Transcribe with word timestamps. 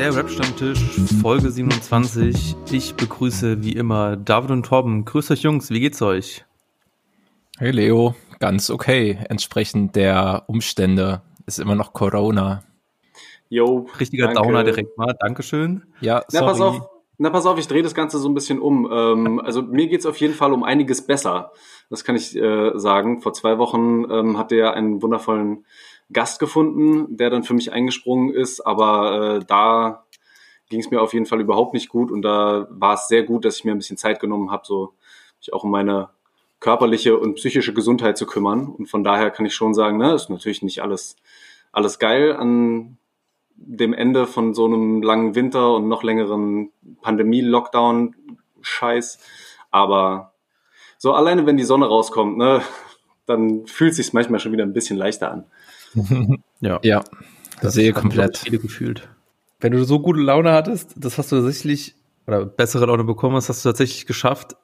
Der 0.00 0.16
Rap-Stammtisch, 0.16 0.80
Folge 1.20 1.50
27. 1.50 2.56
Ich 2.72 2.94
begrüße 2.94 3.62
wie 3.62 3.74
immer 3.74 4.16
David 4.16 4.50
und 4.50 4.64
Torben. 4.64 5.04
Grüß 5.04 5.30
euch 5.30 5.42
Jungs, 5.42 5.68
wie 5.68 5.78
geht's 5.78 6.00
euch? 6.00 6.46
Hey 7.58 7.70
Leo, 7.70 8.14
ganz 8.38 8.70
okay. 8.70 9.18
Entsprechend 9.28 9.96
der 9.96 10.44
Umstände 10.46 11.20
ist 11.44 11.58
immer 11.58 11.74
noch 11.74 11.92
Corona. 11.92 12.62
Jo, 13.50 13.90
richtiger 14.00 14.28
danke. 14.28 14.40
Downer 14.40 14.64
direkt 14.64 14.96
mal. 14.96 15.14
Dankeschön. 15.20 15.82
Ja, 16.00 16.24
sorry. 16.28 16.46
Na, 16.46 16.50
pass 16.50 16.60
auf, 16.62 16.88
na, 17.18 17.28
pass 17.28 17.44
auf, 17.44 17.58
ich 17.58 17.68
drehe 17.68 17.82
das 17.82 17.94
Ganze 17.94 18.16
so 18.16 18.30
ein 18.30 18.34
bisschen 18.34 18.58
um. 18.58 18.90
Ähm, 18.90 19.38
also 19.44 19.60
mir 19.60 19.86
geht's 19.86 20.06
auf 20.06 20.16
jeden 20.16 20.32
Fall 20.32 20.54
um 20.54 20.64
einiges 20.64 21.06
besser. 21.06 21.52
Das 21.90 22.04
kann 22.04 22.16
ich 22.16 22.34
äh, 22.34 22.70
sagen. 22.74 23.20
Vor 23.20 23.34
zwei 23.34 23.58
Wochen 23.58 24.10
ähm, 24.10 24.42
ihr 24.50 24.56
ja 24.56 24.72
einen 24.72 25.02
wundervollen 25.02 25.66
Gast 26.12 26.40
gefunden, 26.40 27.16
der 27.16 27.30
dann 27.30 27.44
für 27.44 27.54
mich 27.54 27.72
eingesprungen 27.72 28.34
ist, 28.34 28.60
aber 28.60 29.36
äh, 29.36 29.44
da 29.46 30.04
ging 30.68 30.80
es 30.80 30.90
mir 30.90 31.00
auf 31.02 31.14
jeden 31.14 31.26
Fall 31.26 31.40
überhaupt 31.40 31.74
nicht 31.74 31.88
gut 31.88 32.10
und 32.10 32.22
da 32.22 32.66
war 32.70 32.94
es 32.94 33.06
sehr 33.08 33.22
gut, 33.24 33.44
dass 33.44 33.58
ich 33.58 33.64
mir 33.64 33.72
ein 33.72 33.78
bisschen 33.78 33.96
Zeit 33.96 34.20
genommen 34.20 34.50
habe, 34.50 34.66
so 34.66 34.94
mich 35.38 35.52
auch 35.52 35.64
um 35.64 35.70
meine 35.70 36.10
körperliche 36.60 37.18
und 37.18 37.34
psychische 37.34 37.74
Gesundheit 37.74 38.16
zu 38.18 38.26
kümmern 38.26 38.68
und 38.68 38.86
von 38.86 39.04
daher 39.04 39.30
kann 39.30 39.46
ich 39.46 39.54
schon 39.54 39.74
sagen, 39.74 39.98
ne, 39.98 40.14
ist 40.14 40.30
natürlich 40.30 40.62
nicht 40.62 40.82
alles 40.82 41.16
alles 41.72 41.98
geil 41.98 42.36
an 42.36 42.98
dem 43.54 43.92
Ende 43.92 44.26
von 44.26 44.54
so 44.54 44.64
einem 44.64 45.02
langen 45.02 45.34
Winter 45.34 45.74
und 45.74 45.88
noch 45.88 46.02
längeren 46.02 46.72
Pandemie-Lockdown-Scheiß, 47.02 49.18
aber 49.70 50.32
so 50.98 51.12
alleine 51.12 51.46
wenn 51.46 51.56
die 51.56 51.64
Sonne 51.64 51.86
rauskommt, 51.86 52.38
ne, 52.38 52.62
dann 53.26 53.66
fühlt 53.66 53.94
sich 53.94 54.12
manchmal 54.12 54.40
schon 54.40 54.52
wieder 54.52 54.64
ein 54.64 54.72
bisschen 54.72 54.96
leichter 54.96 55.30
an. 55.30 55.44
ja. 56.60 56.80
Ja, 56.82 57.04
das 57.60 57.74
sehe 57.74 57.92
komplett. 57.92 58.38
Viele 58.38 58.58
gefühlt. 58.58 59.08
Wenn 59.60 59.72
du 59.72 59.84
so 59.84 60.00
gute 60.00 60.20
Laune 60.20 60.52
hattest, 60.52 60.94
das 60.96 61.18
hast 61.18 61.32
du 61.32 61.36
tatsächlich, 61.36 61.94
oder 62.26 62.46
bessere 62.46 62.86
Laune 62.86 63.04
bekommen 63.04 63.36
hast, 63.36 63.48
hast 63.48 63.64
du 63.64 63.68
tatsächlich 63.68 64.06
geschafft, 64.06 64.56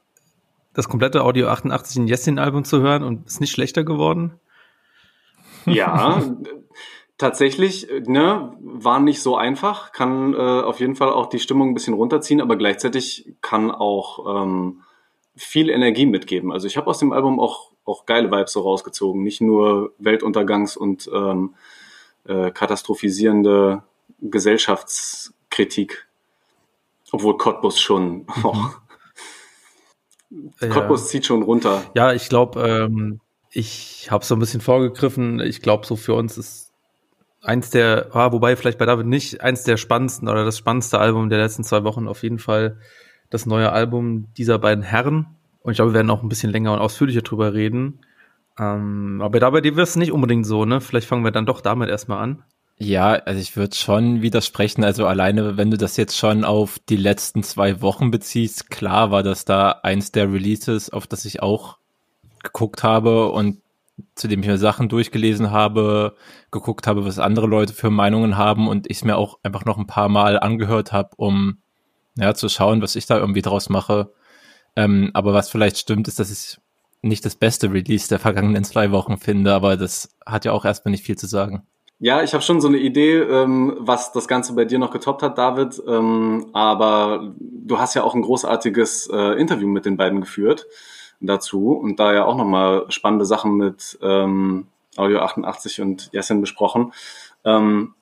das 0.73 0.89
komplette 0.89 1.23
Audio 1.23 1.49
88 1.49 1.97
in 1.97 2.07
Jessin-Album 2.07 2.65
zu 2.65 2.81
hören 2.81 3.03
und 3.03 3.27
ist 3.27 3.41
nicht 3.41 3.51
schlechter 3.51 3.85
geworden? 3.85 4.35
Ja, 5.65 6.23
tatsächlich, 7.19 7.89
ne, 8.07 8.53
war 8.61 9.01
nicht 9.01 9.21
so 9.21 9.37
einfach, 9.37 9.93
kann 9.93 10.35
äh, 10.35 10.37
auf 10.37 10.81
jeden 10.81 10.97
Fall 10.97 11.11
auch 11.11 11.27
die 11.27 11.39
Stimmung 11.39 11.71
ein 11.71 11.75
bisschen 11.75 11.95
runterziehen, 11.95 12.41
aber 12.41 12.57
gleichzeitig 12.57 13.35
kann 13.41 13.71
auch 13.71 14.43
ähm, 14.43 14.83
viel 15.35 15.71
Energie 15.71 16.07
mitgeben. 16.07 16.53
Also 16.53 16.67
ich 16.67 16.77
habe 16.77 16.89
aus 16.89 16.99
dem 16.99 17.13
Album 17.13 17.41
auch 17.41 17.73
auch 17.87 18.05
geile 18.05 18.31
Vibes 18.31 18.53
so 18.53 18.61
rausgezogen. 18.61 19.23
Nicht 19.23 19.41
nur 19.41 19.93
Weltuntergangs- 20.01 20.77
und 20.77 21.09
ähm, 21.13 21.55
äh, 22.27 22.51
katastrophisierende 22.51 23.83
Gesellschaftskritik. 24.21 26.07
Obwohl 27.13 27.37
Cottbus 27.37 27.81
schon. 27.81 28.27
Oh. 28.43 28.57
Ja. 30.61 30.69
Cottbus 30.69 31.09
zieht 31.09 31.25
schon 31.25 31.43
runter. 31.43 31.85
Ja, 31.95 32.13
ich 32.13 32.29
glaube, 32.29 32.61
ähm, 32.61 33.21
ich 33.51 34.11
habe 34.11 34.25
so 34.25 34.35
ein 34.35 34.41
bisschen 34.41 34.61
vorgegriffen. 34.61 35.41
Ich 35.41 35.63
glaube, 35.63 35.87
so 35.87 35.95
für 35.95 36.15
uns 36.15 36.37
ist 36.37 36.73
eins 37.43 37.71
der, 37.71 38.09
ah, 38.13 38.33
wobei 38.33 38.57
vielleicht 38.57 38.79
bei 38.79 38.87
David 38.87 39.07
nicht, 39.07 39.41
eins 39.41 39.63
der 39.63 39.77
spannendsten 39.77 40.29
oder 40.29 40.45
das 40.45 40.59
spannendste 40.59 40.99
Album 40.99 41.31
der 41.31 41.39
letzten 41.39 41.63
zwei 41.63 41.85
Wochen 41.85 42.09
auf 42.09 42.25
jeden 42.25 42.41
Fall 42.41 42.81
das 43.31 43.47
neue 43.47 43.73
Album 43.73 44.29
dieser 44.37 44.59
beiden 44.59 44.85
Herren. 44.85 45.36
Und 45.67 45.73
ich 45.73 45.79
glaube, 45.79 45.91
wir 45.91 45.97
werden 45.97 46.11
auch 46.11 46.23
ein 46.23 46.29
bisschen 46.29 46.53
länger 46.53 46.73
und 46.73 46.79
ausführlicher 46.79 47.23
drüber 47.23 47.53
reden. 47.53 47.99
Ähm, 48.57 49.21
aber 49.21 49.41
da 49.41 49.51
bei 49.51 49.61
dir 49.61 49.75
wirst 49.75 49.91
es 49.91 49.97
nicht 49.97 50.13
unbedingt 50.13 50.47
so, 50.47 50.65
ne? 50.65 50.81
Vielleicht 50.81 51.09
fangen 51.09 51.25
wir 51.25 51.33
dann 51.33 51.45
doch 51.45 51.61
damit 51.61 51.89
erstmal 51.89 52.23
an. 52.23 52.45
Ja, 52.79 53.15
also 53.15 53.41
ich 53.41 53.57
würde 53.57 53.75
schon 53.75 54.23
widersprechen. 54.23 54.85
Also 54.85 55.09
alleine, 55.09 55.57
wenn 55.57 55.73
du 55.73 55.77
das 55.77 55.97
jetzt 55.97 56.17
schon 56.17 56.45
auf 56.45 56.79
die 56.89 56.97
letzten 56.97 57.43
zwei 57.43 57.83
Wochen 57.83 58.13
beziehst, 58.13 58.71
klar 58.71 59.11
war 59.11 59.25
das 59.25 59.45
da 59.45 59.81
eins 59.83 60.13
der 60.13 60.33
Releases, 60.33 60.91
auf 60.91 61.09
das 61.09 61.25
ich 61.25 61.43
auch 61.43 61.79
geguckt 62.45 62.85
habe 62.85 63.33
und 63.33 63.61
zu 64.15 64.29
dem 64.29 64.43
ich 64.43 64.47
mir 64.47 64.59
Sachen 64.59 64.89
durchgelesen 64.89 65.51
habe, 65.51 66.15
geguckt 66.53 66.87
habe, 66.87 67.05
was 67.05 67.19
andere 67.19 67.49
Leute 67.49 67.73
für 67.73 67.91
Meinungen 67.91 68.37
haben 68.37 68.69
und 68.69 68.89
ich 68.89 68.99
es 68.99 69.05
mir 69.05 69.17
auch 69.17 69.41
einfach 69.43 69.65
noch 69.65 69.79
ein 69.79 69.89
paar 69.89 70.09
Mal 70.09 70.39
angehört 70.39 70.93
habe, 70.93 71.11
um 71.17 71.59
ja 72.15 72.35
zu 72.35 72.49
schauen, 72.49 72.83
was 72.83 72.95
ich 72.95 73.07
da 73.07 73.19
irgendwie 73.19 73.43
draus 73.43 73.69
mache. 73.69 74.13
Ähm, 74.77 75.11
aber 75.15 75.33
was 75.33 75.51
vielleicht 75.51 75.79
stimmt, 75.79 76.07
ist, 76.07 76.19
dass 76.19 76.31
ich 76.31 76.59
nicht 77.03 77.25
das 77.25 77.35
beste 77.35 77.73
Release 77.73 78.09
der 78.09 78.19
vergangenen 78.19 78.65
zwei 78.65 78.91
Wochen 78.91 79.17
finde, 79.17 79.55
aber 79.55 79.77
das 79.77 80.15
hat 80.25 80.45
ja 80.45 80.53
auch 80.53 80.65
erstmal 80.65 80.91
nicht 80.91 81.05
viel 81.05 81.17
zu 81.17 81.27
sagen. 81.27 81.67
Ja, 81.99 82.23
ich 82.23 82.35
habe 82.35 82.43
schon 82.43 82.61
so 82.61 82.69
eine 82.69 82.77
Idee, 82.77 83.21
ähm, 83.21 83.75
was 83.79 84.13
das 84.13 84.29
Ganze 84.29 84.55
bei 84.55 84.67
dir 84.67 84.79
noch 84.79 84.91
getoppt 84.91 85.23
hat, 85.23 85.39
David. 85.39 85.83
Ähm, 85.89 86.51
aber 86.53 87.33
du 87.41 87.79
hast 87.79 87.95
ja 87.95 88.03
auch 88.03 88.15
ein 88.15 88.21
großartiges 88.21 89.09
äh, 89.11 89.41
Interview 89.41 89.67
mit 89.67 89.87
den 89.87 89.97
beiden 89.97 90.21
geführt 90.21 90.67
dazu 91.21 91.73
und 91.73 91.99
da 91.99 92.13
ja 92.13 92.27
auch 92.27 92.37
nochmal 92.37 92.85
spannende 92.91 93.25
Sachen 93.25 93.57
mit 93.57 93.99
ähm, 94.03 94.67
Audio 94.97 95.21
88 95.21 95.81
und 95.81 96.11
Jessin 96.13 96.43
besprochen. 96.43 96.93
Ähm, 97.45 97.95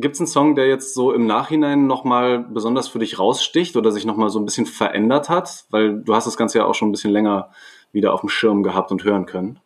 Gibt 0.00 0.14
es 0.14 0.20
einen 0.20 0.28
Song, 0.28 0.54
der 0.54 0.68
jetzt 0.68 0.94
so 0.94 1.12
im 1.12 1.26
Nachhinein 1.26 1.88
nochmal 1.88 2.38
besonders 2.38 2.86
für 2.86 3.00
dich 3.00 3.18
raussticht 3.18 3.76
oder 3.76 3.90
sich 3.90 4.04
nochmal 4.04 4.30
so 4.30 4.38
ein 4.38 4.44
bisschen 4.44 4.64
verändert 4.64 5.28
hat? 5.28 5.64
Weil 5.70 6.04
du 6.04 6.14
hast 6.14 6.26
das 6.26 6.36
Ganze 6.36 6.58
ja 6.58 6.66
auch 6.66 6.74
schon 6.76 6.88
ein 6.88 6.92
bisschen 6.92 7.10
länger 7.10 7.50
wieder 7.90 8.14
auf 8.14 8.20
dem 8.20 8.28
Schirm 8.28 8.62
gehabt 8.62 8.92
und 8.92 9.02
hören 9.02 9.26
können. 9.26 9.58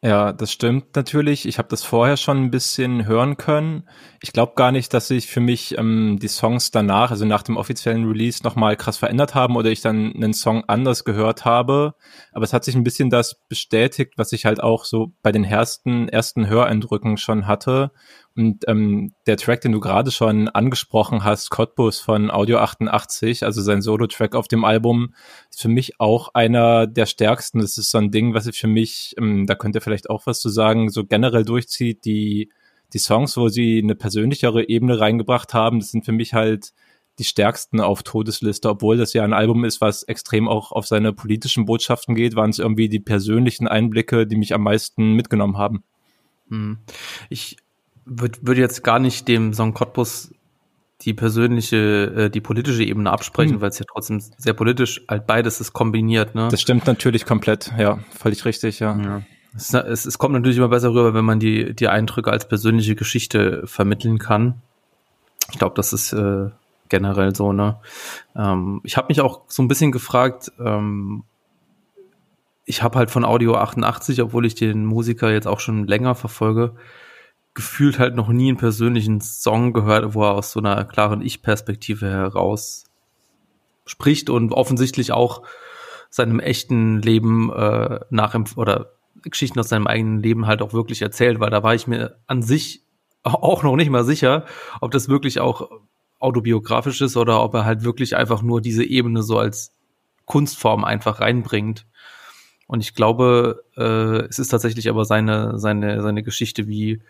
Ja, 0.00 0.32
das 0.32 0.52
stimmt 0.52 0.94
natürlich. 0.94 1.44
Ich 1.44 1.58
habe 1.58 1.68
das 1.68 1.82
vorher 1.82 2.16
schon 2.16 2.38
ein 2.44 2.50
bisschen 2.52 3.04
hören 3.06 3.36
können. 3.36 3.82
Ich 4.22 4.32
glaube 4.32 4.52
gar 4.54 4.70
nicht, 4.70 4.94
dass 4.94 5.08
sich 5.08 5.26
für 5.26 5.40
mich 5.40 5.76
ähm, 5.76 6.20
die 6.22 6.28
Songs 6.28 6.70
danach, 6.70 7.10
also 7.10 7.24
nach 7.24 7.42
dem 7.42 7.56
offiziellen 7.56 8.06
Release, 8.06 8.44
nochmal 8.44 8.76
krass 8.76 8.96
verändert 8.96 9.34
haben 9.34 9.56
oder 9.56 9.70
ich 9.70 9.80
dann 9.80 10.14
einen 10.14 10.34
Song 10.34 10.62
anders 10.68 11.02
gehört 11.02 11.44
habe. 11.44 11.94
Aber 12.32 12.44
es 12.44 12.52
hat 12.52 12.62
sich 12.62 12.76
ein 12.76 12.84
bisschen 12.84 13.10
das 13.10 13.40
bestätigt, 13.48 14.12
was 14.16 14.30
ich 14.30 14.44
halt 14.44 14.62
auch 14.62 14.84
so 14.84 15.14
bei 15.20 15.32
den 15.32 15.42
ersten, 15.42 16.08
ersten 16.08 16.46
Höreindrücken 16.46 17.16
schon 17.16 17.48
hatte. 17.48 17.90
Und 18.38 18.68
ähm, 18.68 19.14
der 19.26 19.36
Track, 19.36 19.62
den 19.62 19.72
du 19.72 19.80
gerade 19.80 20.12
schon 20.12 20.48
angesprochen 20.48 21.24
hast, 21.24 21.50
Cottbus 21.50 21.98
von 21.98 22.30
Audio 22.30 22.58
88, 22.58 23.42
also 23.42 23.60
sein 23.62 23.82
Solo-Track 23.82 24.36
auf 24.36 24.46
dem 24.46 24.64
Album, 24.64 25.12
ist 25.50 25.60
für 25.60 25.68
mich 25.68 25.98
auch 25.98 26.34
einer 26.34 26.86
der 26.86 27.06
stärksten. 27.06 27.58
Das 27.58 27.78
ist 27.78 27.90
so 27.90 27.98
ein 27.98 28.12
Ding, 28.12 28.34
was 28.34 28.46
ich 28.46 28.56
für 28.56 28.68
mich, 28.68 29.16
ähm, 29.18 29.48
da 29.48 29.56
könnt 29.56 29.74
ihr 29.74 29.80
vielleicht 29.80 30.08
auch 30.08 30.24
was 30.26 30.38
zu 30.38 30.50
sagen, 30.50 30.88
so 30.88 31.04
generell 31.04 31.44
durchzieht. 31.44 32.04
Die, 32.04 32.52
die 32.92 32.98
Songs, 33.00 33.36
wo 33.36 33.48
sie 33.48 33.80
eine 33.82 33.96
persönlichere 33.96 34.68
Ebene 34.68 35.00
reingebracht 35.00 35.52
haben, 35.52 35.80
das 35.80 35.90
sind 35.90 36.04
für 36.04 36.12
mich 36.12 36.32
halt 36.32 36.72
die 37.18 37.24
stärksten 37.24 37.80
auf 37.80 38.04
Todesliste, 38.04 38.68
obwohl 38.68 38.98
das 38.98 39.14
ja 39.14 39.24
ein 39.24 39.32
Album 39.32 39.64
ist, 39.64 39.80
was 39.80 40.04
extrem 40.04 40.46
auch 40.46 40.70
auf 40.70 40.86
seine 40.86 41.12
politischen 41.12 41.64
Botschaften 41.64 42.14
geht, 42.14 42.36
waren 42.36 42.50
es 42.50 42.60
irgendwie 42.60 42.88
die 42.88 43.00
persönlichen 43.00 43.66
Einblicke, 43.66 44.28
die 44.28 44.36
mich 44.36 44.54
am 44.54 44.62
meisten 44.62 45.14
mitgenommen 45.14 45.58
haben. 45.58 45.82
Hm. 46.50 46.78
Ich 47.30 47.56
würde 48.08 48.38
würd 48.42 48.58
jetzt 48.58 48.82
gar 48.82 48.98
nicht 48.98 49.28
dem 49.28 49.52
Song 49.52 49.74
Cottbus 49.74 50.32
die 51.02 51.14
persönliche, 51.14 51.76
äh, 51.76 52.30
die 52.30 52.40
politische 52.40 52.82
Ebene 52.82 53.10
absprechen, 53.10 53.54
hm. 53.54 53.60
weil 53.60 53.70
es 53.70 53.78
ja 53.78 53.84
trotzdem 53.90 54.20
sehr 54.36 54.52
politisch, 54.52 55.02
halt 55.08 55.26
beides 55.26 55.60
ist 55.60 55.72
kombiniert, 55.72 56.34
ne? 56.34 56.48
Das 56.50 56.60
stimmt 56.60 56.86
natürlich 56.86 57.24
komplett, 57.24 57.72
ja, 57.78 58.00
völlig 58.10 58.44
richtig, 58.44 58.80
ja. 58.80 58.96
ja. 58.96 59.22
Es, 59.54 59.72
es, 59.72 60.06
es 60.06 60.18
kommt 60.18 60.34
natürlich 60.34 60.58
immer 60.58 60.68
besser 60.68 60.90
rüber, 60.90 61.14
wenn 61.14 61.24
man 61.24 61.38
die, 61.38 61.74
die 61.74 61.88
Eindrücke 61.88 62.30
als 62.30 62.48
persönliche 62.48 62.96
Geschichte 62.96 63.62
vermitteln 63.66 64.18
kann. 64.18 64.60
Ich 65.52 65.58
glaube, 65.58 65.74
das 65.76 65.92
ist 65.92 66.12
äh, 66.12 66.50
generell 66.88 67.34
so, 67.34 67.52
ne? 67.52 67.76
Ähm, 68.34 68.80
ich 68.82 68.96
habe 68.96 69.08
mich 69.08 69.20
auch 69.20 69.42
so 69.46 69.62
ein 69.62 69.68
bisschen 69.68 69.92
gefragt, 69.92 70.52
ähm, 70.58 71.22
ich 72.64 72.82
habe 72.82 72.98
halt 72.98 73.10
von 73.10 73.24
Audio 73.24 73.54
88, 73.54 74.20
obwohl 74.20 74.44
ich 74.44 74.54
den 74.54 74.84
Musiker 74.84 75.32
jetzt 75.32 75.46
auch 75.46 75.60
schon 75.60 75.86
länger 75.86 76.14
verfolge, 76.14 76.74
gefühlt 77.54 77.98
halt 77.98 78.14
noch 78.14 78.28
nie 78.28 78.48
einen 78.48 78.56
persönlichen 78.56 79.20
Song 79.20 79.72
gehört, 79.72 80.14
wo 80.14 80.22
er 80.22 80.34
aus 80.34 80.52
so 80.52 80.60
einer 80.60 80.84
klaren 80.84 81.22
Ich-Perspektive 81.22 82.08
heraus 82.08 82.84
spricht 83.84 84.30
und 84.30 84.52
offensichtlich 84.52 85.12
auch 85.12 85.42
seinem 86.10 86.40
echten 86.40 87.02
Leben 87.02 87.52
äh, 87.52 88.00
nach 88.10 88.34
oder 88.56 88.92
Geschichten 89.22 89.58
aus 89.58 89.68
seinem 89.68 89.86
eigenen 89.86 90.22
Leben 90.22 90.46
halt 90.46 90.62
auch 90.62 90.72
wirklich 90.72 91.02
erzählt, 91.02 91.40
weil 91.40 91.50
da 91.50 91.62
war 91.62 91.74
ich 91.74 91.86
mir 91.86 92.18
an 92.26 92.42
sich 92.42 92.82
auch 93.22 93.62
noch 93.62 93.76
nicht 93.76 93.90
mal 93.90 94.04
sicher, 94.04 94.44
ob 94.80 94.90
das 94.92 95.08
wirklich 95.08 95.40
auch 95.40 95.68
autobiografisch 96.18 97.00
ist 97.00 97.16
oder 97.16 97.42
ob 97.42 97.54
er 97.54 97.64
halt 97.64 97.84
wirklich 97.84 98.16
einfach 98.16 98.42
nur 98.42 98.60
diese 98.60 98.84
Ebene 98.84 99.22
so 99.22 99.38
als 99.38 99.74
Kunstform 100.24 100.84
einfach 100.84 101.20
reinbringt. 101.20 101.86
Und 102.68 102.80
ich 102.80 102.94
glaube, 102.94 103.64
äh, 103.76 104.26
es 104.28 104.38
ist 104.38 104.48
tatsächlich 104.48 104.88
aber 104.88 105.04
seine, 105.04 105.58
seine, 105.58 106.02
seine 106.02 106.22
Geschichte, 106.22 106.68
wie 106.68 107.00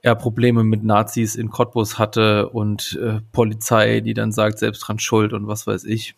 er 0.00 0.14
Probleme 0.14 0.64
mit 0.64 0.84
Nazis 0.84 1.34
in 1.34 1.50
Cottbus 1.50 1.98
hatte 1.98 2.48
und 2.48 2.98
äh, 3.02 3.20
Polizei, 3.32 4.00
die 4.00 4.14
dann 4.14 4.32
sagt, 4.32 4.58
selbst 4.58 4.80
dran 4.80 4.98
schuld 4.98 5.32
und 5.32 5.46
was 5.46 5.66
weiß 5.66 5.84
ich. 5.84 6.14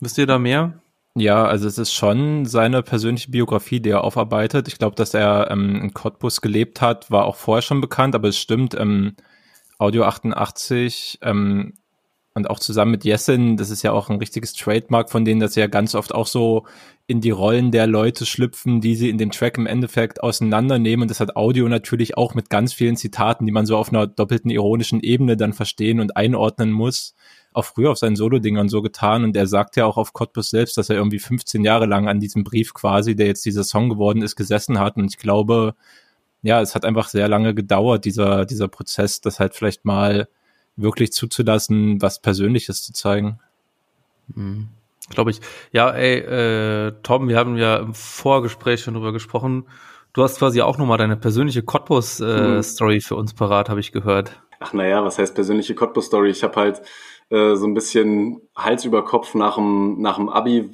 Wisst 0.00 0.18
ihr 0.18 0.26
da 0.26 0.38
mehr? 0.38 0.80
Ja, 1.16 1.44
also 1.44 1.68
es 1.68 1.78
ist 1.78 1.92
schon 1.92 2.44
seine 2.44 2.82
persönliche 2.82 3.30
Biografie, 3.30 3.78
die 3.78 3.90
er 3.90 4.02
aufarbeitet. 4.02 4.66
Ich 4.66 4.78
glaube, 4.78 4.96
dass 4.96 5.14
er 5.14 5.48
ähm, 5.50 5.80
in 5.80 5.94
Cottbus 5.94 6.40
gelebt 6.40 6.80
hat, 6.80 7.08
war 7.10 7.24
auch 7.24 7.36
vorher 7.36 7.62
schon 7.62 7.80
bekannt, 7.80 8.16
aber 8.16 8.28
es 8.28 8.38
stimmt, 8.38 8.74
ähm, 8.74 9.14
Audio 9.78 10.04
88 10.04 11.20
ähm, 11.22 11.74
und 12.34 12.50
auch 12.50 12.58
zusammen 12.58 12.90
mit 12.90 13.04
Jessen, 13.04 13.56
das 13.56 13.70
ist 13.70 13.82
ja 13.82 13.92
auch 13.92 14.10
ein 14.10 14.18
richtiges 14.18 14.54
Trademark 14.54 15.10
von 15.10 15.24
denen, 15.24 15.40
dass 15.40 15.54
sie 15.54 15.60
ja 15.60 15.68
ganz 15.68 15.94
oft 15.94 16.14
auch 16.14 16.26
so 16.26 16.66
in 17.06 17.20
die 17.20 17.30
Rollen 17.30 17.70
der 17.70 17.86
Leute 17.86 18.26
schlüpfen, 18.26 18.80
die 18.80 18.96
sie 18.96 19.10
in 19.10 19.18
dem 19.18 19.30
Track 19.30 19.56
im 19.56 19.66
Endeffekt 19.66 20.22
auseinandernehmen. 20.22 21.02
Und 21.02 21.10
das 21.10 21.20
hat 21.20 21.36
Audio 21.36 21.68
natürlich 21.68 22.16
auch 22.16 22.34
mit 22.34 22.50
ganz 22.50 22.72
vielen 22.72 22.96
Zitaten, 22.96 23.46
die 23.46 23.52
man 23.52 23.66
so 23.66 23.76
auf 23.76 23.90
einer 23.90 24.06
doppelten 24.06 24.50
ironischen 24.50 25.00
Ebene 25.00 25.36
dann 25.36 25.52
verstehen 25.52 26.00
und 26.00 26.16
einordnen 26.16 26.72
muss 26.72 27.14
auch 27.54 27.64
früher 27.64 27.92
auf 27.92 27.98
seinen 27.98 28.16
Solo-Dingern 28.16 28.68
so 28.68 28.82
getan 28.82 29.24
und 29.24 29.36
er 29.36 29.46
sagt 29.46 29.76
ja 29.76 29.86
auch 29.86 29.96
auf 29.96 30.12
Cottbus 30.12 30.50
selbst, 30.50 30.76
dass 30.76 30.90
er 30.90 30.96
irgendwie 30.96 31.20
15 31.20 31.64
Jahre 31.64 31.86
lang 31.86 32.08
an 32.08 32.20
diesem 32.20 32.42
Brief 32.42 32.74
quasi, 32.74 33.14
der 33.14 33.28
jetzt 33.28 33.44
dieser 33.46 33.64
Song 33.64 33.88
geworden 33.88 34.22
ist, 34.22 34.34
gesessen 34.36 34.80
hat 34.80 34.96
und 34.96 35.06
ich 35.06 35.18
glaube, 35.18 35.74
ja, 36.42 36.60
es 36.60 36.74
hat 36.74 36.84
einfach 36.84 37.08
sehr 37.08 37.28
lange 37.28 37.54
gedauert, 37.54 38.04
dieser, 38.04 38.44
dieser 38.44 38.68
Prozess, 38.68 39.20
das 39.20 39.40
halt 39.40 39.54
vielleicht 39.54 39.84
mal 39.84 40.28
wirklich 40.76 41.12
zuzulassen, 41.12 42.00
was 42.00 42.20
Persönliches 42.20 42.82
zu 42.82 42.92
zeigen. 42.92 43.38
Mhm. 44.34 44.68
Glaube 45.10 45.30
ich. 45.30 45.40
Ja, 45.70 45.90
ey, 45.90 46.18
äh, 46.18 46.92
Tom, 47.02 47.28
wir 47.28 47.36
haben 47.36 47.56
ja 47.56 47.76
im 47.76 47.94
Vorgespräch 47.94 48.80
schon 48.80 48.94
drüber 48.94 49.12
gesprochen. 49.12 49.66
Du 50.14 50.22
hast 50.22 50.38
quasi 50.38 50.62
auch 50.62 50.78
nochmal 50.78 50.98
deine 50.98 51.16
persönliche 51.16 51.62
Cottbus-Story 51.62 52.94
äh, 52.94 52.96
mhm. 52.96 53.00
für 53.00 53.16
uns 53.16 53.34
parat, 53.34 53.68
habe 53.68 53.80
ich 53.80 53.92
gehört. 53.92 54.40
Ach 54.60 54.72
naja, 54.72 55.04
was 55.04 55.18
heißt 55.18 55.34
persönliche 55.34 55.74
Cottbus-Story? 55.74 56.30
Ich 56.30 56.42
habe 56.42 56.56
halt 56.56 56.82
äh, 57.30 57.54
so 57.54 57.66
ein 57.66 57.74
bisschen 57.74 58.40
Hals 58.56 58.84
über 58.84 59.04
Kopf 59.04 59.34
nach 59.34 59.56
dem, 59.56 60.00
nach 60.00 60.16
dem 60.16 60.28
Abi, 60.28 60.70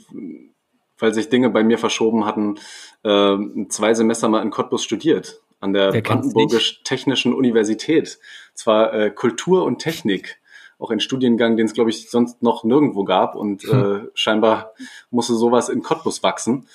weil 0.98 1.12
sich 1.12 1.28
Dinge 1.28 1.50
bei 1.50 1.64
mir 1.64 1.78
verschoben 1.78 2.24
hatten, 2.24 2.56
äh, 3.02 3.36
zwei 3.68 3.94
Semester 3.94 4.28
mal 4.28 4.42
in 4.42 4.50
Cottbus 4.50 4.84
studiert 4.84 5.40
an 5.60 5.72
der 5.72 5.92
Brandenburgisch-Technischen 6.00 7.34
Universität. 7.34 8.18
Zwar 8.54 8.92
äh, 8.92 9.10
Kultur 9.10 9.64
und 9.64 9.78
Technik, 9.78 10.40
auch 10.78 10.90
ein 10.90 11.00
Studiengang, 11.00 11.56
den 11.56 11.66
es, 11.66 11.74
glaube 11.74 11.90
ich, 11.90 12.10
sonst 12.10 12.42
noch 12.42 12.64
nirgendwo 12.64 13.04
gab. 13.04 13.36
Und 13.36 13.64
äh, 13.68 13.70
hm. 13.70 14.10
scheinbar 14.14 14.72
musste 15.10 15.34
sowas 15.34 15.68
in 15.68 15.82
Cottbus 15.82 16.22
wachsen. 16.22 16.66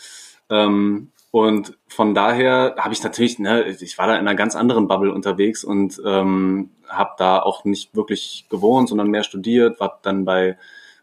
Ähm, 0.50 1.12
und 1.32 1.78
von 1.90 2.14
daher 2.14 2.76
habe 2.78 2.94
ich 2.94 3.04
natürlich, 3.04 3.40
ne, 3.40 3.66
ich 3.68 3.98
war 3.98 4.08
da 4.08 4.14
in 4.14 4.20
einer 4.20 4.36
ganz 4.36 4.56
anderen 4.56 4.88
Bubble 4.88 5.12
unterwegs 5.12 5.66
und 5.66 6.02
ähm, 6.06 6.70
habe 6.88 7.12
da 7.18 7.42
auch 7.42 7.66
nicht 7.66 7.94
wirklich 7.94 8.46
gewohnt, 8.50 8.88
sondern 8.88 9.10
mehr 9.10 9.24
studiert, 9.24 9.82
war 9.82 10.00
dann 10.02 10.24
bei 10.24 10.58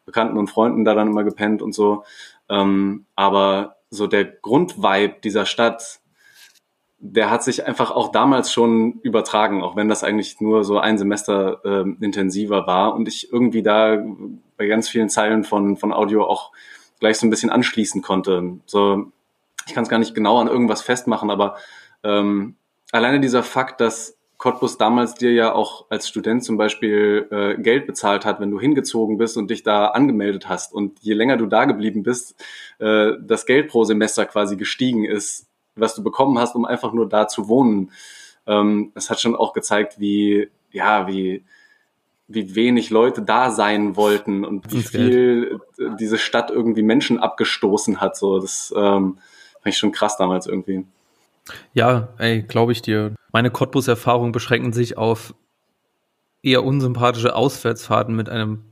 Bekannten 0.06 0.38
und 0.38 0.49
Freunden 0.49 0.87
da 0.87 0.94
dann 0.94 1.08
immer 1.08 1.25
gepennt 1.25 1.61
und 1.61 1.75
so. 1.75 2.05
Ähm, 2.49 3.05
aber 3.14 3.76
so 3.90 4.06
der 4.06 4.25
Grundvibe 4.25 5.17
dieser 5.23 5.44
Stadt, 5.44 6.00
der 7.04 7.31
hat 7.31 7.43
sich 7.43 7.66
einfach 7.66 7.90
auch 7.90 8.12
damals 8.12 8.52
schon 8.52 9.00
übertragen, 9.02 9.60
auch 9.60 9.75
wenn 9.75 9.88
das 9.88 10.04
eigentlich 10.04 10.40
nur 10.40 10.62
so 10.62 10.78
ein 10.78 10.99
Semester 10.99 11.60
ähm, 11.64 11.96
intensiver 12.00 12.66
war 12.69 12.94
und 12.94 13.08
ich 13.08 13.32
irgendwie 13.32 13.64
da 13.64 13.99
bei 14.56 14.69
ganz 14.69 14.88
vielen 14.88 15.08
Zeilen 15.08 15.43
von, 15.43 15.76
von 15.76 15.93
Audio 15.93 16.25
auch 16.25 16.52
gleich 17.00 17.19
so 17.19 17.26
ein 17.26 17.31
bisschen 17.31 17.50
anschließen 17.50 18.02
konnte. 18.02 18.58
So 18.66 19.10
ich 19.66 19.75
kann 19.75 19.82
es 19.82 19.88
gar 19.88 19.99
nicht 19.99 20.14
genau 20.14 20.38
an 20.40 20.46
irgendwas 20.46 20.82
festmachen, 20.82 21.31
aber 21.31 21.56
ähm, 22.04 22.54
alleine 22.93 23.19
dieser 23.19 23.43
Fakt, 23.43 23.81
dass 23.81 24.16
Cottbus 24.38 24.78
damals 24.78 25.14
dir 25.14 25.32
ja 25.32 25.52
auch 25.52 25.87
als 25.88 26.08
Student 26.08 26.44
zum 26.44 26.56
Beispiel 26.56 27.28
äh, 27.31 27.60
Geld 27.60 27.87
bezahlt 27.87 28.25
hat, 28.25 28.40
wenn 28.40 28.50
du 28.50 28.60
hingezogen 28.60 29.16
bist 29.16 29.37
und 29.37 29.50
dich 29.50 29.64
da 29.64 29.87
angemeldet 29.87 30.48
hast. 30.48 30.72
Und 30.72 30.98
je 31.00 31.14
länger 31.14 31.37
du 31.37 31.46
da 31.46 31.64
geblieben 31.64 32.02
bist, 32.02 32.40
äh, 32.78 33.12
das 33.20 33.46
Geld 33.46 33.69
pro 33.69 33.84
Semester 33.84 34.25
quasi 34.25 34.56
gestiegen 34.56 35.05
ist, 35.05 35.48
was 35.74 35.94
du 35.94 36.02
bekommen 36.02 36.38
hast, 36.38 36.54
um 36.54 36.64
einfach 36.64 36.92
nur 36.92 37.08
da 37.08 37.28
zu 37.28 37.48
wohnen. 37.48 37.90
Ähm, 38.46 38.92
das 38.94 39.10
hat 39.10 39.20
schon 39.20 39.36
auch 39.36 39.52
gezeigt, 39.52 39.98
wie, 39.98 40.48
ja, 40.72 41.06
wie, 41.06 41.44
wie 42.28 42.54
wenig 42.54 42.90
Leute 42.90 43.22
da 43.22 43.50
sein 43.50 43.96
wollten 43.96 44.44
und 44.44 44.72
wie 44.72 44.82
viel 44.82 45.60
äh, 45.78 45.84
diese 45.98 46.19
Stadt 46.19 46.50
irgendwie 46.50 46.82
Menschen 46.82 47.19
abgestoßen 47.19 48.00
hat. 48.00 48.16
So, 48.16 48.38
das 48.38 48.72
ähm, 48.76 49.19
Fand 49.62 49.74
ich 49.74 49.78
schon 49.78 49.92
krass 49.92 50.16
damals 50.16 50.46
irgendwie. 50.46 50.84
Ja, 51.72 52.08
ey, 52.19 52.42
glaube 52.42 52.72
ich 52.72 52.82
dir. 52.82 53.14
Meine 53.32 53.50
Cottbus-Erfahrungen 53.50 54.32
beschränken 54.32 54.72
sich 54.72 54.98
auf 54.98 55.34
eher 56.42 56.64
unsympathische 56.64 57.36
Auswärtsfahrten 57.36 58.16
mit 58.16 58.28
einem 58.28 58.64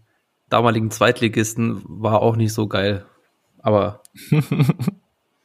damaligen 0.48 0.90
Zweitligisten. 0.90 1.82
War 1.86 2.22
auch 2.22 2.34
nicht 2.34 2.52
so 2.52 2.66
geil. 2.66 3.06
Aber 3.58 4.02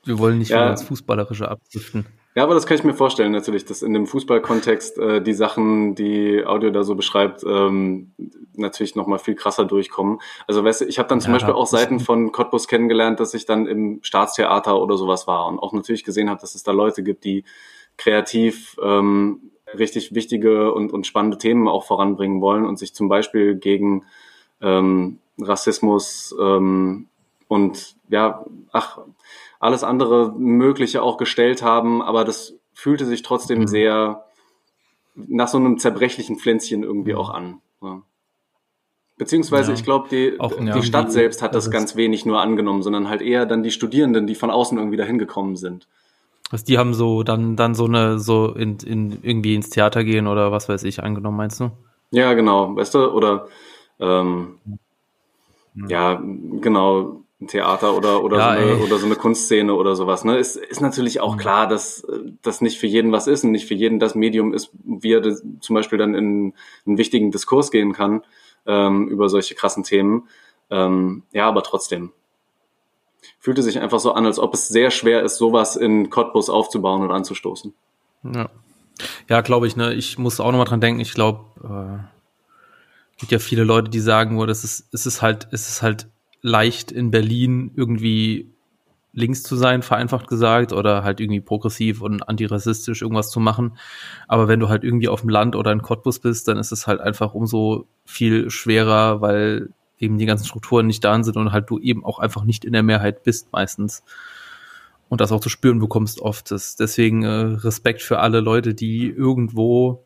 wir 0.06 0.19
wollen 0.19 0.38
nicht 0.38 0.52
ja. 0.52 0.69
ins 0.69 0.84
Fußballerische 0.84 1.50
abdriften. 1.50 2.06
Ja, 2.36 2.44
aber 2.44 2.54
das 2.54 2.66
kann 2.66 2.78
ich 2.78 2.84
mir 2.84 2.94
vorstellen 2.94 3.31
natürlich, 3.31 3.63
dass 3.63 3.81
in 3.81 3.94
dem 3.94 4.07
Fußballkontext 4.07 4.98
äh, 4.98 5.22
die 5.22 5.34
Sachen, 5.34 5.96
die 5.96 6.46
Audio 6.46 6.69
da 6.69 6.84
so 6.84 6.96
beschreibt, 6.96 7.46
ähm, 7.48 8.12
natürlich 8.54 8.96
nochmal 8.96 9.19
viel 9.19 9.36
krasser 9.36 9.63
durchkommen. 9.63 10.19
Also 10.46 10.62
weißt 10.62 10.81
du, 10.81 10.86
ich 10.86 11.00
habe 11.00 11.07
dann 11.07 11.22
zum 11.22 11.31
ja, 11.31 11.38
Beispiel 11.38 11.54
auch 11.54 11.66
Seiten 11.66 12.02
von 12.02 12.34
Cottbus 12.34 12.68
kennengelernt, 12.68 13.22
dass 13.22 13.34
ich 13.34 13.46
dann 13.46 13.68
im 13.68 14.00
Staatstheater 14.02 14.81
oder 14.81 14.98
sowas 14.98 15.28
war 15.28 15.48
und 15.48 15.60
auch 15.60 15.72
natürlich 15.72 16.04
gesehen 16.04 16.30
habe, 16.30 16.42
dass 16.42 16.56
es 16.56 16.63
da 16.63 16.74
Leute 16.74 17.04
gibt, 17.04 17.24
die 17.24 17.46
kreativ 17.98 18.75
ähm, 18.84 19.52
richtig 19.74 20.13
wichtige 20.13 20.74
und, 20.74 20.92
und 20.92 21.07
spannende 21.07 21.38
Themen 21.38 21.69
auch 21.69 21.86
voranbringen 21.86 22.42
wollen 22.42 22.66
und 22.66 22.78
sich 22.78 22.94
zum 22.94 23.07
Beispiel 23.07 23.56
gegen 23.56 24.04
ähm, 24.62 25.19
Rassismus 25.40 26.36
ähm, 26.38 27.07
und 27.48 27.96
ja, 28.10 28.46
ach, 28.72 29.00
alles 29.66 29.84
andere 29.84 30.34
Mögliche 30.38 31.02
auch 31.02 31.18
gestellt 31.18 31.62
haben, 31.62 32.02
aber 32.02 32.24
das 32.24 32.56
fühlte 32.74 33.06
sich 33.06 33.24
trotzdem 33.24 33.62
mhm. 33.62 33.68
sehr 33.68 34.26
nach 35.16 35.48
so 35.48 35.57
einem 35.57 35.78
zerbrechlichen 35.78 36.38
Pflänzchen 36.38 36.84
irgendwie 36.84 37.14
mhm. 37.14 37.19
auch 37.19 37.30
an. 37.30 37.62
Ja. 37.81 38.02
Beziehungsweise, 39.18 39.72
ja. 39.72 39.78
ich 39.78 39.84
glaube, 39.84 40.10
die, 40.10 40.40
auch, 40.40 40.54
die 40.57 40.66
ja, 40.66 40.81
Stadt 40.81 41.07
die, 41.07 41.12
selbst 41.12 41.42
hat 41.42 41.56
das, 41.56 41.66
das 41.66 41.72
ganz 41.72 41.95
wenig 41.95 42.26
nur 42.26 42.42
angenommen, 42.42 42.81
sondern 42.81 43.07
halt 43.07 43.22
eher 43.22 43.45
dann 43.45 43.64
die 43.64 43.72
Studierenden, 43.72 44.28
die 44.28 44.36
von 44.36 44.52
außen 44.52 44.78
irgendwie 44.78 44.98
dahin 44.98 45.18
gekommen 45.18 45.56
sind. 45.56 45.88
Also 46.52 46.66
die 46.66 46.78
haben 46.78 46.94
so 46.94 47.24
dann, 47.24 47.56
dann 47.56 47.76
so 47.76 47.86
eine, 47.86 48.19
so 48.19 48.54
in, 48.54 48.78
in 48.86 49.18
irgendwie 49.24 49.56
ins 49.56 49.69
Theater 49.69 50.04
gehen 50.04 50.28
oder 50.28 50.52
was 50.52 50.69
weiß 50.69 50.84
ich 50.84 51.02
angenommen, 51.02 51.38
meinst 51.38 51.60
du? 51.60 51.72
Ja, 52.12 52.34
genau, 52.34 52.76
weißt 52.76 52.94
du, 52.94 53.12
oder 53.12 53.48
ähm, 54.00 54.60
ja, 55.88 56.22
genau, 56.62 57.25
ein 57.45 57.47
Theater 57.47 57.95
oder, 57.95 58.23
oder, 58.23 58.37
ja, 58.37 58.56
so 58.56 58.59
eine, 58.59 58.83
oder 58.83 58.97
so 58.97 59.06
eine 59.06 59.16
Kunstszene 59.16 59.73
oder 59.73 59.95
sowas. 59.95 60.23
Ne? 60.23 60.37
Ist, 60.37 60.56
ist 60.56 60.81
natürlich 60.81 61.19
auch 61.19 61.35
mhm. 61.35 61.40
klar, 61.40 61.68
dass 61.68 62.06
das 62.42 62.61
nicht 62.61 62.80
für 62.80 62.87
jeden 62.87 63.11
was 63.11 63.28
ist 63.28 63.44
und 63.44 63.52
nicht 63.52 63.68
für 63.68 63.73
jeden 63.73 63.99
das 63.99 64.16
Medium 64.16 64.54
ist, 64.54 64.71
wie 64.83 65.14
er 65.14 65.21
das, 65.21 65.44
zum 65.61 65.75
Beispiel 65.75 65.97
dann 65.97 66.16
in 66.16 66.54
einen 66.85 66.97
wichtigen 66.97 67.31
Diskurs 67.31 67.71
gehen 67.71 67.94
kann 67.94 68.23
ähm, 68.66 69.07
über 69.07 69.30
solche 69.30 69.56
krassen 69.56 69.83
Themen. 69.83 70.28
Ähm, 70.69 71.23
ja, 71.31 71.47
aber 71.47 71.64
trotzdem. 71.64 72.11
Fühlte 73.40 73.64
sich 73.64 73.80
einfach 73.80 73.99
so 73.99 74.14
an, 74.14 74.25
als 74.25 74.40
ob 74.40 74.54
es 74.54 74.68
sehr 74.68 74.92
schwer 74.92 75.23
ist, 75.23 75.37
sowas 75.37 75.75
in 75.75 76.09
Cottbus 76.09 76.49
aufzubauen 76.49 77.02
und 77.02 77.11
anzustoßen. 77.11 77.73
Ja, 78.23 78.49
ja 79.30 79.42
glaube 79.42 79.68
ich. 79.68 79.75
Ne? 79.75 79.94
Ich 79.94 80.18
muss 80.18 80.40
auch 80.40 80.52
nochmal 80.52 80.66
dran 80.66 80.81
denken. 80.81 80.99
Ich 80.99 81.14
glaube, 81.14 81.45
äh, 81.64 82.16
gibt 83.18 83.31
ja 83.31 83.40
viele 83.40 83.64
Leute, 83.64 83.90
die 83.90 83.99
sagen, 83.99 84.40
oh, 84.40 84.45
das 84.45 84.64
ist, 84.64 84.87
es 84.92 85.06
ist 85.06 85.21
halt, 85.21 85.47
es 85.52 85.69
ist 85.69 85.81
halt 85.81 86.07
leicht 86.45 86.92
in 86.92 87.09
Berlin 87.09 87.71
irgendwie 87.75 88.52
links 89.14 89.42
zu 89.42 89.56
sein, 89.56 89.81
vereinfacht 89.81 90.28
gesagt, 90.28 90.73
oder 90.73 91.04
halt 91.04 91.19
irgendwie 91.19 91.42
progressiv 91.42 92.02
und 92.02 92.21
antirassistisch 92.21 93.02
irgendwas 93.02 93.31
zu 93.31 93.40
machen. 93.40 93.78
Aber 94.28 94.47
wenn 94.47 94.59
du 94.59 94.69
halt 94.69 94.83
irgendwie 94.83 95.07
auf 95.07 95.21
dem 95.21 95.30
Land 95.30 95.56
oder 95.56 95.71
in 95.71 95.81
Cottbus 95.81 96.19
bist, 96.19 96.47
dann 96.47 96.57
ist 96.57 96.71
es 96.71 96.85
halt 96.85 97.02
einfach 97.02 97.33
umso 97.33 97.87
viel 98.06 98.52
schwerer, 98.52 99.21
weil 99.21 99.69
eben 99.97 100.19
die 100.19 100.28
ganzen 100.28 100.45
Strukturen 100.45 100.85
nicht 100.85 101.04
da 101.04 101.23
sind 101.23 101.35
und 101.37 101.52
halt 101.52 101.69
du 101.69 101.80
eben 101.80 102.06
auch 102.06 102.19
einfach 102.19 102.44
nicht 102.44 102.64
in 102.64 102.73
der 102.73 102.83
Mehrheit 102.83 103.23
bist 103.23 103.52
meistens. 103.52 104.04
Und 105.09 105.21
das 105.21 105.31
auch 105.31 105.40
zu 105.40 105.49
spüren 105.49 105.80
bekommst 105.80 106.19
oft. 106.19 106.52
Deswegen 106.52 107.23
äh, 107.23 107.30
Respekt 107.30 108.02
für 108.04 108.19
alle 108.19 108.40
Leute, 108.40 108.75
die 108.75 109.07
irgendwo 109.07 110.04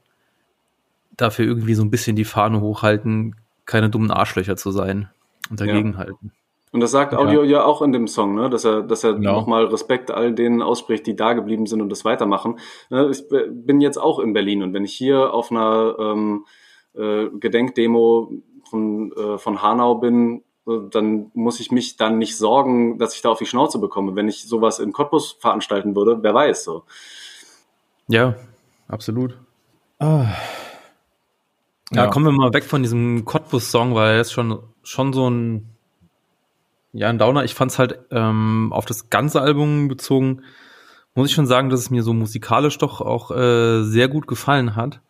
dafür 1.18 1.46
irgendwie 1.46 1.74
so 1.74 1.84
ein 1.84 1.90
bisschen 1.90 2.16
die 2.16 2.26
Fahne 2.26 2.62
hochhalten, 2.62 3.36
keine 3.66 3.90
dummen 3.90 4.12
Arschlöcher 4.12 4.56
zu 4.56 4.72
sein 4.72 5.10
und 5.50 5.60
dagegen 5.60 5.94
ja. 5.94 5.98
halten. 5.98 6.32
Und 6.72 6.82
das 6.82 6.92
sagt 6.92 7.16
Audio 7.16 7.44
ja. 7.44 7.60
ja 7.60 7.66
auch 7.66 7.82
in 7.82 7.92
dem 7.92 8.08
Song, 8.08 8.36
ne? 8.36 8.50
dass 8.50 8.64
er, 8.64 8.84
dass 8.84 9.04
er 9.04 9.14
genau. 9.14 9.34
nochmal 9.34 9.66
Respekt 9.66 10.12
all 10.12 10.34
denen 10.34 10.62
ausspricht, 10.62 11.08
die 11.08 11.16
da 11.16 11.34
geblieben 11.34 11.66
sind 11.66 11.82
und 11.82 11.90
das 11.90 12.06
weitermachen. 12.06 12.60
Ne? 12.92 13.10
Ich 13.10 13.24
bin 13.50 13.82
jetzt 13.82 13.98
auch 13.98 14.20
in 14.20 14.34
Berlin 14.34 14.62
und 14.62 14.74
wenn 14.74 14.86
ich 14.86 14.94
hier 14.94 15.34
auf 15.34 15.52
einer 15.52 15.96
ähm, 16.00 16.46
äh, 16.94 17.26
Gedenkdemo 17.40 18.32
von, 18.70 19.12
äh, 19.14 19.38
von 19.40 19.62
Hanau 19.64 19.96
bin, 19.96 20.44
dann 20.92 21.32
muss 21.34 21.60
ich 21.60 21.72
mich 21.72 21.98
dann 21.98 22.18
nicht 22.18 22.38
sorgen, 22.38 23.00
dass 23.00 23.16
ich 23.16 23.22
da 23.22 23.30
auf 23.30 23.40
die 23.40 23.46
Schnauze 23.46 23.80
bekomme. 23.80 24.16
Wenn 24.16 24.28
ich 24.28 24.48
sowas 24.48 24.80
in 24.80 24.92
Cottbus 24.92 25.38
veranstalten 25.40 25.96
würde, 25.96 26.20
wer 26.22 26.34
weiß 26.34 26.64
so. 26.64 26.84
Ja, 28.08 28.36
absolut. 28.88 29.38
Ah. 30.00 30.26
Ja, 31.92 32.06
ja, 32.06 32.08
kommen 32.08 32.26
wir 32.26 32.32
mal 32.32 32.54
weg 32.54 32.66
von 32.66 32.84
diesem 32.84 33.26
Cottbus-Song, 33.26 33.96
weil 33.96 34.16
er 34.16 34.22
ist 34.22 34.32
schon, 34.32 34.60
schon 34.90 35.14
so 35.14 35.30
ein, 35.30 35.70
ja, 36.94 37.10
ein 37.10 37.20
Downer. 37.20 37.44
Ich 37.44 37.54
fand 37.54 37.72
es 37.72 37.80
halt 37.80 38.00
ähm, 38.12 38.74
auf 38.74 38.86
das 38.86 39.10
ganze 39.10 39.42
Album 39.42 39.88
bezogen, 39.88 40.42
muss 41.16 41.30
ich 41.30 41.36
schon 41.36 41.48
sagen, 41.48 41.70
dass 41.70 41.80
es 41.80 41.90
mir 41.90 42.04
so 42.04 42.14
musikalisch 42.14 42.78
doch 42.78 43.02
auch 43.02 43.32
äh, 43.32 43.84
sehr 43.84 44.08
gut 44.08 44.28
gefallen 44.28 44.76
hat. 44.76 45.02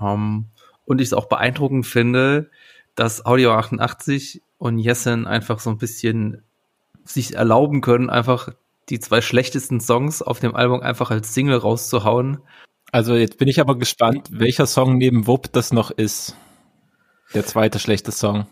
Ähm, 0.00 0.46
und 0.84 1.00
ich 1.00 1.08
es 1.08 1.14
auch 1.14 1.26
beeindruckend 1.26 1.86
finde, 1.86 2.50
dass 2.94 3.24
Audio 3.24 3.52
88 3.52 4.42
und 4.58 4.78
Jessen 4.78 5.26
einfach 5.26 5.60
so 5.60 5.70
ein 5.70 5.78
bisschen 5.78 6.42
sich 7.04 7.34
erlauben 7.34 7.80
können, 7.80 8.10
einfach 8.10 8.50
die 8.88 9.00
zwei 9.00 9.20
schlechtesten 9.20 9.80
Songs 9.80 10.22
auf 10.22 10.40
dem 10.40 10.54
Album 10.54 10.80
einfach 10.80 11.10
als 11.10 11.32
Single 11.32 11.56
rauszuhauen. 11.56 12.38
Also 12.92 13.14
jetzt 13.14 13.38
bin 13.38 13.48
ich 13.48 13.60
aber 13.60 13.78
gespannt, 13.78 14.28
welcher 14.30 14.66
Song 14.66 14.98
neben 14.98 15.26
Wupp 15.26 15.52
das 15.52 15.72
noch 15.72 15.90
ist. 15.90 16.36
Der 17.32 17.46
zweite 17.46 17.78
schlechte 17.78 18.12
Song. 18.12 18.46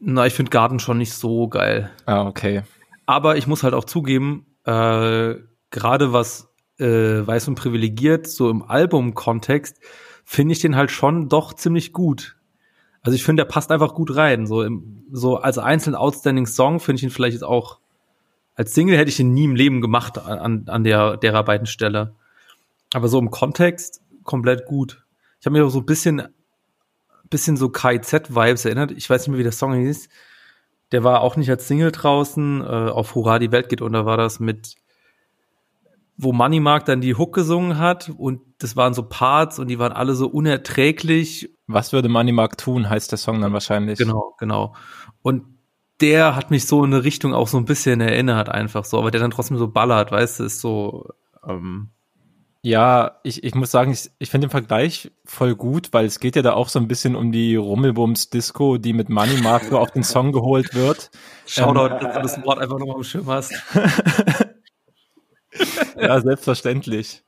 Na, 0.00 0.26
ich 0.26 0.34
finde 0.34 0.50
Garden 0.50 0.78
schon 0.78 0.98
nicht 0.98 1.12
so 1.12 1.48
geil. 1.48 1.90
Ah, 2.06 2.26
okay. 2.26 2.62
Aber 3.06 3.36
ich 3.36 3.46
muss 3.46 3.62
halt 3.62 3.74
auch 3.74 3.84
zugeben, 3.84 4.46
äh, 4.64 5.34
gerade 5.70 6.12
was 6.12 6.52
äh, 6.78 7.26
Weiß 7.26 7.48
und 7.48 7.54
Privilegiert, 7.54 8.26
so 8.26 8.50
im 8.50 8.62
Album-Kontext, 8.62 9.78
finde 10.24 10.52
ich 10.52 10.60
den 10.60 10.76
halt 10.76 10.90
schon 10.90 11.28
doch 11.28 11.52
ziemlich 11.52 11.92
gut. 11.92 12.36
Also 13.02 13.14
ich 13.14 13.24
finde, 13.24 13.44
der 13.44 13.50
passt 13.50 13.70
einfach 13.70 13.94
gut 13.94 14.16
rein. 14.16 14.46
So, 14.46 14.62
im, 14.62 15.04
so 15.12 15.36
als 15.36 15.58
einzelnen 15.58 15.96
Outstanding 15.96 16.46
Song 16.46 16.80
finde 16.80 16.98
ich 16.98 17.02
ihn 17.04 17.10
vielleicht 17.10 17.34
jetzt 17.34 17.44
auch 17.44 17.80
als 18.60 18.74
Single 18.74 18.98
hätte 18.98 19.08
ich 19.08 19.18
ihn 19.18 19.32
nie 19.32 19.44
im 19.44 19.54
Leben 19.56 19.80
gemacht 19.80 20.18
an, 20.18 20.68
an 20.68 20.84
der 20.84 21.16
derer 21.16 21.44
beiden 21.44 21.66
Stelle. 21.66 22.14
Aber 22.92 23.08
so 23.08 23.18
im 23.18 23.30
Kontext 23.30 24.02
komplett 24.22 24.66
gut. 24.66 25.02
Ich 25.40 25.46
habe 25.46 25.54
mich 25.54 25.62
auch 25.62 25.70
so 25.70 25.78
ein 25.78 25.86
bisschen, 25.86 26.28
bisschen 27.30 27.56
so 27.56 27.68
KIZ-Vibes 27.68 28.64
erinnert. 28.64 28.90
Ich 28.92 29.08
weiß 29.08 29.22
nicht 29.22 29.28
mehr, 29.28 29.38
wie 29.38 29.44
der 29.44 29.52
Song 29.52 29.74
hieß. 29.74 30.08
Der 30.92 31.04
war 31.04 31.20
auch 31.20 31.36
nicht 31.36 31.50
als 31.50 31.68
Single 31.68 31.92
draußen. 31.92 32.62
Äh, 32.62 32.64
auf 32.64 33.14
Hurra, 33.14 33.38
die 33.38 33.52
Welt 33.52 33.68
geht 33.68 33.80
unter 33.80 34.04
war 34.06 34.16
das 34.16 34.40
mit 34.40 34.76
wo 36.22 36.32
Money 36.32 36.60
Mark 36.60 36.84
dann 36.84 37.00
die 37.00 37.14
Hook 37.14 37.34
gesungen 37.34 37.78
hat 37.78 38.12
und 38.16 38.42
das 38.58 38.76
waren 38.76 38.92
so 38.92 39.02
Parts 39.02 39.58
und 39.58 39.68
die 39.68 39.78
waren 39.78 39.92
alle 39.92 40.14
so 40.14 40.28
unerträglich. 40.28 41.56
Was 41.66 41.92
würde 41.92 42.10
Money 42.10 42.32
Mark 42.32 42.58
tun, 42.58 42.90
heißt 42.90 43.10
der 43.10 43.18
Song 43.18 43.40
dann 43.40 43.54
wahrscheinlich. 43.54 43.98
Genau, 43.98 44.34
genau. 44.38 44.74
Und 45.22 45.44
der 46.00 46.36
hat 46.36 46.50
mich 46.50 46.66
so 46.66 46.84
in 46.84 46.92
eine 46.92 47.04
Richtung 47.04 47.32
auch 47.32 47.48
so 47.48 47.56
ein 47.56 47.64
bisschen 47.64 48.00
erinnert 48.00 48.50
einfach 48.50 48.84
so, 48.84 48.98
aber 48.98 49.10
der 49.10 49.20
dann 49.20 49.30
trotzdem 49.30 49.56
so 49.56 49.68
ballert, 49.68 50.12
weißt 50.12 50.40
du, 50.40 50.44
ist 50.44 50.60
so, 50.60 51.08
ähm, 51.46 51.90
ja, 52.62 53.18
ich, 53.22 53.42
ich 53.42 53.54
muss 53.54 53.70
sagen, 53.70 53.92
ich, 53.92 54.10
ich 54.18 54.30
finde 54.30 54.46
den 54.46 54.50
Vergleich 54.50 55.10
voll 55.24 55.54
gut, 55.54 55.88
weil 55.92 56.04
es 56.04 56.20
geht 56.20 56.36
ja 56.36 56.42
da 56.42 56.52
auch 56.52 56.68
so 56.68 56.78
ein 56.78 56.88
bisschen 56.88 57.16
um 57.16 57.32
die 57.32 57.56
Rummelbums-Disco, 57.56 58.76
die 58.76 58.92
mit 58.92 59.08
Money 59.08 59.40
Mark 59.40 59.64
so 59.64 59.78
auf 59.78 59.92
den 59.92 60.02
Song 60.02 60.32
geholt 60.32 60.74
wird. 60.74 61.10
Shoutout, 61.46 61.94
ähm, 61.94 62.00
dass 62.00 62.14
du 62.14 62.20
das 62.20 62.44
Wort 62.44 62.58
einfach 62.58 62.78
nochmal 62.78 62.96
im 62.96 63.04
Schirm 63.04 63.28
hast. 63.28 63.54
ja, 65.98 66.20
selbstverständlich. 66.20 67.22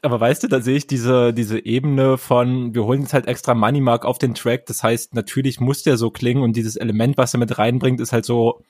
Aber 0.00 0.20
weißt 0.20 0.44
du, 0.44 0.48
da 0.48 0.60
sehe 0.60 0.76
ich 0.76 0.86
diese, 0.86 1.32
diese 1.32 1.64
Ebene 1.64 2.16
von, 2.16 2.74
wir 2.74 2.84
holen 2.84 3.02
jetzt 3.02 3.14
halt 3.14 3.26
extra 3.26 3.54
Money 3.54 3.80
Mark 3.80 4.04
auf 4.04 4.18
den 4.18 4.34
Track. 4.34 4.66
Das 4.66 4.84
heißt, 4.84 5.14
natürlich 5.14 5.58
muss 5.58 5.82
der 5.82 5.96
so 5.96 6.10
klingen 6.10 6.42
und 6.42 6.56
dieses 6.56 6.76
Element, 6.76 7.16
was 7.16 7.34
er 7.34 7.38
mit 7.38 7.58
reinbringt, 7.58 8.00
ist 8.00 8.12
halt 8.12 8.24
so, 8.24 8.62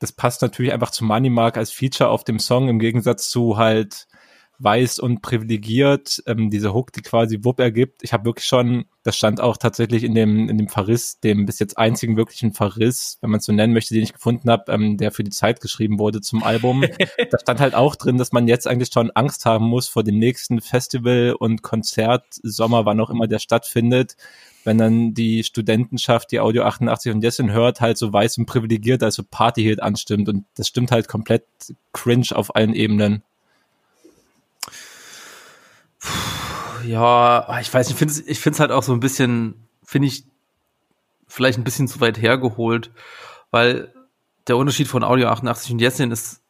das 0.00 0.12
passt 0.12 0.42
natürlich 0.42 0.72
einfach 0.72 0.90
zu 0.90 1.04
Money 1.04 1.30
Mark 1.30 1.56
als 1.56 1.70
Feature 1.70 2.10
auf 2.10 2.24
dem 2.24 2.38
Song 2.38 2.68
im 2.68 2.78
Gegensatz 2.78 3.30
zu 3.30 3.56
halt 3.56 4.06
weiß 4.62 4.98
und 4.98 5.22
privilegiert, 5.22 6.22
ähm, 6.26 6.50
diese 6.50 6.72
Hook, 6.74 6.92
die 6.92 7.02
quasi 7.02 7.40
Wupp 7.42 7.60
ergibt. 7.60 8.02
Ich 8.02 8.12
habe 8.12 8.26
wirklich 8.26 8.46
schon, 8.46 8.84
das 9.02 9.16
stand 9.16 9.40
auch 9.40 9.56
tatsächlich 9.56 10.04
in 10.04 10.14
dem, 10.14 10.48
in 10.48 10.58
dem 10.58 10.68
Verriss, 10.68 11.18
dem 11.20 11.46
bis 11.46 11.58
jetzt 11.58 11.78
einzigen 11.78 12.16
wirklichen 12.16 12.52
Verriss, 12.52 13.18
wenn 13.20 13.30
man 13.30 13.38
es 13.38 13.46
so 13.46 13.52
nennen 13.52 13.72
möchte, 13.72 13.94
den 13.94 14.02
ich 14.02 14.12
gefunden 14.12 14.50
habe, 14.50 14.70
ähm, 14.72 14.96
der 14.96 15.12
für 15.12 15.24
die 15.24 15.30
Zeit 15.30 15.60
geschrieben 15.60 15.98
wurde 15.98 16.20
zum 16.20 16.42
Album. 16.42 16.84
da 17.30 17.38
stand 17.38 17.60
halt 17.60 17.74
auch 17.74 17.96
drin, 17.96 18.18
dass 18.18 18.32
man 18.32 18.48
jetzt 18.48 18.66
eigentlich 18.66 18.90
schon 18.92 19.10
Angst 19.12 19.46
haben 19.46 19.66
muss 19.66 19.88
vor 19.88 20.04
dem 20.04 20.18
nächsten 20.18 20.60
Festival 20.60 21.34
und 21.38 21.62
Konzert, 21.62 22.24
Sommer, 22.42 22.84
wann 22.84 23.00
auch 23.00 23.10
immer 23.10 23.26
der 23.26 23.38
stattfindet 23.38 24.16
wenn 24.64 24.78
dann 24.78 25.14
die 25.14 25.42
Studentenschaft, 25.42 26.30
die 26.32 26.40
Audio 26.40 26.64
88 26.64 27.12
und 27.12 27.22
Jessin 27.22 27.50
hört, 27.52 27.80
halt 27.80 27.98
so 27.98 28.12
weiß 28.12 28.38
und 28.38 28.46
privilegiert, 28.46 29.02
also 29.02 29.22
Partyhit 29.28 29.82
anstimmt. 29.82 30.28
Und 30.28 30.44
das 30.54 30.68
stimmt 30.68 30.90
halt 30.90 31.08
komplett 31.08 31.44
cringe 31.92 32.28
auf 32.32 32.54
allen 32.54 32.74
Ebenen. 32.74 33.22
Ja, 36.84 37.60
ich 37.60 37.72
weiß 37.72 37.90
ich 37.90 37.96
finde 37.96 38.12
es 38.12 38.26
ich 38.26 38.40
find's 38.40 38.60
halt 38.60 38.72
auch 38.72 38.82
so 38.82 38.92
ein 38.92 39.00
bisschen, 39.00 39.68
finde 39.82 40.08
ich 40.08 40.24
vielleicht 41.26 41.58
ein 41.58 41.64
bisschen 41.64 41.88
zu 41.88 42.00
weit 42.00 42.20
hergeholt, 42.20 42.90
weil 43.50 43.92
der 44.48 44.56
Unterschied 44.56 44.88
von 44.88 45.04
Audio 45.04 45.28
88 45.28 45.72
und 45.72 45.78
Jessin 45.80 46.10
ist 46.10 46.42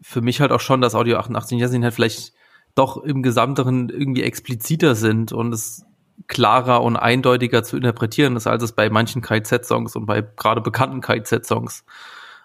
für 0.00 0.20
mich 0.20 0.40
halt 0.40 0.52
auch 0.52 0.60
schon, 0.60 0.80
dass 0.80 0.94
Audio 0.94 1.18
88 1.18 1.56
und 1.56 1.60
Jessin 1.60 1.84
halt 1.84 1.94
vielleicht 1.94 2.32
doch 2.74 2.96
im 3.02 3.22
Gesamteren 3.22 3.88
irgendwie 3.88 4.22
expliziter 4.22 4.94
sind 4.94 5.32
und 5.32 5.52
es 5.52 5.84
klarer 6.28 6.82
und 6.82 6.96
eindeutiger 6.96 7.62
zu 7.62 7.76
interpretieren 7.76 8.36
ist, 8.36 8.46
als 8.46 8.62
es 8.62 8.72
bei 8.72 8.88
manchen 8.90 9.22
KZ-Songs 9.22 9.96
und 9.96 10.06
bei 10.06 10.22
gerade 10.22 10.60
bekannten 10.60 11.00
KZ-Songs 11.00 11.84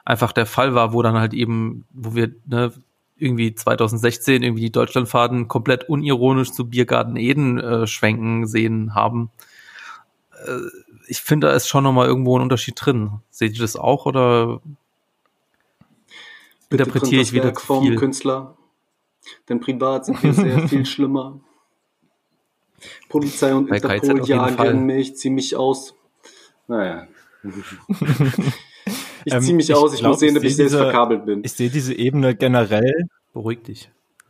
einfach 0.03 0.31
der 0.31 0.45
Fall 0.45 0.75
war, 0.75 0.93
wo 0.93 1.01
dann 1.01 1.17
halt 1.17 1.33
eben, 1.33 1.85
wo 1.91 2.15
wir 2.15 2.35
ne, 2.45 2.71
irgendwie 3.17 3.55
2016 3.55 4.43
irgendwie 4.43 4.63
die 4.63 4.71
Deutschlandfahrten 4.71 5.47
komplett 5.47 5.87
unironisch 5.87 6.51
zu 6.51 6.69
Biergarten 6.69 7.15
Eden 7.15 7.59
äh, 7.59 7.87
schwenken 7.87 8.45
sehen 8.45 8.93
haben. 8.93 9.31
Äh, 10.45 10.59
ich 11.07 11.21
finde, 11.21 11.47
da 11.47 11.53
ist 11.53 11.67
schon 11.67 11.83
nochmal 11.83 12.07
irgendwo 12.07 12.37
ein 12.37 12.41
Unterschied 12.41 12.75
drin. 12.77 13.19
Seht 13.29 13.53
ihr 13.53 13.61
das 13.61 13.75
auch 13.75 14.05
oder 14.05 14.61
interpretiere 16.69 17.21
ich 17.21 17.33
wieder 17.33 17.53
zu 17.53 17.81
viel? 17.81 17.95
Künstler. 17.95 18.57
Denn 19.49 19.59
privat 19.59 20.05
sind 20.05 20.21
wir 20.21 20.33
sehr 20.33 20.67
viel 20.67 20.85
schlimmer. 20.85 21.39
Polizei 23.09 23.53
und 23.55 23.69
Bei 23.69 23.77
Interpol 23.77 24.27
jagen 24.27 24.85
mich, 24.85 25.15
zieh 25.15 25.29
mich 25.29 25.55
aus. 25.55 25.95
Naja. 26.67 27.07
Ich 29.25 29.33
ähm, 29.33 29.41
ziehe 29.41 29.55
mich 29.55 29.73
aus, 29.73 29.93
ich 29.93 29.99
glaub, 29.99 30.11
muss 30.11 30.19
sehen, 30.19 30.37
ob 30.37 30.43
ich 30.43 30.55
selbst 30.55 30.73
diese, 30.73 30.83
verkabelt 30.83 31.25
bin. 31.25 31.41
Ich 31.43 31.53
sehe 31.53 31.69
diese 31.69 31.93
Ebene 31.93 32.35
generell. 32.35 33.07
Beruhig 33.33 33.63
dich. 33.63 33.89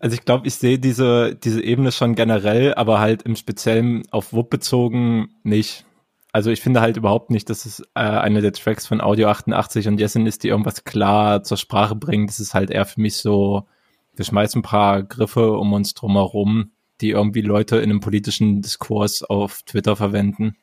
also 0.00 0.14
ich 0.14 0.24
glaube, 0.24 0.46
ich 0.46 0.54
sehe 0.54 0.78
diese, 0.78 1.34
diese 1.34 1.62
Ebene 1.62 1.92
schon 1.92 2.14
generell, 2.14 2.74
aber 2.74 2.98
halt 3.00 3.22
im 3.22 3.36
Speziellen 3.36 4.02
auf 4.10 4.32
WUP 4.32 4.48
bezogen 4.50 5.28
nicht. 5.42 5.84
Also 6.32 6.50
ich 6.50 6.62
finde 6.62 6.80
halt 6.80 6.96
überhaupt 6.96 7.30
nicht, 7.30 7.48
dass 7.50 7.66
es 7.66 7.80
äh, 7.94 8.00
eine 8.00 8.40
der 8.40 8.52
Tracks 8.52 8.86
von 8.86 9.00
Audio 9.00 9.28
88 9.28 9.86
und 9.86 10.00
Jessen 10.00 10.26
ist, 10.26 10.42
die 10.42 10.48
irgendwas 10.48 10.84
klar 10.84 11.42
zur 11.44 11.58
Sprache 11.58 11.94
bringt. 11.94 12.30
Das 12.30 12.40
ist 12.40 12.54
halt 12.54 12.70
eher 12.70 12.86
für 12.86 13.00
mich 13.00 13.18
so, 13.18 13.68
wir 14.16 14.24
schmeißen 14.24 14.60
ein 14.60 14.62
paar 14.62 15.02
Griffe 15.02 15.52
um 15.52 15.72
uns 15.74 15.94
drumherum, 15.94 16.72
die 17.02 17.10
irgendwie 17.10 17.42
Leute 17.42 17.76
in 17.76 17.90
einem 17.90 18.00
politischen 18.00 18.62
Diskurs 18.62 19.22
auf 19.22 19.62
Twitter 19.62 19.94
verwenden. 19.94 20.56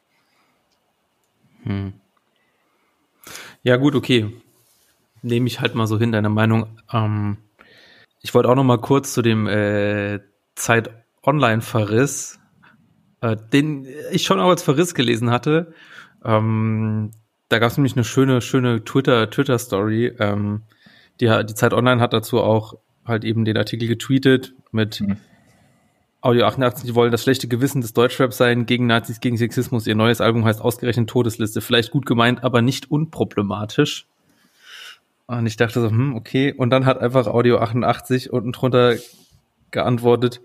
Hm. 1.63 1.93
Ja, 3.63 3.77
gut, 3.77 3.95
okay. 3.95 4.31
Nehme 5.21 5.47
ich 5.47 5.59
halt 5.59 5.75
mal 5.75 5.87
so 5.87 5.99
hin, 5.99 6.11
deine 6.11 6.29
Meinung. 6.29 6.79
Ähm, 6.91 7.37
ich 8.21 8.33
wollte 8.33 8.49
auch 8.49 8.55
noch 8.55 8.63
mal 8.63 8.79
kurz 8.79 9.13
zu 9.13 9.21
dem 9.21 9.47
äh, 9.47 10.19
Zeit 10.55 10.89
Online-Verriss, 11.23 12.39
äh, 13.21 13.37
den 13.53 13.87
ich 14.11 14.23
schon 14.23 14.39
auch 14.39 14.49
als 14.49 14.63
Verriss 14.63 14.95
gelesen 14.95 15.29
hatte. 15.29 15.73
Ähm, 16.23 17.11
da 17.49 17.59
gab 17.59 17.71
es 17.71 17.77
nämlich 17.77 17.95
eine 17.95 18.03
schöne, 18.03 18.41
schöne 18.41 18.83
Twitter, 18.83 19.29
Twitter-Story. 19.29 20.15
Ähm, 20.19 20.63
die, 21.19 21.27
die 21.27 21.53
Zeit 21.53 21.73
Online 21.73 22.01
hat 22.01 22.13
dazu 22.13 22.41
auch 22.41 22.75
halt 23.05 23.23
eben 23.23 23.45
den 23.45 23.57
Artikel 23.57 23.87
getweetet 23.87 24.53
mit 24.71 25.01
mhm. 25.01 25.17
Audio 26.23 26.45
88 26.45 26.85
die 26.85 26.93
wollen 26.93 27.11
das 27.11 27.23
schlechte 27.23 27.47
Gewissen 27.47 27.81
des 27.81 27.93
Deutschraps 27.93 28.37
sein, 28.37 28.67
gegen 28.67 28.85
Nazis, 28.85 29.21
gegen 29.21 29.37
Sexismus. 29.37 29.87
Ihr 29.87 29.95
neues 29.95 30.21
Album 30.21 30.45
heißt 30.45 30.61
ausgerechnet 30.61 31.09
Todesliste. 31.09 31.61
Vielleicht 31.61 31.89
gut 31.89 32.05
gemeint, 32.05 32.43
aber 32.43 32.61
nicht 32.61 32.91
unproblematisch. 32.91 34.05
Und 35.25 35.47
ich 35.47 35.57
dachte 35.57 35.81
so, 35.81 35.89
hm, 35.89 36.13
okay. 36.15 36.53
Und 36.53 36.69
dann 36.69 36.85
hat 36.85 36.99
einfach 36.99 37.25
Audio 37.25 37.57
88 37.57 38.31
unten 38.31 38.51
drunter 38.51 38.97
geantwortet, 39.71 40.41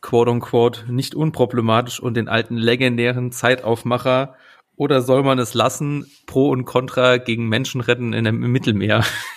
quote 0.00 0.30
unquote, 0.30 0.90
nicht 0.90 1.14
unproblematisch 1.14 2.00
und 2.00 2.16
den 2.16 2.28
alten 2.28 2.56
legendären 2.56 3.32
Zeitaufmacher 3.32 4.34
oder 4.76 5.02
soll 5.02 5.22
man 5.22 5.38
es 5.38 5.52
lassen, 5.54 6.06
Pro 6.26 6.50
und 6.50 6.64
Contra 6.64 7.16
gegen 7.16 7.48
Menschen 7.48 7.80
retten 7.80 8.12
in 8.12 8.24
dem 8.24 8.40
Mittelmeer? 8.40 9.04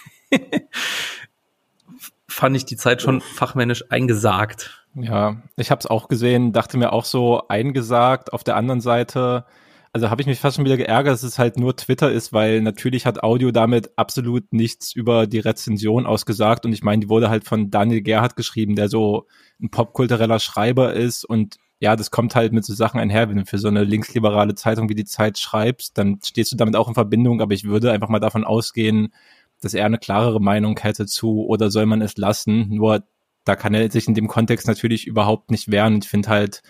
fand 2.40 2.56
ich 2.56 2.64
die 2.64 2.78
Zeit 2.78 3.02
schon 3.02 3.20
fachmännisch 3.20 3.84
eingesagt. 3.92 4.86
Ja, 4.96 5.42
ich 5.58 5.72
habe 5.72 5.80
es 5.80 5.88
auch 5.88 6.08
gesehen, 6.08 6.54
dachte 6.54 6.78
mir 6.78 6.94
auch 6.94 7.04
so 7.04 7.48
eingesagt. 7.50 8.32
Auf 8.32 8.46
der 8.46 8.56
anderen 8.56 8.80
Seite, 8.80 9.46
also 9.92 10.10
habe 10.10 10.22
ich 10.22 10.28
mich 10.28 10.40
fast 10.40 10.56
schon 10.56 10.64
wieder 10.64 10.78
geärgert, 10.78 11.12
dass 11.14 11.24
es 11.24 11.38
halt 11.38 11.58
nur 11.58 11.76
Twitter 11.76 12.10
ist, 12.10 12.32
weil 12.32 12.62
natürlich 12.62 13.06
hat 13.06 13.24
Audio 13.24 13.52
damit 13.52 13.92
absolut 13.98 14.54
nichts 14.54 14.94
über 14.94 15.28
die 15.28 15.40
Rezension 15.40 16.06
ausgesagt. 16.06 16.66
Und 16.66 16.72
ich 16.72 16.82
meine, 16.82 17.02
die 17.02 17.10
wurde 17.10 17.30
halt 17.30 17.44
von 17.44 17.72
Daniel 17.72 18.02
Gerhardt 18.02 18.38
geschrieben, 18.38 18.78
der 18.78 18.88
so 18.88 19.28
ein 19.62 19.70
popkultureller 19.70 20.40
Schreiber 20.40 20.94
ist 20.94 21.26
und 21.26 21.58
ja, 21.82 21.96
das 21.96 22.12
kommt 22.12 22.36
halt 22.36 22.52
mit 22.52 22.66
so 22.66 22.74
Sachen 22.74 23.00
einher, 23.00 23.30
wenn 23.30 23.38
du 23.38 23.46
für 23.46 23.58
so 23.58 23.70
eine 23.70 23.86
linksliberale 23.86 24.54
Zeitung 24.54 24.90
wie 24.90 24.96
die 24.96 25.06
Zeit 25.06 25.38
schreibst, 25.38 25.98
dann 25.98 26.20
stehst 26.22 26.52
du 26.52 26.58
damit 26.58 26.76
auch 26.76 26.90
in 26.90 26.94
Verbindung, 26.94 27.42
aber 27.42 27.54
ich 27.54 27.64
würde 27.64 27.94
einfach 27.94 28.10
mal 28.10 28.20
davon 28.20 28.44
ausgehen, 28.44 29.14
dass 29.62 29.74
er 29.74 29.86
eine 29.86 29.98
klarere 29.98 30.42
Meinung 30.42 30.78
hätte 30.80 31.06
zu 31.06 31.46
oder 31.46 31.72
soll 31.72 31.86
man 31.86 32.02
es 32.02 32.18
lassen. 32.18 32.70
Nur 32.70 33.04
da 33.46 33.56
kann 33.56 33.74
er 33.74 33.90
sich 33.92 34.08
in 34.08 34.14
dem 34.14 34.28
Kontext 34.28 34.68
natürlich 34.68 35.08
überhaupt 35.08 35.52
nicht 35.52 35.72
wehren. 35.72 36.00
Ich 36.02 36.10
finde 36.10 36.30
halt, 36.30 36.62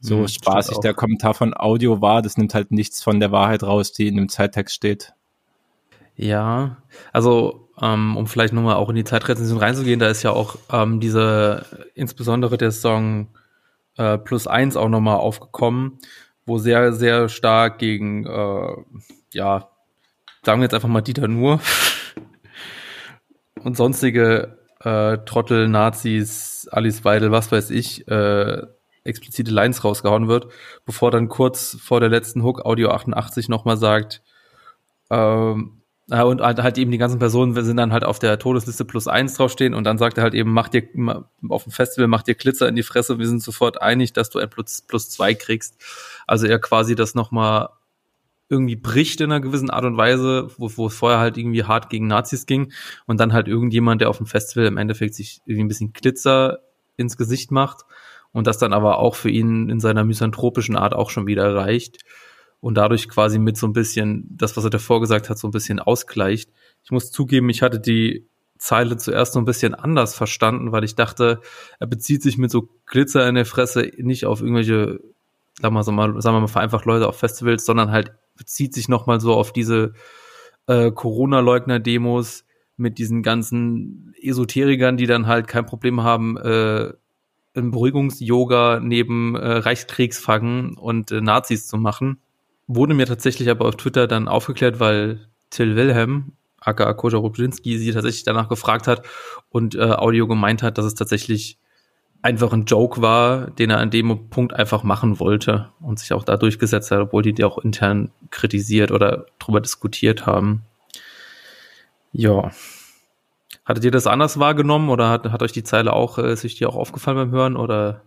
so 0.00 0.20
hm, 0.20 0.28
spaßig 0.28 0.78
der 0.78 0.94
Kommentar 0.94 1.34
von 1.34 1.54
Audio 1.54 2.00
war, 2.00 2.22
das 2.22 2.36
nimmt 2.36 2.54
halt 2.54 2.70
nichts 2.70 3.02
von 3.02 3.20
der 3.20 3.32
Wahrheit 3.32 3.62
raus, 3.62 3.92
die 3.92 4.06
in 4.06 4.16
dem 4.16 4.28
Zeittext 4.28 4.74
steht. 4.74 5.12
Ja, 6.14 6.78
also 7.12 7.68
ähm, 7.80 8.16
um 8.16 8.26
vielleicht 8.26 8.52
nochmal 8.52 8.76
auch 8.76 8.88
in 8.88 8.96
die 8.96 9.04
Zeitrezension 9.04 9.58
reinzugehen, 9.58 10.00
da 10.00 10.08
ist 10.08 10.22
ja 10.22 10.30
auch 10.30 10.56
ähm, 10.72 11.00
diese, 11.00 11.64
insbesondere 11.94 12.58
der 12.58 12.72
Song 12.72 13.28
äh, 13.96 14.18
Plus 14.18 14.46
eins 14.46 14.76
auch 14.76 14.88
nochmal 14.88 15.16
aufgekommen, 15.16 15.98
wo 16.46 16.58
sehr, 16.58 16.92
sehr 16.92 17.28
stark 17.28 17.78
gegen, 17.78 18.26
äh, 18.26 18.76
ja, 19.32 19.68
sagen 20.44 20.60
wir 20.60 20.64
jetzt 20.64 20.74
einfach 20.74 20.88
mal 20.88 21.02
Dieter 21.02 21.28
Nur 21.28 21.60
und 23.68 23.76
sonstige 23.76 24.58
äh, 24.80 25.18
Trottel, 25.18 25.68
Nazis, 25.68 26.68
Alice 26.70 27.04
Weidel, 27.04 27.30
was 27.30 27.52
weiß 27.52 27.70
ich, 27.70 28.08
äh, 28.08 28.62
explizite 29.04 29.50
Lines 29.50 29.84
rausgehauen 29.84 30.26
wird, 30.26 30.48
bevor 30.84 31.10
dann 31.10 31.28
kurz 31.28 31.76
vor 31.80 32.00
der 32.00 32.08
letzten 32.08 32.42
Hook 32.42 32.64
Audio 32.64 32.90
88 32.90 33.48
nochmal 33.48 33.76
sagt, 33.76 34.22
ähm, 35.10 35.82
ja, 36.10 36.22
und 36.22 36.40
halt 36.40 36.78
eben 36.78 36.90
die 36.90 36.96
ganzen 36.96 37.18
Personen 37.18 37.54
sind 37.62 37.76
dann 37.76 37.92
halt 37.92 38.04
auf 38.04 38.18
der 38.18 38.38
Todesliste 38.38 38.86
plus 38.86 39.06
eins 39.06 39.34
draufstehen 39.34 39.74
und 39.74 39.84
dann 39.84 39.98
sagt 39.98 40.16
er 40.16 40.22
halt 40.22 40.32
eben, 40.32 40.50
mach 40.50 40.68
dir 40.68 40.88
auf 41.50 41.64
dem 41.64 41.72
Festival, 41.72 42.08
mach 42.08 42.22
dir 42.22 42.34
Glitzer 42.34 42.66
in 42.66 42.76
die 42.76 42.82
Fresse, 42.82 43.18
wir 43.18 43.26
sind 43.26 43.42
sofort 43.42 43.82
einig, 43.82 44.14
dass 44.14 44.30
du 44.30 44.38
ein 44.38 44.48
plus, 44.48 44.80
plus 44.80 45.10
zwei 45.10 45.34
kriegst. 45.34 45.76
Also 46.26 46.46
er 46.46 46.58
quasi 46.60 46.94
das 46.94 47.14
nochmal 47.14 47.68
irgendwie 48.48 48.76
bricht 48.76 49.20
in 49.20 49.30
einer 49.30 49.40
gewissen 49.40 49.70
Art 49.70 49.84
und 49.84 49.96
Weise, 49.96 50.48
wo, 50.56 50.70
wo 50.76 50.86
es 50.86 50.94
vorher 50.94 51.18
halt 51.18 51.36
irgendwie 51.36 51.64
hart 51.64 51.90
gegen 51.90 52.06
Nazis 52.06 52.46
ging 52.46 52.72
und 53.06 53.20
dann 53.20 53.32
halt 53.32 53.48
irgendjemand, 53.48 54.00
der 54.00 54.08
auf 54.08 54.18
dem 54.18 54.26
Festival 54.26 54.66
im 54.66 54.78
Endeffekt 54.78 55.14
sich 55.14 55.40
irgendwie 55.44 55.64
ein 55.64 55.68
bisschen 55.68 55.92
Glitzer 55.92 56.60
ins 56.96 57.16
Gesicht 57.16 57.50
macht 57.50 57.82
und 58.32 58.46
das 58.46 58.58
dann 58.58 58.72
aber 58.72 58.98
auch 58.98 59.14
für 59.14 59.30
ihn 59.30 59.68
in 59.68 59.80
seiner 59.80 60.04
misanthropischen 60.04 60.76
Art 60.76 60.94
auch 60.94 61.10
schon 61.10 61.26
wieder 61.26 61.54
reicht 61.54 62.04
und 62.60 62.74
dadurch 62.74 63.08
quasi 63.08 63.38
mit 63.38 63.56
so 63.56 63.66
ein 63.66 63.72
bisschen 63.72 64.26
das, 64.30 64.56
was 64.56 64.64
er 64.64 64.70
davor 64.70 65.00
gesagt 65.00 65.28
hat, 65.28 65.38
so 65.38 65.46
ein 65.46 65.52
bisschen 65.52 65.78
ausgleicht. 65.78 66.50
Ich 66.84 66.90
muss 66.90 67.10
zugeben, 67.10 67.48
ich 67.50 67.62
hatte 67.62 67.78
die 67.78 68.26
Zeile 68.58 68.96
zuerst 68.96 69.34
so 69.34 69.38
ein 69.38 69.44
bisschen 69.44 69.74
anders 69.74 70.14
verstanden, 70.14 70.72
weil 70.72 70.84
ich 70.84 70.96
dachte, 70.96 71.40
er 71.78 71.86
bezieht 71.86 72.22
sich 72.22 72.38
mit 72.38 72.50
so 72.50 72.68
Glitzer 72.86 73.28
in 73.28 73.36
der 73.36 73.44
Fresse 73.44 73.92
nicht 73.98 74.26
auf 74.26 74.40
irgendwelche, 74.40 75.00
sagen 75.60 75.74
wir 75.74 75.92
mal, 75.92 76.20
sagen 76.20 76.36
wir 76.36 76.40
mal 76.40 76.48
vereinfacht 76.48 76.84
Leute 76.84 77.06
auf 77.06 77.18
Festivals, 77.18 77.64
sondern 77.64 77.92
halt 77.92 78.12
bezieht 78.38 78.72
sich 78.72 78.88
nochmal 78.88 79.20
so 79.20 79.34
auf 79.34 79.52
diese 79.52 79.92
äh, 80.66 80.90
Corona-Leugner-Demos 80.90 82.44
mit 82.78 82.98
diesen 82.98 83.22
ganzen 83.22 84.14
Esoterikern, 84.22 84.96
die 84.96 85.06
dann 85.06 85.26
halt 85.26 85.48
kein 85.48 85.66
Problem 85.66 86.02
haben, 86.02 86.38
äh, 86.38 86.92
ein 87.54 87.70
Beruhigungs-Yoga 87.70 88.80
neben 88.80 89.34
äh, 89.34 89.58
Reichskriegsfaggen 89.58 90.78
und 90.78 91.10
äh, 91.10 91.20
Nazis 91.20 91.66
zu 91.66 91.76
machen. 91.76 92.20
Wurde 92.66 92.94
mir 92.94 93.06
tatsächlich 93.06 93.50
aber 93.50 93.66
auf 93.66 93.76
Twitter 93.76 94.06
dann 94.06 94.28
aufgeklärt, 94.28 94.80
weil 94.80 95.28
Till 95.50 95.74
Wilhelm, 95.76 96.32
aka 96.60 96.92
Koja 96.94 97.18
Rubczynski, 97.18 97.78
sie 97.78 97.92
tatsächlich 97.92 98.24
danach 98.24 98.48
gefragt 98.48 98.86
hat 98.86 99.06
und 99.48 99.74
äh, 99.74 99.80
Audio 99.80 100.28
gemeint 100.28 100.62
hat, 100.62 100.78
dass 100.78 100.84
es 100.84 100.94
tatsächlich 100.94 101.58
einfach 102.22 102.52
ein 102.52 102.64
Joke 102.64 103.00
war, 103.00 103.50
den 103.50 103.70
er 103.70 103.78
an 103.78 103.90
dem 103.90 104.28
Punkt 104.28 104.52
einfach 104.54 104.82
machen 104.82 105.20
wollte 105.20 105.70
und 105.80 105.98
sich 105.98 106.12
auch 106.12 106.24
da 106.24 106.36
durchgesetzt 106.36 106.90
hat, 106.90 107.00
obwohl 107.00 107.22
die 107.22 107.32
die 107.32 107.44
auch 107.44 107.58
intern 107.58 108.10
kritisiert 108.30 108.90
oder 108.90 109.26
drüber 109.38 109.60
diskutiert 109.60 110.26
haben. 110.26 110.62
Ja. 112.12 112.50
Hattet 113.64 113.84
ihr 113.84 113.90
das 113.90 114.06
anders 114.06 114.38
wahrgenommen 114.38 114.88
oder 114.88 115.10
hat, 115.10 115.30
hat 115.30 115.42
euch 115.42 115.52
die 115.52 115.62
Zeile 115.62 115.92
auch, 115.92 116.18
äh, 116.18 116.32
ist 116.32 116.44
euch 116.44 116.56
die 116.56 116.66
auch 116.66 116.76
aufgefallen 116.76 117.16
beim 117.16 117.30
Hören 117.30 117.56
oder? 117.56 118.02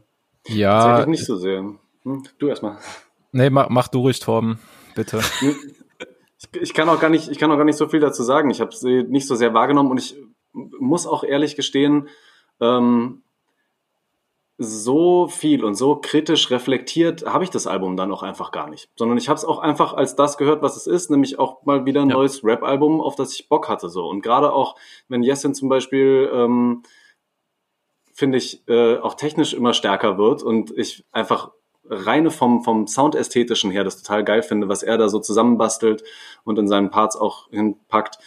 Ja. 0.47 1.05
nicht 1.05 1.25
so 1.25 1.37
sehr. 1.37 1.63
Hm, 2.03 2.23
du 2.39 2.47
erstmal. 2.47 2.77
Nee, 3.31 3.49
mach, 3.49 3.69
mach 3.69 3.87
du 3.87 3.99
ruhig, 3.99 4.19
Torben, 4.19 4.59
bitte. 4.95 5.21
Ich, 6.37 6.61
ich, 6.61 6.73
kann 6.73 6.89
auch 6.89 6.99
gar 6.99 7.09
nicht, 7.09 7.29
ich 7.29 7.37
kann 7.37 7.51
auch 7.51 7.57
gar 7.57 7.63
nicht 7.63 7.77
so 7.77 7.87
viel 7.87 7.99
dazu 7.99 8.23
sagen. 8.23 8.49
Ich 8.49 8.59
habe 8.59 8.75
sie 8.75 9.03
nicht 9.03 9.27
so 9.27 9.35
sehr 9.35 9.53
wahrgenommen 9.53 9.91
und 9.91 9.99
ich 9.99 10.17
muss 10.53 11.07
auch 11.07 11.23
ehrlich 11.23 11.55
gestehen, 11.55 12.09
ähm, 12.59 13.21
so 14.63 15.27
viel 15.27 15.63
und 15.63 15.75
so 15.75 15.95
kritisch 15.95 16.51
reflektiert 16.51 17.25
habe 17.25 17.43
ich 17.43 17.49
das 17.49 17.65
Album 17.65 17.97
dann 17.97 18.11
auch 18.11 18.21
einfach 18.21 18.51
gar 18.51 18.69
nicht. 18.69 18.89
Sondern 18.95 19.17
ich 19.17 19.27
habe 19.27 19.37
es 19.37 19.45
auch 19.45 19.59
einfach 19.59 19.93
als 19.93 20.15
das 20.15 20.37
gehört, 20.37 20.61
was 20.61 20.77
es 20.77 20.87
ist, 20.87 21.09
nämlich 21.09 21.39
auch 21.39 21.63
mal 21.65 21.85
wieder 21.85 22.01
ein 22.01 22.09
ja. 22.09 22.15
neues 22.15 22.43
Rap-Album, 22.43 23.01
auf 23.01 23.15
das 23.15 23.33
ich 23.33 23.49
Bock 23.49 23.67
hatte. 23.69 23.89
So. 23.89 24.07
Und 24.07 24.21
gerade 24.21 24.53
auch, 24.53 24.75
wenn 25.07 25.23
Jessin 25.23 25.55
zum 25.55 25.67
Beispiel, 25.67 26.29
ähm, 26.31 26.83
finde 28.13 28.37
ich, 28.37 28.67
äh, 28.67 28.97
auch 28.97 29.15
technisch 29.15 29.53
immer 29.53 29.73
stärker 29.73 30.17
wird 30.17 30.43
und 30.43 30.77
ich 30.77 31.05
einfach 31.11 31.51
reine 31.85 32.29
vom, 32.29 32.63
vom 32.63 32.87
Soundästhetischen 32.87 33.71
her 33.71 33.83
das 33.83 34.01
total 34.01 34.23
geil 34.23 34.43
finde, 34.43 34.69
was 34.69 34.83
er 34.83 34.97
da 34.97 35.09
so 35.09 35.19
zusammenbastelt 35.19 36.03
und 36.43 36.59
in 36.59 36.67
seinen 36.67 36.91
Parts 36.91 37.15
auch 37.15 37.49
hinpackt, 37.49 38.19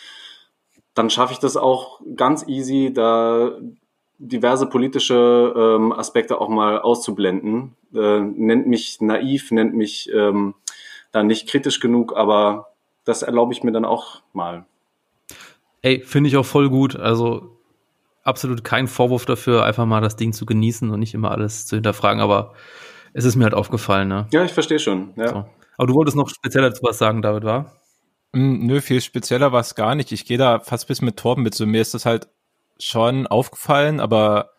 dann 0.95 1.11
schaffe 1.11 1.33
ich 1.33 1.39
das 1.39 1.57
auch 1.57 2.01
ganz 2.17 2.47
easy, 2.49 2.93
da 2.93 3.59
diverse 4.29 4.67
politische 4.67 5.53
ähm, 5.57 5.93
Aspekte 5.93 6.41
auch 6.41 6.49
mal 6.49 6.81
auszublenden. 6.81 7.77
Äh, 7.95 8.21
nennt 8.21 8.67
mich 8.67 9.01
naiv, 9.01 9.51
nennt 9.51 9.75
mich 9.75 10.11
ähm, 10.13 10.55
da 11.13 11.23
nicht 11.23 11.49
kritisch 11.49 11.81
genug, 11.81 12.17
aber 12.17 12.69
das 13.05 13.23
erlaube 13.23 13.53
ich 13.53 13.63
mir 13.63 13.73
dann 13.73 13.85
auch 13.85 14.23
mal. 14.33 14.65
Ey, 15.83 16.01
finde 16.01 16.29
ich 16.29 16.37
auch 16.37 16.47
voll 16.47 16.71
gut. 16.71 16.97
Also 16.97 17.59
absolut 18.23 18.65
kein 18.65 18.89
Vorwurf 18.89 19.27
dafür, 19.27 19.65
einfach 19.65 19.87
mal 19.87 20.01
das 20.01 20.17
Ding 20.17 20.33
zu 20.33 20.47
genießen 20.47 20.91
und 20.91 20.99
nicht 20.99 21.15
immer 21.15 21.31
alles 21.31 21.67
zu 21.67 21.77
hinterfragen, 21.77 22.21
aber 22.21 22.55
es 23.13 23.25
ist 23.25 23.37
mir 23.37 23.45
halt 23.45 23.55
aufgefallen, 23.55 24.09
ne? 24.09 24.27
Ja, 24.33 24.45
ich 24.45 24.53
verstehe 24.53 24.79
schon. 24.79 25.13
Ja. 25.17 25.29
So. 25.29 25.45
Aber 25.77 25.87
du 25.87 25.95
wolltest 25.95 26.17
noch 26.17 26.29
spezieller 26.29 26.71
dazu 26.71 26.83
was 26.83 26.99
sagen, 26.99 27.23
David, 27.23 27.45
war? 27.45 27.73
Mm, 28.33 28.67
nö, 28.67 28.81
viel 28.81 29.01
spezieller 29.01 29.53
war 29.53 29.61
es 29.61 29.75
gar 29.75 29.95
nicht. 29.95 30.11
Ich 30.11 30.25
gehe 30.25 30.39
da 30.39 30.59
fast 30.61 30.89
bis 30.89 31.03
mit 31.03 31.17
Torben 31.17 31.43
mit. 31.43 31.55
So 31.55 31.67
mir 31.67 31.81
ist 31.81 31.95
das 31.95 32.07
halt 32.07 32.29
schon 32.79 33.27
aufgefallen, 33.27 34.01
aber 34.01 34.51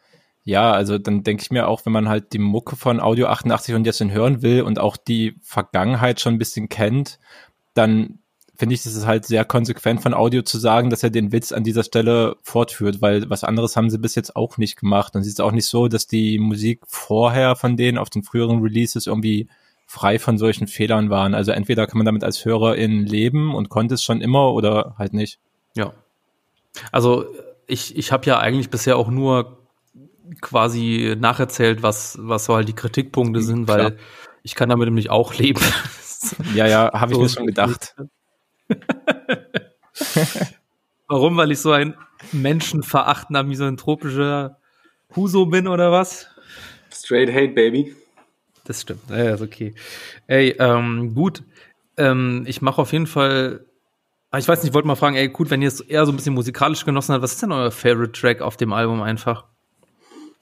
ja, 0.43 0.71
also 0.71 0.97
dann 0.99 1.23
denke 1.23 1.41
ich 1.41 1.51
mir 1.51 1.67
auch, 1.67 1.85
wenn 1.85 1.93
man 1.93 2.07
halt 2.07 2.33
die 2.33 2.39
Mucke 2.39 2.75
von 2.75 2.99
Audio 2.99 3.27
88 3.27 3.73
und 3.73 3.85
jetzt 3.85 3.99
hören 3.99 4.43
will 4.43 4.61
und 4.61 4.79
auch 4.79 4.95
die 4.95 5.39
Vergangenheit 5.41 6.21
schon 6.21 6.35
ein 6.35 6.39
bisschen 6.39 6.69
kennt, 6.69 7.19
dann 7.73 8.19
finde 8.55 8.75
ich, 8.75 8.83
das 8.83 8.95
ist 8.95 9.05
halt 9.05 9.25
sehr 9.25 9.43
konsequent 9.43 10.01
von 10.01 10.13
Audio 10.13 10.41
zu 10.41 10.57
sagen, 10.57 10.89
dass 10.89 11.03
er 11.03 11.09
den 11.09 11.31
Witz 11.31 11.51
an 11.51 11.63
dieser 11.63 11.83
Stelle 11.83 12.37
fortführt, 12.41 13.01
weil 13.01 13.29
was 13.29 13.43
anderes 13.43 13.75
haben 13.75 13.89
sie 13.89 13.97
bis 13.97 14.15
jetzt 14.15 14.35
auch 14.35 14.57
nicht 14.57 14.77
gemacht. 14.77 15.15
Und 15.15 15.21
es 15.21 15.27
ist 15.27 15.41
auch 15.41 15.51
nicht 15.51 15.67
so, 15.67 15.87
dass 15.87 16.07
die 16.07 16.39
Musik 16.39 16.81
vorher 16.87 17.55
von 17.55 17.75
denen 17.75 17.97
auf 17.97 18.09
den 18.09 18.23
früheren 18.23 18.61
Releases 18.61 19.07
irgendwie 19.07 19.49
frei 19.87 20.19
von 20.19 20.37
solchen 20.37 20.67
Fehlern 20.67 21.09
waren. 21.09 21.33
Also 21.33 21.51
entweder 21.51 21.85
kann 21.87 21.97
man 21.97 22.05
damit 22.05 22.23
als 22.23 22.45
Hörerin 22.45 23.05
leben 23.05 23.53
und 23.53 23.69
konnte 23.69 23.95
es 23.95 24.03
schon 24.03 24.21
immer 24.21 24.53
oder 24.53 24.95
halt 24.97 25.13
nicht. 25.13 25.39
Ja. 25.75 25.93
Also 26.91 27.25
ich, 27.67 27.95
ich 27.97 28.11
habe 28.11 28.25
ja 28.25 28.39
eigentlich 28.39 28.69
bisher 28.69 28.97
auch 28.97 29.09
nur 29.09 29.65
quasi 30.41 31.15
nacherzählt, 31.17 31.83
was, 31.83 32.17
was 32.19 32.45
so 32.45 32.55
halt 32.55 32.67
die 32.67 32.73
Kritikpunkte 32.73 33.41
sind, 33.41 33.67
weil 33.67 33.91
Klar. 33.91 33.93
ich 34.43 34.55
kann 34.55 34.69
damit 34.69 34.87
nämlich 34.87 35.09
auch 35.09 35.33
leben. 35.35 35.61
ja, 36.53 36.67
ja, 36.67 36.91
habe 36.99 37.11
ich 37.11 37.17
so 37.17 37.23
mir 37.23 37.29
schon 37.29 37.47
gedacht. 37.47 37.95
Warum? 41.07 41.37
Weil 41.37 41.51
ich 41.51 41.59
so 41.59 41.71
ein 41.71 41.95
menschenverachtender, 42.31 43.43
misanthropischer 43.43 44.57
Huso 45.15 45.45
bin 45.45 45.67
oder 45.67 45.91
was? 45.91 46.27
Straight 46.91 47.31
hate, 47.31 47.53
baby. 47.53 47.95
Das 48.63 48.81
stimmt. 48.81 49.01
Ja, 49.09 49.35
ist 49.35 49.41
okay. 49.41 49.75
Ey, 50.27 50.55
ähm, 50.59 51.13
gut. 51.13 51.43
Ähm, 51.97 52.43
ich 52.47 52.61
mache 52.61 52.81
auf 52.81 52.91
jeden 52.93 53.07
Fall. 53.07 53.65
Ah, 54.35 54.37
ich 54.37 54.49
weiß 54.49 54.63
nicht, 54.63 54.71
ich 54.71 54.73
wollte 54.73 54.89
mal 54.89 54.95
fragen, 54.95 55.15
ey, 55.15 55.29
gut, 55.29 55.49
wenn 55.49 55.61
ihr 55.61 55.69
es 55.69 55.79
eher 55.79 56.05
so 56.05 56.11
ein 56.11 56.17
bisschen 56.17 56.33
musikalisch 56.33 56.83
genossen 56.83 57.13
habt, 57.13 57.23
was 57.23 57.31
ist 57.31 57.41
denn 57.41 57.53
euer 57.53 57.71
Favorite 57.71 58.11
Track 58.11 58.41
auf 58.41 58.57
dem 58.57 58.73
Album 58.73 59.01
einfach? 59.01 59.45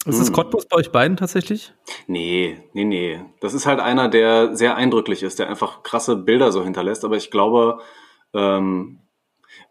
Ist 0.07 0.17
es 0.17 0.29
hm. 0.29 0.33
Cottbus 0.33 0.65
bei 0.65 0.77
euch 0.77 0.91
beiden 0.91 1.15
tatsächlich? 1.15 1.75
Nee, 2.07 2.57
nee, 2.73 2.85
nee. 2.85 3.23
Das 3.39 3.53
ist 3.53 3.67
halt 3.67 3.79
einer, 3.79 4.09
der 4.09 4.55
sehr 4.55 4.77
eindrücklich 4.77 5.21
ist, 5.21 5.37
der 5.37 5.47
einfach 5.47 5.83
krasse 5.83 6.15
Bilder 6.15 6.51
so 6.51 6.63
hinterlässt. 6.63 7.05
Aber 7.05 7.17
ich 7.17 7.29
glaube, 7.29 7.81
ähm, 8.33 8.97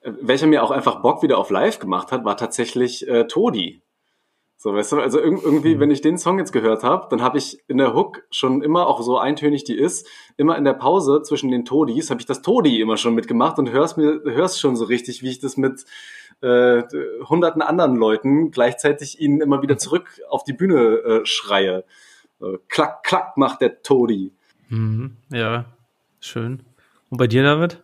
welcher 0.04 0.46
mir 0.46 0.62
auch 0.62 0.70
einfach 0.70 1.02
Bock 1.02 1.24
wieder 1.24 1.36
auf 1.36 1.50
Live 1.50 1.80
gemacht 1.80 2.12
hat, 2.12 2.24
war 2.24 2.36
tatsächlich 2.36 3.08
äh, 3.08 3.26
Todi. 3.26 3.82
So, 4.62 4.72
weißt 4.72 4.92
du, 4.92 5.00
also 5.00 5.18
irgendwie, 5.18 5.74
mhm. 5.74 5.80
wenn 5.80 5.90
ich 5.90 6.02
den 6.02 6.18
Song 6.18 6.38
jetzt 6.38 6.52
gehört 6.52 6.84
habe, 6.84 7.08
dann 7.10 7.20
habe 7.20 7.36
ich 7.36 7.58
in 7.66 7.78
der 7.78 7.94
Hook 7.94 8.22
schon 8.30 8.62
immer, 8.62 8.86
auch 8.86 9.02
so 9.02 9.18
eintönig 9.18 9.64
die 9.64 9.76
ist, 9.76 10.06
immer 10.36 10.56
in 10.56 10.62
der 10.62 10.74
Pause 10.74 11.20
zwischen 11.24 11.50
den 11.50 11.64
Todis, 11.64 12.10
habe 12.10 12.20
ich 12.20 12.26
das 12.26 12.42
Todi 12.42 12.80
immer 12.80 12.96
schon 12.96 13.16
mitgemacht 13.16 13.58
und 13.58 13.72
hörst 13.72 13.96
mir, 13.96 14.20
hörst 14.24 14.60
schon 14.60 14.76
so 14.76 14.84
richtig, 14.84 15.20
wie 15.20 15.30
ich 15.30 15.40
das 15.40 15.56
mit 15.56 15.84
äh, 16.42 16.84
hunderten 17.28 17.60
anderen 17.60 17.96
Leuten 17.96 18.52
gleichzeitig 18.52 19.20
ihnen 19.20 19.40
immer 19.40 19.62
wieder 19.62 19.78
zurück 19.78 20.20
auf 20.30 20.44
die 20.44 20.52
Bühne 20.52 20.76
äh, 20.76 21.26
schreie. 21.26 21.82
Äh, 22.40 22.58
klack, 22.68 23.02
klack 23.02 23.36
macht 23.36 23.62
der 23.62 23.82
Todi. 23.82 24.30
Mhm, 24.68 25.16
ja, 25.32 25.64
schön. 26.20 26.62
Und 27.10 27.18
bei 27.18 27.26
dir, 27.26 27.42
David? 27.42 27.82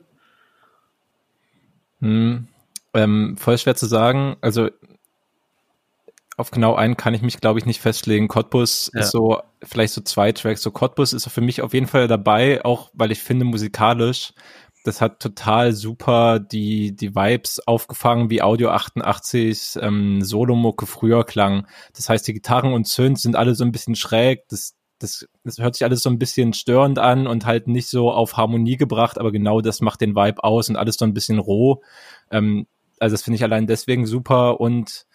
Hm, 2.02 2.46
ähm, 2.94 3.36
voll 3.36 3.58
schwer 3.58 3.74
zu 3.74 3.86
sagen. 3.86 4.36
Also 4.42 4.68
auf 6.38 6.52
genau 6.52 6.76
einen 6.76 6.96
kann 6.96 7.14
ich 7.14 7.22
mich, 7.22 7.40
glaube 7.40 7.58
ich, 7.58 7.66
nicht 7.66 7.80
festlegen. 7.80 8.28
Cottbus 8.28 8.92
ja. 8.94 9.00
ist 9.00 9.10
so, 9.10 9.40
vielleicht 9.62 9.92
so 9.92 10.00
zwei 10.00 10.30
Tracks. 10.30 10.62
So 10.62 10.70
Cottbus 10.70 11.12
ist 11.12 11.28
für 11.28 11.40
mich 11.40 11.62
auf 11.62 11.74
jeden 11.74 11.88
Fall 11.88 12.06
dabei, 12.06 12.64
auch 12.64 12.90
weil 12.94 13.10
ich 13.10 13.18
finde, 13.18 13.44
musikalisch, 13.44 14.32
das 14.84 15.00
hat 15.00 15.20
total 15.20 15.72
super 15.72 16.38
die, 16.38 16.94
die 16.94 17.16
Vibes 17.16 17.60
aufgefangen, 17.66 18.30
wie 18.30 18.40
Audio 18.40 18.70
88 18.70 19.80
ähm, 19.82 20.22
Solomucke 20.22 20.86
früher 20.86 21.24
klang. 21.24 21.66
Das 21.94 22.08
heißt, 22.08 22.26
die 22.28 22.34
Gitarren 22.34 22.72
und 22.72 22.86
Synths 22.86 23.22
sind 23.22 23.34
alle 23.34 23.56
so 23.56 23.64
ein 23.64 23.72
bisschen 23.72 23.96
schräg. 23.96 24.48
Das, 24.48 24.76
das, 25.00 25.26
das 25.42 25.58
hört 25.58 25.74
sich 25.74 25.84
alles 25.84 26.02
so 26.02 26.08
ein 26.08 26.20
bisschen 26.20 26.52
störend 26.52 27.00
an 27.00 27.26
und 27.26 27.46
halt 27.46 27.66
nicht 27.66 27.88
so 27.88 28.12
auf 28.12 28.36
Harmonie 28.36 28.76
gebracht, 28.76 29.18
aber 29.18 29.32
genau 29.32 29.60
das 29.60 29.80
macht 29.80 30.00
den 30.00 30.14
Vibe 30.14 30.44
aus 30.44 30.68
und 30.68 30.76
alles 30.76 30.94
so 30.94 31.04
ein 31.04 31.14
bisschen 31.14 31.40
roh. 31.40 31.82
Ähm, 32.30 32.68
also 33.00 33.14
das 33.14 33.22
finde 33.22 33.36
ich 33.36 33.42
allein 33.42 33.66
deswegen 33.66 34.06
super 34.06 34.60
und 34.60 35.07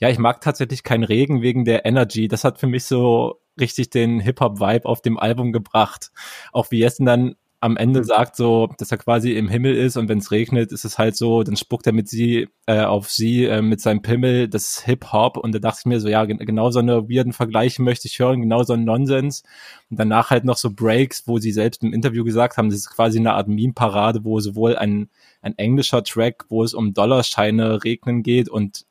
ja, 0.00 0.08
ich 0.08 0.18
mag 0.18 0.40
tatsächlich 0.40 0.82
keinen 0.82 1.04
Regen 1.04 1.42
wegen 1.42 1.64
der 1.64 1.84
Energy. 1.84 2.26
Das 2.26 2.44
hat 2.44 2.58
für 2.58 2.66
mich 2.66 2.84
so 2.84 3.40
richtig 3.60 3.90
den 3.90 4.20
Hip-Hop-Vibe 4.20 4.86
auf 4.86 5.02
dem 5.02 5.18
Album 5.18 5.52
gebracht. 5.52 6.10
Auch 6.52 6.70
wie 6.70 6.78
Jessen 6.78 7.04
dann 7.04 7.36
am 7.62 7.76
Ende 7.76 8.00
mhm. 8.00 8.04
sagt 8.04 8.36
so, 8.36 8.70
dass 8.78 8.90
er 8.90 8.96
quasi 8.96 9.32
im 9.32 9.48
Himmel 9.48 9.76
ist 9.76 9.98
und 9.98 10.08
wenn 10.08 10.18
es 10.18 10.30
regnet, 10.30 10.72
ist 10.72 10.86
es 10.86 10.96
halt 10.96 11.14
so, 11.14 11.42
dann 11.42 11.56
spuckt 11.56 11.86
er 11.86 11.92
mit 11.92 12.08
sie 12.08 12.48
äh, 12.64 12.80
auf 12.80 13.10
sie 13.10 13.44
äh, 13.44 13.60
mit 13.60 13.82
seinem 13.82 14.00
Pimmel, 14.00 14.48
das 14.48 14.70
ist 14.70 14.80
Hip-Hop 14.86 15.36
und 15.36 15.54
da 15.54 15.58
dachte 15.58 15.80
ich 15.80 15.86
mir 15.86 16.00
so, 16.00 16.08
ja, 16.08 16.24
genau 16.24 16.70
so 16.70 16.78
eine 16.78 17.10
weirden 17.10 17.34
Vergleiche 17.34 17.82
möchte 17.82 18.08
ich 18.08 18.18
hören, 18.18 18.40
genau 18.40 18.62
so 18.62 18.72
ein 18.72 18.84
Nonsens 18.84 19.42
und 19.90 20.00
danach 20.00 20.30
halt 20.30 20.44
noch 20.44 20.56
so 20.56 20.70
Breaks, 20.70 21.28
wo 21.28 21.36
sie 21.36 21.52
selbst 21.52 21.82
im 21.84 21.92
Interview 21.92 22.24
gesagt 22.24 22.56
haben, 22.56 22.70
das 22.70 22.78
ist 22.78 22.90
quasi 22.90 23.18
eine 23.18 23.34
Art 23.34 23.48
Meme-Parade, 23.48 24.24
wo 24.24 24.40
sowohl 24.40 24.76
ein, 24.76 25.10
ein 25.42 25.58
englischer 25.58 26.02
Track, 26.02 26.46
wo 26.48 26.64
es 26.64 26.72
um 26.72 26.94
Dollarscheine 26.94 27.84
regnen 27.84 28.22
geht 28.22 28.48
und 28.48 28.86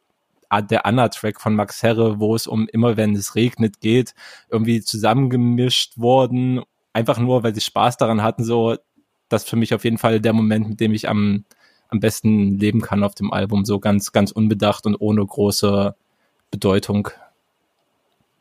der 0.69 0.85
Anna-Track 0.85 1.39
von 1.39 1.55
Max 1.55 1.83
Herre, 1.83 2.19
wo 2.19 2.35
es 2.35 2.47
um 2.47 2.67
immer 2.67 2.97
wenn 2.97 3.15
es 3.15 3.35
regnet 3.35 3.79
geht, 3.81 4.13
irgendwie 4.49 4.81
zusammengemischt 4.81 5.97
worden, 5.97 6.62
einfach 6.93 7.19
nur, 7.19 7.43
weil 7.43 7.53
sie 7.53 7.62
Spaß 7.62 7.97
daran 7.97 8.23
hatten, 8.23 8.43
so, 8.43 8.75
das 9.29 9.43
für 9.43 9.55
mich 9.55 9.73
auf 9.73 9.83
jeden 9.83 9.97
Fall 9.97 10.19
der 10.19 10.33
Moment, 10.33 10.69
mit 10.69 10.79
dem 10.79 10.93
ich 10.93 11.07
am, 11.07 11.45
am 11.89 11.99
besten 11.99 12.57
leben 12.57 12.81
kann 12.81 13.03
auf 13.03 13.15
dem 13.15 13.31
Album, 13.31 13.65
so 13.65 13.79
ganz, 13.79 14.12
ganz 14.12 14.31
unbedacht 14.31 14.85
und 14.85 14.95
ohne 14.95 15.25
große 15.25 15.95
Bedeutung. 16.51 17.09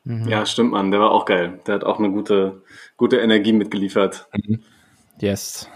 Mhm. 0.03 0.27
Ja, 0.27 0.45
stimmt, 0.45 0.71
man, 0.71 0.91
der 0.91 0.99
war 0.99 1.11
auch 1.11 1.25
geil. 1.25 1.59
Der 1.67 1.75
hat 1.75 1.83
auch 1.83 1.99
eine 1.99 2.09
gute, 2.09 2.63
gute 2.97 3.17
Energie 3.17 3.53
mitgeliefert. 3.53 4.27
Mhm. 4.33 4.63
Yes. 5.19 5.69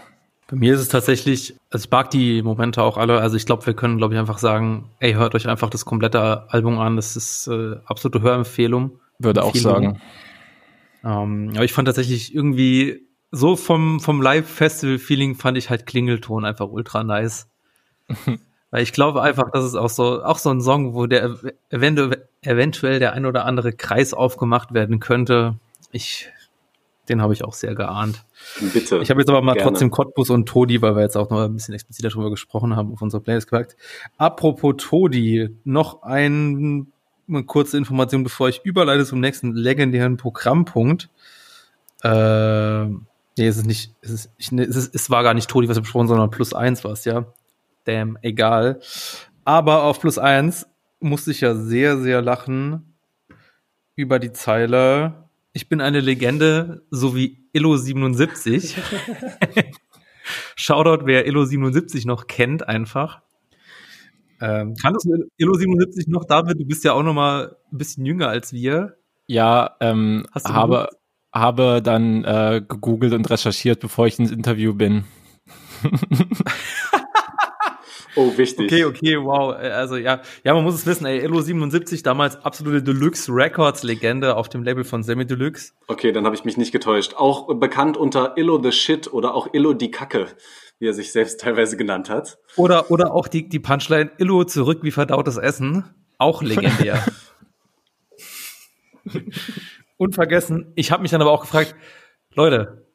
Bei 0.54 0.60
mir 0.60 0.74
ist 0.74 0.80
es 0.80 0.88
tatsächlich, 0.88 1.56
also 1.70 1.84
ich 1.84 1.90
mag 1.90 2.12
die 2.12 2.40
Momente 2.40 2.80
auch 2.80 2.96
alle. 2.96 3.20
Also 3.20 3.36
ich 3.36 3.44
glaube, 3.44 3.66
wir 3.66 3.74
können, 3.74 3.98
glaube 3.98 4.14
ich, 4.14 4.20
einfach 4.20 4.38
sagen, 4.38 4.88
ey, 5.00 5.14
hört 5.14 5.34
euch 5.34 5.48
einfach 5.48 5.68
das 5.68 5.84
komplette 5.84 6.48
Album 6.48 6.78
an. 6.78 6.94
Das 6.94 7.16
ist 7.16 7.48
äh, 7.48 7.74
absolute 7.86 8.22
Hörempfehlung. 8.22 9.00
Würde 9.18 9.42
auch 9.42 9.56
sagen. 9.56 10.00
Ähm, 11.02 11.50
aber 11.56 11.64
ich 11.64 11.72
fand 11.72 11.86
tatsächlich 11.86 12.36
irgendwie 12.36 13.04
so 13.32 13.56
vom, 13.56 13.98
vom 13.98 14.22
Live-Festival-Feeling 14.22 15.34
fand 15.34 15.58
ich 15.58 15.70
halt 15.70 15.86
Klingelton 15.86 16.44
einfach 16.44 16.68
ultra 16.68 17.02
nice. 17.02 17.48
Weil 18.70 18.82
ich 18.84 18.92
glaube 18.92 19.22
einfach, 19.22 19.50
das 19.50 19.64
ist 19.64 19.74
auch 19.74 19.90
so, 19.90 20.22
auch 20.22 20.38
so 20.38 20.50
ein 20.50 20.60
Song, 20.60 20.94
wo 20.94 21.06
der 21.06 21.36
eventuell, 21.70 22.28
eventuell 22.42 23.00
der 23.00 23.12
ein 23.14 23.26
oder 23.26 23.44
andere 23.44 23.72
Kreis 23.72 24.14
aufgemacht 24.14 24.72
werden 24.72 25.00
könnte. 25.00 25.56
Ich 25.90 26.30
den 27.08 27.20
habe 27.20 27.32
ich 27.32 27.44
auch 27.44 27.52
sehr 27.52 27.74
geahnt. 27.74 28.24
Bitte. 28.72 28.98
Ich 28.98 29.10
habe 29.10 29.20
jetzt 29.20 29.28
aber 29.28 29.42
mal 29.42 29.54
gerne. 29.54 29.70
trotzdem 29.70 29.90
Cottbus 29.90 30.30
und 30.30 30.46
Todi, 30.46 30.80
weil 30.82 30.94
wir 30.96 31.02
jetzt 31.02 31.16
auch 31.16 31.30
noch 31.30 31.40
ein 31.40 31.54
bisschen 31.54 31.74
expliziter 31.74 32.08
darüber 32.08 32.30
gesprochen 32.30 32.76
haben, 32.76 32.92
auf 32.92 33.02
unserer 33.02 33.20
Playlist 33.20 33.48
gesagt. 33.48 33.76
Apropos 34.16 34.74
Todi, 34.78 35.50
noch 35.64 36.02
ein, 36.02 36.92
eine 37.28 37.44
kurze 37.44 37.76
Information, 37.76 38.22
bevor 38.22 38.48
ich 38.48 38.60
überleite 38.64 39.04
zum 39.04 39.20
nächsten 39.20 39.52
legendären 39.54 40.16
Programmpunkt. 40.16 41.10
Äh, 42.02 42.84
nee, 42.84 42.98
es 43.36 43.56
ist 43.56 43.66
nicht, 43.66 43.94
es 44.02 44.10
ist, 44.10 44.30
ich, 44.38 44.52
es, 44.52 44.76
ist, 44.76 44.94
es 44.94 45.10
war 45.10 45.22
gar 45.22 45.34
nicht 45.34 45.48
Todi, 45.48 45.68
was 45.68 45.76
wir 45.76 45.82
besprochen, 45.82 46.08
sondern 46.08 46.30
plus 46.30 46.54
eins 46.54 46.84
war 46.84 46.92
es, 46.92 47.04
ja. 47.04 47.26
Damn, 47.84 48.18
egal. 48.22 48.80
Aber 49.44 49.82
auf 49.82 50.00
plus 50.00 50.18
eins 50.18 50.66
musste 51.00 51.30
ich 51.32 51.40
ja 51.40 51.54
sehr, 51.54 51.98
sehr 51.98 52.22
lachen 52.22 52.94
über 53.96 54.18
die 54.18 54.32
Zeile 54.32 55.23
ich 55.54 55.68
bin 55.68 55.80
eine 55.80 56.00
Legende, 56.00 56.82
so 56.90 57.14
wie 57.14 57.48
Illo77. 57.54 58.76
Shoutout, 60.56 61.06
wer 61.06 61.28
Illo77 61.28 62.06
noch 62.06 62.26
kennt, 62.26 62.68
einfach. 62.68 63.22
Ähm, 64.40 64.74
kannst 64.74 65.06
du 65.06 65.28
Illo77 65.40 66.10
noch, 66.10 66.24
David? 66.24 66.60
Du 66.60 66.66
bist 66.66 66.82
ja 66.84 66.92
auch 66.92 67.04
noch 67.04 67.14
mal 67.14 67.56
ein 67.72 67.78
bisschen 67.78 68.04
jünger 68.04 68.28
als 68.28 68.52
wir. 68.52 68.96
Ja, 69.28 69.76
ähm, 69.80 70.26
habe, 70.44 70.88
habe 71.32 71.80
dann 71.82 72.24
äh, 72.24 72.60
gegoogelt 72.68 73.12
und 73.12 73.30
recherchiert, 73.30 73.78
bevor 73.78 74.08
ich 74.08 74.18
ins 74.18 74.32
Interview 74.32 74.74
bin. 74.74 75.04
Oh, 78.16 78.36
wichtig. 78.36 78.66
Okay, 78.66 78.84
okay, 78.84 79.16
wow. 79.16 79.54
Also 79.54 79.96
ja, 79.96 80.22
ja, 80.44 80.54
man 80.54 80.62
muss 80.62 80.74
es 80.74 80.86
wissen, 80.86 81.04
ey, 81.06 81.20
Elo 81.20 81.40
77 81.40 82.02
damals 82.02 82.36
absolute 82.44 82.82
Deluxe 82.82 83.32
Records 83.32 83.82
Legende 83.82 84.36
auf 84.36 84.48
dem 84.48 84.62
Label 84.62 84.84
von 84.84 85.02
Semi 85.02 85.26
Deluxe. 85.26 85.72
Okay, 85.88 86.12
dann 86.12 86.24
habe 86.24 86.36
ich 86.36 86.44
mich 86.44 86.56
nicht 86.56 86.72
getäuscht. 86.72 87.14
Auch 87.16 87.52
bekannt 87.54 87.96
unter 87.96 88.36
Illo 88.36 88.62
the 88.62 88.72
Shit 88.72 89.12
oder 89.12 89.34
auch 89.34 89.48
Illo 89.52 89.72
die 89.72 89.90
Kacke, 89.90 90.28
wie 90.78 90.86
er 90.86 90.94
sich 90.94 91.12
selbst 91.12 91.40
teilweise 91.40 91.76
genannt 91.76 92.08
hat. 92.08 92.38
Oder 92.56 92.90
oder 92.90 93.12
auch 93.12 93.26
die 93.28 93.48
die 93.48 93.58
Punchline 93.58 94.12
Illo 94.18 94.44
zurück 94.44 94.80
wie 94.82 94.90
verdautes 94.90 95.36
Essen, 95.36 95.84
auch 96.18 96.42
legendär. 96.42 97.04
Unvergessen. 99.96 100.72
Ich 100.76 100.90
habe 100.92 101.02
mich 101.02 101.10
dann 101.10 101.20
aber 101.20 101.30
auch 101.32 101.42
gefragt, 101.42 101.74
Leute, 102.34 102.86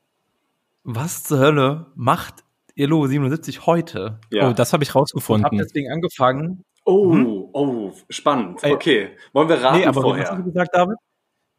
was 0.84 1.24
zur 1.24 1.40
Hölle 1.40 1.88
macht 1.96 2.44
Elo 2.80 3.06
77 3.06 3.66
heute. 3.66 4.20
Ja. 4.32 4.50
Oh, 4.50 4.54
das 4.54 4.72
habe 4.72 4.84
ich 4.84 4.96
rausgefunden. 4.96 5.42
Ich 5.42 5.46
habe 5.46 5.58
deswegen 5.58 5.92
angefangen. 5.92 6.64
Oh, 6.86 7.12
hm? 7.12 7.50
oh, 7.52 7.94
spannend. 8.10 8.64
Okay, 8.64 9.10
wollen 9.34 9.50
wir 9.50 9.62
raten 9.62 9.80
nee, 9.80 9.86
aber 9.86 10.02
vorher? 10.02 10.24
Was 10.24 10.32
hast 10.32 10.40
du 10.40 10.44
gesagt, 10.46 10.70
David? 10.74 10.98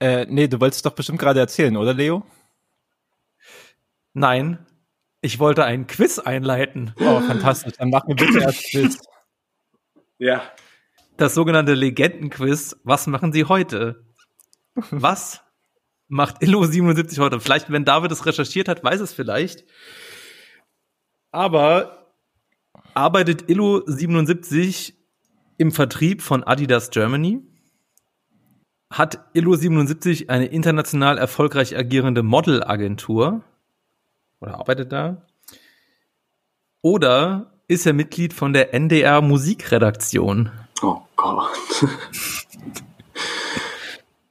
Äh, 0.01 0.27
nee, 0.31 0.49
du 0.49 0.59
wolltest 0.59 0.85
doch 0.87 0.93
bestimmt 0.93 1.19
gerade 1.19 1.39
erzählen, 1.39 1.77
oder 1.77 1.93
Leo? 1.93 2.25
Nein, 4.15 4.67
ich 5.21 5.39
wollte 5.39 5.65
einen 5.65 5.87
Quiz 5.87 6.19
einleiten. 6.19 6.95
Oh, 6.99 7.21
fantastisch. 7.21 7.75
Dann 7.79 7.91
machen 7.91 8.09
wir 8.09 8.17
bitte 8.17 8.39
erst 8.41 8.71
Quiz. 8.71 8.99
Ja. 10.19 10.43
Das 11.19 11.35
sogenannte 11.35 11.75
Legendenquiz. 11.75 12.81
Was 12.83 13.07
machen 13.07 13.33
Sie 13.33 13.45
heute? 13.45 14.07
Was 14.91 15.43
macht 16.09 16.43
Illo 16.43 16.65
77 16.65 17.19
heute? 17.19 17.41
Vielleicht, 17.41 17.71
wenn 17.71 17.85
David 17.85 18.11
es 18.11 18.25
recherchiert 18.25 18.69
hat, 18.69 18.83
weiß 18.83 19.01
es 19.01 19.13
vielleicht. 19.13 19.67
Aber 21.33 22.07
arbeitet 22.95 23.49
Illo 23.49 23.83
77 23.87 24.95
im 25.59 25.71
Vertrieb 25.71 26.23
von 26.23 26.43
Adidas 26.43 26.91
Germany? 26.91 27.43
Hat 28.93 29.21
Illo 29.35 29.55
77 29.55 30.31
eine 30.31 30.47
international 30.47 31.19
erfolgreich 31.19 31.77
agierende 31.77 32.25
Modelagentur? 32.25 33.43
Oder 34.41 34.59
arbeitet 34.59 34.91
da? 34.91 35.27
Oder 36.83 37.53
ist 37.69 37.87
er 37.87 37.93
Mitglied 37.93 38.33
von 38.33 38.53
der 38.53 38.75
NDR 38.75 39.21
Musikredaktion? 39.21 40.51
Oh 40.83 41.03
Gott. 41.15 41.51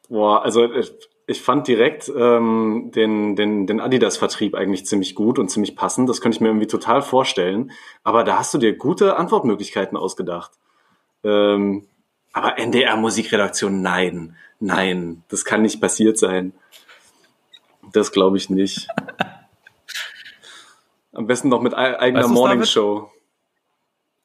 Boah, 0.10 0.44
also 0.44 0.64
äh, 0.64 0.84
ich 1.30 1.42
fand 1.42 1.68
direkt 1.68 2.12
ähm, 2.16 2.92
den, 2.96 3.36
den, 3.36 3.68
den 3.68 3.80
Adidas-Vertrieb 3.80 4.56
eigentlich 4.56 4.88
ziemlich 4.88 5.14
gut 5.14 5.38
und 5.38 5.50
ziemlich 5.50 5.76
passend. 5.76 6.10
Das 6.10 6.22
könnte 6.22 6.38
ich 6.38 6.42
mir 6.42 6.48
irgendwie 6.48 6.66
total 6.66 7.04
vorstellen. 7.04 7.72
Aber 8.04 8.24
da 8.24 8.40
hast 8.40 8.52
du 8.56 8.58
dir 8.58 8.76
gute 8.76 9.16
Antwortmöglichkeiten 9.16 9.96
ausgedacht. 9.96 10.52
Ähm, 11.24 11.88
aber 12.34 12.58
NDR-Musikredaktion, 12.58 13.82
nein, 13.84 14.38
nein, 14.60 15.24
das 15.30 15.46
kann 15.46 15.62
nicht 15.62 15.80
passiert 15.80 16.18
sein. 16.18 16.54
Das 17.94 18.12
glaube 18.12 18.38
ich 18.38 18.50
nicht. 18.50 18.88
Am 21.14 21.28
besten 21.28 21.50
noch 21.50 21.62
mit 21.62 21.76
eigener 21.76 22.28
Morningshow. 22.28 23.12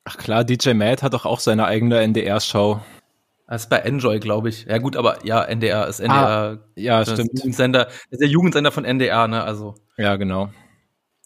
Ach 0.04 0.16
klar, 0.16 0.44
DJ 0.44 0.72
Matt 0.72 1.02
hat 1.02 1.12
doch 1.12 1.26
auch 1.26 1.40
seine 1.40 1.66
eigene 1.66 2.00
NDR-Show. 2.00 2.80
Das 3.46 3.64
ist 3.64 3.70
bei 3.70 3.78
Enjoy, 3.78 4.20
glaube 4.20 4.48
ich. 4.48 4.64
Ja 4.64 4.78
gut, 4.78 4.96
aber 4.96 5.24
ja, 5.24 5.42
NDR 5.42 5.87
ist 5.87 6.00
NDR. 6.00 6.26
Ah, 6.26 6.59
ja, 6.76 7.00
das 7.00 7.12
stimmt. 7.12 7.30
Jugendsender, 7.35 7.85
das 7.85 7.94
ist 8.11 8.20
der 8.22 8.28
Jugendsender 8.28 8.72
von 8.72 8.85
NDR, 8.85 9.28
ne? 9.28 9.42
Also. 9.42 9.74
Ja, 9.96 10.16
genau. 10.16 10.50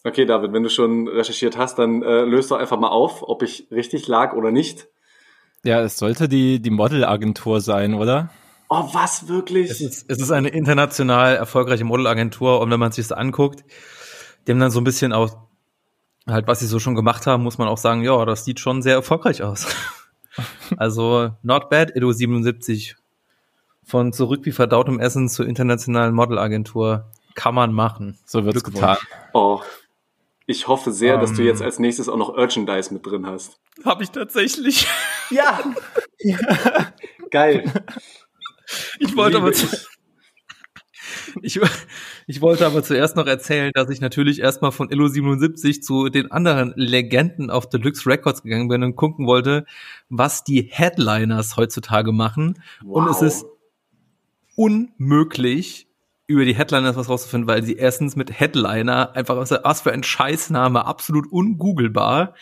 Okay, 0.03 0.25
David, 0.25 0.53
wenn 0.53 0.63
du 0.63 0.69
schon 0.69 1.07
recherchiert 1.07 1.57
hast, 1.57 1.77
dann 1.77 2.01
äh, 2.03 2.21
löst 2.21 2.51
doch 2.51 2.57
einfach 2.57 2.79
mal 2.79 2.89
auf, 2.89 3.23
ob 3.23 3.43
ich 3.43 3.67
richtig 3.71 4.07
lag 4.07 4.33
oder 4.33 4.51
nicht. 4.51 4.87
Ja, 5.63 5.81
es 5.81 5.97
sollte 5.97 6.29
die, 6.29 6.61
die 6.61 6.69
Modelagentur 6.69 7.59
sein, 7.59 7.93
oder? 7.93 8.29
Oh, 8.69 8.87
was 8.93 9.27
wirklich? 9.27 9.69
Es 9.69 9.81
ist, 9.81 10.05
es 10.09 10.21
ist 10.21 10.31
eine 10.31 10.49
international 10.49 11.35
erfolgreiche 11.35 11.83
Modelagentur 11.83 12.61
und 12.61 12.69
wenn 12.71 12.79
man 12.79 12.91
sich 12.91 13.07
das 13.07 13.17
anguckt, 13.17 13.63
die 14.45 14.51
haben 14.51 14.59
dann 14.59 14.71
so 14.71 14.79
ein 14.79 14.85
bisschen 14.85 15.11
auch 15.11 15.37
halt, 16.27 16.47
was 16.47 16.59
sie 16.59 16.67
so 16.67 16.79
schon 16.79 16.95
gemacht 16.95 17.27
haben, 17.27 17.43
muss 17.43 17.57
man 17.57 17.67
auch 17.67 17.77
sagen, 17.77 18.03
ja, 18.03 18.23
das 18.25 18.45
sieht 18.45 18.59
schon 18.59 18.81
sehr 18.81 18.93
erfolgreich 18.93 19.43
aus. 19.43 19.67
also, 20.77 21.31
not 21.43 21.69
bad, 21.69 21.95
Edo 21.95 22.11
77. 22.11 22.95
Von 23.85 24.13
zurück 24.13 24.41
wie 24.43 24.51
verdautem 24.51 24.99
Essen 24.99 25.29
zur 25.29 25.47
internationalen 25.47 26.13
Modelagentur. 26.13 27.09
Kann 27.35 27.55
man 27.55 27.73
machen. 27.73 28.17
So 28.25 28.45
wird's 28.45 28.63
getan. 28.63 28.97
Oh, 29.33 29.61
ich 30.45 30.67
hoffe 30.67 30.91
sehr, 30.91 31.17
dass 31.19 31.33
du 31.33 31.41
Ähm. 31.41 31.47
jetzt 31.47 31.61
als 31.61 31.79
nächstes 31.79 32.09
auch 32.09 32.17
noch 32.17 32.35
Merchandise 32.35 32.91
mit 32.93 33.05
drin 33.05 33.25
hast. 33.27 33.59
Habe 33.85 34.03
ich 34.03 34.09
tatsächlich. 34.11 34.87
Ja! 35.29 35.59
Geil. 37.31 37.71
Ich 38.99 39.15
wollte 39.15 39.37
Liebe 39.37 39.47
aber 39.47 39.53
zu, 39.53 39.67
ich, 41.41 41.59
ich 42.27 42.41
wollte 42.41 42.65
aber 42.65 42.83
zuerst 42.83 43.15
noch 43.15 43.27
erzählen, 43.27 43.71
dass 43.73 43.89
ich 43.89 44.01
natürlich 44.01 44.39
erstmal 44.39 44.71
von 44.71 44.89
Illo 44.89 45.07
77 45.07 45.83
zu 45.83 46.09
den 46.09 46.31
anderen 46.31 46.73
Legenden 46.75 47.49
auf 47.49 47.69
Deluxe 47.69 48.09
Records 48.09 48.43
gegangen 48.43 48.67
bin 48.67 48.83
und 48.83 48.95
gucken 48.95 49.25
wollte, 49.27 49.65
was 50.09 50.43
die 50.43 50.61
Headliners 50.61 51.57
heutzutage 51.57 52.11
machen. 52.11 52.61
Und 52.83 53.07
es 53.09 53.17
Wow. 53.17 53.21
ist 53.21 53.45
unmöglich, 54.55 55.87
über 56.27 56.45
die 56.45 56.55
Headliners 56.55 56.95
was 56.95 57.09
rauszufinden, 57.09 57.47
weil 57.47 57.63
sie 57.63 57.73
erstens 57.73 58.15
mit 58.15 58.39
Headliner 58.39 59.15
einfach 59.15 59.35
was, 59.37 59.81
für 59.81 59.91
ein 59.91 60.03
Scheißname, 60.03 60.85
absolut 60.85 61.25
ungoogelbar. 61.31 62.35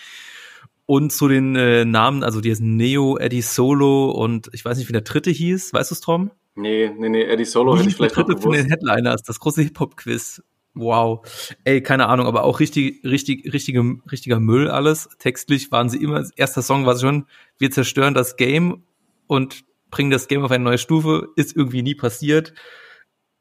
Und 0.86 1.12
zu 1.12 1.28
den 1.28 1.56
äh, 1.56 1.86
Namen, 1.86 2.23
also 2.23 2.41
die 2.41 2.50
ist 2.50 2.62
Neo, 2.62 3.17
Eddie 3.17 3.41
Solo 3.41 4.12
und 4.12 4.50
ich 4.54 4.63
weiß 4.63 4.78
nicht, 4.78 4.88
wie 4.88 4.93
der 4.93 5.02
dritte 5.02 5.30
hieß. 5.30 5.73
Weißt 5.73 5.91
du 5.91 5.95
es, 5.95 6.02
Tom? 6.02 6.32
Nee, 6.58 6.91
nee, 6.98 7.10
nee, 7.10 7.24
Eddie 7.24 7.46
Solo 7.46 7.76
Wie 7.76 7.80
hätte 7.80 7.89
ich 7.89 7.96
vielleicht 7.96 8.17
noch 8.17 8.26
dritte 8.26 8.41
von 8.41 8.52
den 8.52 8.67
gewusst. 8.67 8.82
Headliners? 8.82 9.22
Das 9.22 9.39
große 9.39 9.62
Hip-Hop-Quiz. 9.62 10.41
Wow. 10.74 11.26
Ey, 11.63 11.82
keine 11.82 12.08
Ahnung, 12.08 12.26
aber 12.26 12.43
auch 12.43 12.60
richtig, 12.60 13.04
richtig, 13.04 13.54
richtige, 13.54 14.00
richtiger 14.12 14.39
Müll 14.39 14.67
alles. 14.67 15.08
Textlich 15.20 15.72
waren 15.72 15.89
sie 15.89 16.02
immer, 16.02 16.24
erster 16.36 16.63
Song 16.63 16.86
war 16.86 16.98
schon, 16.98 17.28
wir 17.60 17.70
zerstören 17.70 18.15
das 18.15 18.38
Game 18.38 18.84
und 19.28 19.65
bringen 19.91 20.10
das 20.10 20.28
Game 20.28 20.43
auf 20.43 20.52
eine 20.52 20.63
neue 20.63 20.80
Stufe. 20.80 21.30
Ist 21.36 21.56
irgendwie 21.56 21.84
nie 21.84 21.96
passiert. 21.96 22.54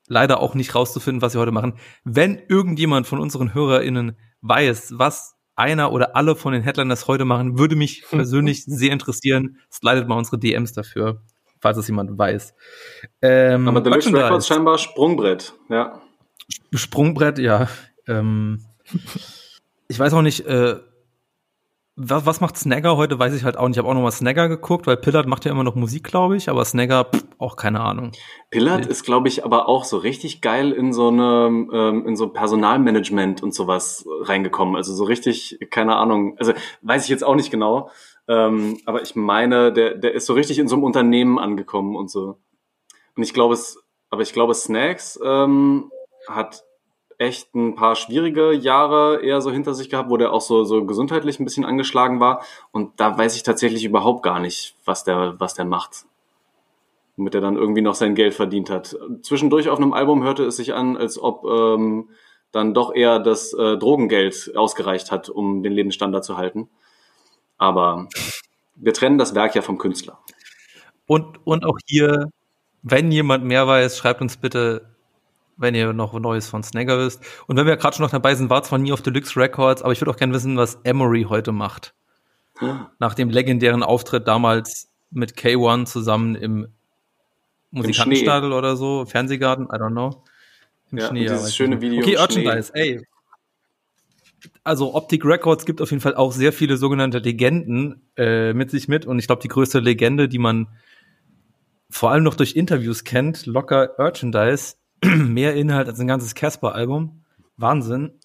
Leider 0.08 0.40
auch 0.40 0.54
nicht 0.54 0.74
rauszufinden, 0.74 1.22
was 1.22 1.32
sie 1.32 1.38
heute 1.38 1.52
machen. 1.52 1.78
Wenn 2.04 2.40
irgendjemand 2.48 3.06
von 3.06 3.18
unseren 3.18 3.54
HörerInnen 3.54 4.16
weiß, 4.42 4.94
was 4.96 5.36
einer 5.56 5.90
oder 5.90 6.16
alle 6.16 6.36
von 6.36 6.52
den 6.52 6.62
Headliners 6.62 7.08
heute 7.08 7.24
machen, 7.24 7.58
würde 7.58 7.76
mich 7.76 8.04
persönlich 8.10 8.64
sehr 8.66 8.92
interessieren. 8.92 9.58
Slidet 9.72 10.06
mal 10.06 10.18
unsere 10.18 10.38
DMs 10.38 10.74
dafür, 10.74 11.22
falls 11.66 11.78
es 11.78 11.88
jemand 11.88 12.16
weiß. 12.16 12.54
Ähm, 13.22 13.66
Aber 13.66 13.80
Deluxe. 13.80 14.12
Records 14.14 14.46
scheinbar 14.46 14.78
Sprungbrett, 14.78 15.52
ja. 15.68 16.00
Sprungbrett, 16.72 17.40
ja. 17.40 17.66
Ähm, 18.06 18.64
ich 19.88 19.98
weiß 19.98 20.12
auch 20.12 20.22
nicht, 20.22 20.46
äh, 20.46 20.76
was, 21.96 22.24
was 22.24 22.40
macht 22.40 22.56
Snagger 22.56 22.96
heute, 22.96 23.18
weiß 23.18 23.34
ich 23.34 23.42
halt 23.42 23.56
auch 23.56 23.66
nicht. 23.66 23.76
Ich 23.76 23.78
habe 23.78 23.88
auch 23.88 23.94
noch 23.94 24.02
mal 24.02 24.12
Snagger 24.12 24.48
geguckt, 24.48 24.86
weil 24.86 24.96
Pillard 24.96 25.26
macht 25.26 25.44
ja 25.44 25.50
immer 25.50 25.64
noch 25.64 25.74
Musik, 25.74 26.04
glaube 26.04 26.36
ich, 26.36 26.48
aber 26.48 26.64
Snagger, 26.64 27.06
pff, 27.06 27.24
auch 27.38 27.56
keine 27.56 27.80
Ahnung. 27.80 28.12
Pillard 28.50 28.84
Nee. 28.84 28.90
ist, 28.92 29.02
glaube 29.04 29.26
ich, 29.26 29.44
aber 29.44 29.68
auch 29.68 29.82
so 29.82 29.96
richtig 29.96 30.40
geil 30.42 30.70
in 30.70 30.92
so 30.92 31.08
eine, 31.08 31.46
ähm, 31.72 32.06
in 32.06 32.14
so 32.14 32.28
Personalmanagement 32.28 33.42
und 33.42 33.52
sowas 33.54 34.06
reingekommen. 34.20 34.76
Also 34.76 34.94
so 34.94 35.02
richtig, 35.02 35.58
keine 35.72 35.96
Ahnung, 35.96 36.36
also 36.38 36.52
weiß 36.82 37.02
ich 37.02 37.08
jetzt 37.08 37.24
auch 37.24 37.34
nicht 37.34 37.50
genau. 37.50 37.90
Ähm, 38.28 38.78
aber 38.86 39.02
ich 39.02 39.14
meine, 39.14 39.72
der, 39.72 39.94
der 39.94 40.14
ist 40.14 40.26
so 40.26 40.34
richtig 40.34 40.58
in 40.58 40.68
so 40.68 40.76
einem 40.76 40.84
Unternehmen 40.84 41.38
angekommen 41.38 41.96
und 41.96 42.10
so. 42.10 42.38
Und 43.16 43.22
ich 43.22 43.32
glaube 43.32 43.54
es, 43.54 43.82
aber 44.10 44.22
ich 44.22 44.32
glaube, 44.32 44.54
Snacks 44.54 45.18
ähm, 45.24 45.90
hat 46.28 46.64
echt 47.18 47.54
ein 47.54 47.74
paar 47.74 47.96
schwierige 47.96 48.52
Jahre 48.52 49.22
eher 49.22 49.40
so 49.40 49.50
hinter 49.50 49.74
sich 49.74 49.88
gehabt, 49.88 50.10
wo 50.10 50.16
der 50.16 50.32
auch 50.32 50.40
so, 50.40 50.64
so 50.64 50.84
gesundheitlich 50.84 51.40
ein 51.40 51.44
bisschen 51.44 51.64
angeschlagen 51.64 52.20
war. 52.20 52.42
Und 52.72 53.00
da 53.00 53.16
weiß 53.16 53.36
ich 53.36 53.42
tatsächlich 53.42 53.84
überhaupt 53.84 54.22
gar 54.22 54.40
nicht, 54.40 54.76
was 54.84 55.04
der, 55.04 55.34
was 55.38 55.54
der 55.54 55.64
macht. 55.64 56.04
Womit 57.16 57.34
er 57.34 57.40
dann 57.40 57.56
irgendwie 57.56 57.80
noch 57.80 57.94
sein 57.94 58.14
Geld 58.14 58.34
verdient 58.34 58.68
hat. 58.68 58.96
Zwischendurch 59.22 59.70
auf 59.70 59.78
einem 59.78 59.94
Album 59.94 60.22
hörte 60.22 60.44
es 60.44 60.56
sich 60.56 60.74
an, 60.74 60.96
als 60.98 61.18
ob 61.18 61.44
ähm, 61.46 62.10
dann 62.52 62.74
doch 62.74 62.94
eher 62.94 63.18
das 63.18 63.54
äh, 63.54 63.78
Drogengeld 63.78 64.52
ausgereicht 64.54 65.10
hat, 65.10 65.30
um 65.30 65.62
den 65.62 65.72
Lebensstandard 65.72 66.24
zu 66.24 66.36
halten. 66.36 66.68
Aber 67.58 68.08
wir 68.74 68.92
trennen 68.92 69.18
das 69.18 69.34
Werk 69.34 69.54
ja 69.54 69.62
vom 69.62 69.78
Künstler. 69.78 70.18
Und, 71.06 71.44
und 71.46 71.64
auch 71.64 71.78
hier, 71.86 72.30
wenn 72.82 73.10
jemand 73.12 73.44
mehr 73.44 73.66
weiß, 73.66 73.96
schreibt 73.96 74.20
uns 74.20 74.36
bitte, 74.36 74.90
wenn 75.56 75.74
ihr 75.74 75.92
noch 75.92 76.12
Neues 76.12 76.48
von 76.48 76.62
Snagger 76.62 76.98
wisst. 76.98 77.22
Und 77.46 77.56
wenn 77.56 77.66
wir 77.66 77.76
gerade 77.76 77.96
schon 77.96 78.04
noch 78.04 78.10
dabei 78.10 78.34
sind, 78.34 78.50
war 78.50 78.62
zwar 78.62 78.78
nie 78.78 78.92
auf 78.92 79.02
Deluxe 79.02 79.38
Records, 79.38 79.82
aber 79.82 79.92
ich 79.92 80.00
würde 80.00 80.10
auch 80.10 80.16
gerne 80.16 80.34
wissen, 80.34 80.56
was 80.56 80.78
Emery 80.84 81.26
heute 81.28 81.52
macht. 81.52 81.94
Nach 82.98 83.14
dem 83.14 83.30
legendären 83.30 83.82
Auftritt 83.82 84.26
damals 84.26 84.88
mit 85.10 85.34
K1 85.34 85.86
zusammen 85.86 86.34
im 86.34 86.68
Musikantenstadel 87.70 88.52
oder 88.52 88.76
so, 88.76 89.04
Fernsehgarten, 89.04 89.66
I 89.66 89.76
don't 89.76 89.90
know. 89.90 90.22
Im 90.90 90.98
Ja, 90.98 91.08
und 91.08 91.16
dieses 91.16 91.54
schöne. 91.54 91.80
Video 91.80 92.00
Okay, 92.00 92.14
Merchandise, 92.14 92.74
ey. 92.74 93.06
Also 94.66 94.96
Optic 94.96 95.24
Records 95.24 95.64
gibt 95.64 95.80
auf 95.80 95.92
jeden 95.92 96.00
Fall 96.00 96.16
auch 96.16 96.32
sehr 96.32 96.52
viele 96.52 96.76
sogenannte 96.76 97.18
Legenden 97.18 98.02
äh, 98.16 98.52
mit 98.52 98.68
sich 98.68 98.88
mit 98.88 99.06
und 99.06 99.20
ich 99.20 99.28
glaube, 99.28 99.40
die 99.40 99.46
größte 99.46 99.78
Legende, 99.78 100.28
die 100.28 100.40
man 100.40 100.66
vor 101.88 102.10
allem 102.10 102.24
noch 102.24 102.34
durch 102.34 102.56
Interviews 102.56 103.04
kennt, 103.04 103.46
locker 103.46 103.90
Merchandise, 103.96 104.74
mehr 105.04 105.54
Inhalt 105.54 105.86
als 105.86 106.00
ein 106.00 106.08
ganzes 106.08 106.34
Casper-Album. 106.34 107.22
Wahnsinn. 107.56 108.18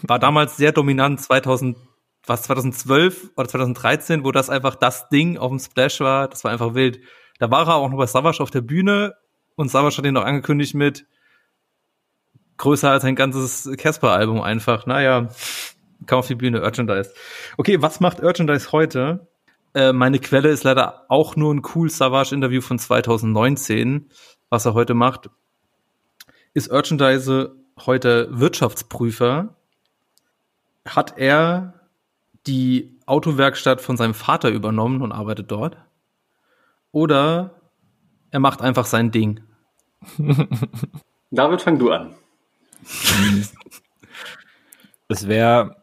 War 0.00 0.18
damals 0.18 0.56
sehr 0.56 0.72
dominant 0.72 1.20
2000, 1.20 1.76
was 2.26 2.44
2012 2.44 3.32
oder 3.36 3.48
2013, 3.48 4.24
wo 4.24 4.32
das 4.32 4.48
einfach 4.48 4.76
das 4.76 5.10
Ding 5.10 5.36
auf 5.36 5.50
dem 5.50 5.58
Splash 5.58 6.00
war. 6.00 6.26
Das 6.26 6.42
war 6.42 6.52
einfach 6.52 6.72
wild. 6.72 7.00
Da 7.38 7.50
war 7.50 7.68
er 7.68 7.74
auch 7.74 7.90
noch 7.90 7.98
bei 7.98 8.06
Savage 8.06 8.42
auf 8.42 8.50
der 8.50 8.62
Bühne 8.62 9.14
und 9.56 9.70
Savage 9.70 9.98
hat 9.98 10.06
ihn 10.06 10.14
noch 10.14 10.24
angekündigt 10.24 10.74
mit 10.74 11.04
größer 12.56 12.90
als 12.90 13.04
ein 13.04 13.16
ganzes 13.16 13.68
Casper-Album 13.76 14.40
einfach. 14.40 14.86
Naja, 14.86 15.28
kam 16.06 16.20
auf 16.20 16.26
die 16.26 16.34
Bühne, 16.34 16.60
Merchandise. 16.60 17.12
Okay, 17.56 17.80
was 17.82 18.00
macht 18.00 18.22
Merchandise 18.22 18.72
heute? 18.72 19.26
Äh, 19.74 19.92
meine 19.92 20.18
Quelle 20.18 20.50
ist 20.50 20.64
leider 20.64 21.06
auch 21.08 21.36
nur 21.36 21.54
ein 21.54 21.62
cool 21.74 21.88
Savage-Interview 21.88 22.60
von 22.60 22.78
2019. 22.78 24.10
Was 24.50 24.66
er 24.66 24.74
heute 24.74 24.94
macht, 24.94 25.30
ist 26.52 26.70
Merchandise 26.70 27.54
heute 27.86 28.28
Wirtschaftsprüfer. 28.30 29.56
Hat 30.86 31.16
er 31.16 31.80
die 32.46 32.98
Autowerkstatt 33.06 33.80
von 33.80 33.96
seinem 33.96 34.14
Vater 34.14 34.50
übernommen 34.50 35.00
und 35.00 35.12
arbeitet 35.12 35.50
dort? 35.50 35.76
Oder 36.90 37.62
er 38.30 38.40
macht 38.40 38.60
einfach 38.60 38.84
sein 38.84 39.10
Ding? 39.10 39.40
David, 41.30 41.62
fang 41.62 41.78
du 41.78 41.90
an. 41.90 42.14
Es 45.08 45.28
wäre 45.28 45.81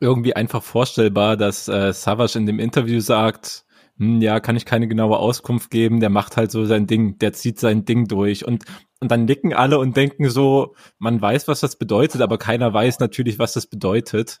irgendwie 0.00 0.34
einfach 0.36 0.62
vorstellbar, 0.62 1.36
dass 1.36 1.68
äh, 1.68 1.92
Savage 1.92 2.38
in 2.38 2.46
dem 2.46 2.58
Interview 2.58 3.00
sagt, 3.00 3.64
hm, 3.98 4.20
ja, 4.20 4.40
kann 4.40 4.56
ich 4.56 4.64
keine 4.64 4.88
genaue 4.88 5.18
Auskunft 5.18 5.70
geben, 5.70 6.00
der 6.00 6.10
macht 6.10 6.36
halt 6.36 6.50
so 6.50 6.64
sein 6.64 6.86
Ding, 6.86 7.18
der 7.18 7.32
zieht 7.32 7.58
sein 7.58 7.84
Ding 7.84 8.08
durch 8.08 8.46
und 8.46 8.64
und 9.00 9.10
dann 9.10 9.24
nicken 9.24 9.52
alle 9.52 9.80
und 9.80 9.96
denken 9.96 10.30
so, 10.30 10.76
man 11.00 11.20
weiß, 11.20 11.48
was 11.48 11.58
das 11.58 11.74
bedeutet, 11.74 12.20
aber 12.20 12.38
keiner 12.38 12.72
weiß 12.72 13.00
natürlich, 13.00 13.40
was 13.40 13.52
das 13.52 13.66
bedeutet. 13.66 14.38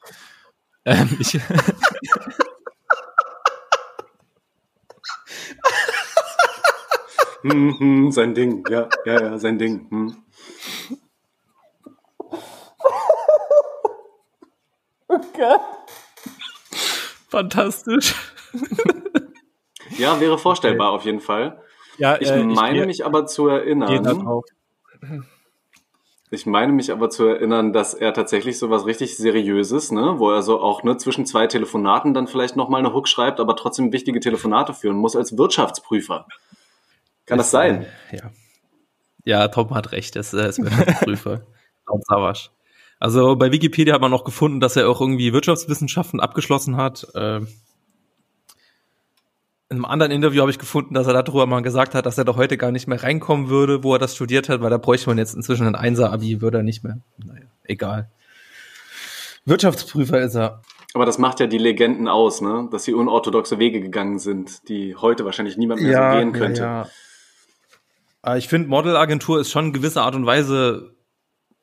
Ähm, 0.84 1.16
ich, 1.18 1.40
Hm, 7.42 7.76
hm, 7.78 8.12
sein 8.12 8.34
Ding, 8.34 8.64
ja, 8.70 8.88
ja, 9.04 9.20
ja, 9.20 9.38
sein 9.38 9.58
Ding. 9.58 9.86
Hm. 9.90 10.16
Fantastisch. 17.28 18.14
Ja, 19.98 20.20
wäre 20.20 20.38
vorstellbar 20.38 20.90
auf 20.90 21.04
jeden 21.04 21.20
Fall. 21.20 21.60
ja, 21.98 22.20
Ich 22.20 22.30
meine 22.30 22.86
mich 22.86 23.04
aber 23.04 23.26
zu 23.26 23.48
erinnern, 23.48 24.32
ich 26.30 26.46
meine 26.46 26.72
mich 26.72 26.90
aber 26.90 27.10
zu 27.10 27.26
erinnern, 27.26 27.74
dass 27.74 27.92
er 27.92 28.14
tatsächlich 28.14 28.58
so 28.58 28.70
was 28.70 28.86
richtig 28.86 29.18
Seriöses, 29.18 29.92
ne, 29.92 30.14
wo 30.16 30.30
er 30.30 30.42
so 30.42 30.60
auch 30.60 30.82
ne, 30.82 30.96
zwischen 30.96 31.26
zwei 31.26 31.46
Telefonaten 31.46 32.14
dann 32.14 32.26
vielleicht 32.26 32.56
nochmal 32.56 32.78
eine 32.80 32.94
Hook 32.94 33.06
schreibt, 33.06 33.38
aber 33.38 33.54
trotzdem 33.54 33.92
wichtige 33.92 34.18
Telefonate 34.18 34.72
führen 34.72 34.96
muss 34.96 35.14
als 35.14 35.36
Wirtschaftsprüfer. 35.36 36.26
Kann 37.26 37.36
das 37.36 37.50
sein? 37.50 37.86
Ja. 38.10 38.30
Ja, 39.24 39.48
Tom 39.48 39.74
hat 39.74 39.92
recht, 39.92 40.16
das 40.16 40.32
ist 40.32 40.58
Wirtschaftsprüfer. 40.58 41.42
laut 41.86 42.06
Savasch. 42.06 42.50
Also 43.02 43.34
bei 43.34 43.50
Wikipedia 43.50 43.94
hat 43.94 44.00
man 44.00 44.12
auch 44.12 44.22
gefunden, 44.22 44.60
dass 44.60 44.76
er 44.76 44.88
auch 44.88 45.00
irgendwie 45.00 45.32
Wirtschaftswissenschaften 45.32 46.20
abgeschlossen 46.20 46.76
hat. 46.76 47.08
Ähm, 47.16 47.48
in 49.68 49.78
einem 49.78 49.84
anderen 49.86 50.12
Interview 50.12 50.40
habe 50.40 50.52
ich 50.52 50.58
gefunden, 50.60 50.94
dass 50.94 51.08
er 51.08 51.20
darüber 51.20 51.46
mal 51.46 51.62
gesagt 51.62 51.96
hat, 51.96 52.06
dass 52.06 52.16
er 52.16 52.24
doch 52.24 52.36
heute 52.36 52.56
gar 52.56 52.70
nicht 52.70 52.86
mehr 52.86 53.02
reinkommen 53.02 53.48
würde, 53.48 53.82
wo 53.82 53.92
er 53.92 53.98
das 53.98 54.14
studiert 54.14 54.48
hat, 54.48 54.60
weil 54.60 54.70
da 54.70 54.78
bräuchte 54.78 55.08
man 55.08 55.18
jetzt 55.18 55.34
inzwischen 55.34 55.66
ein 55.66 55.74
Einser-Abi, 55.74 56.40
würde 56.40 56.58
er 56.58 56.62
nicht 56.62 56.84
mehr. 56.84 56.98
Naja, 57.18 57.46
egal. 57.64 58.08
Wirtschaftsprüfer 59.46 60.20
ist 60.20 60.36
er. 60.36 60.62
Aber 60.94 61.04
das 61.04 61.18
macht 61.18 61.40
ja 61.40 61.48
die 61.48 61.58
Legenden 61.58 62.06
aus, 62.06 62.40
ne? 62.40 62.68
Dass 62.70 62.84
sie 62.84 62.94
unorthodoxe 62.94 63.58
Wege 63.58 63.80
gegangen 63.80 64.20
sind, 64.20 64.68
die 64.68 64.94
heute 64.94 65.24
wahrscheinlich 65.24 65.56
niemand 65.56 65.82
mehr 65.82 65.90
ja, 65.90 66.12
so 66.12 66.18
gehen 66.20 66.32
könnte. 66.32 66.62
Ja, 66.62 66.82
ja. 66.84 66.88
Aber 68.22 68.38
ich 68.38 68.46
finde, 68.46 68.68
Modelagentur 68.68 69.40
ist 69.40 69.50
schon 69.50 69.66
in 69.66 69.72
gewisser 69.72 70.04
Art 70.04 70.14
und 70.14 70.24
Weise 70.24 70.94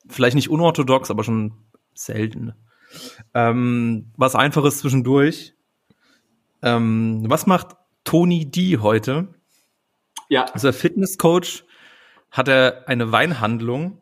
vielleicht 0.08 0.36
nicht 0.36 0.50
unorthodox, 0.50 1.10
aber 1.10 1.24
schon 1.24 1.52
selten. 1.94 2.54
Ähm, 3.34 4.10
was 4.16 4.34
einfaches 4.34 4.78
zwischendurch. 4.78 5.54
Ähm, 6.62 7.24
was 7.26 7.46
macht 7.46 7.76
Tony 8.04 8.50
D 8.50 8.78
heute? 8.78 9.28
Ja. 10.28 10.44
Also 10.52 10.68
der 10.68 10.74
Fitnesscoach, 10.74 11.64
hat 12.30 12.48
er 12.48 12.84
eine 12.86 13.12
Weinhandlung 13.12 13.98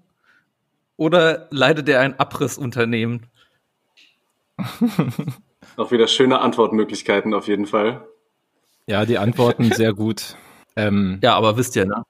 oder 0.96 1.48
leitet 1.50 1.88
er 1.88 2.00
ein 2.00 2.18
Abrissunternehmen? 2.18 3.26
Auch 5.76 5.90
wieder 5.92 6.08
schöne 6.08 6.40
Antwortmöglichkeiten 6.40 7.32
auf 7.34 7.48
jeden 7.48 7.66
Fall. 7.66 8.06
Ja, 8.86 9.04
die 9.06 9.18
Antworten 9.18 9.72
sehr 9.72 9.92
gut. 9.92 10.36
Ähm, 10.76 11.18
Ja, 11.24 11.34
aber 11.34 11.56
wisst 11.56 11.74
ihr, 11.74 11.86
ne? 11.86 12.04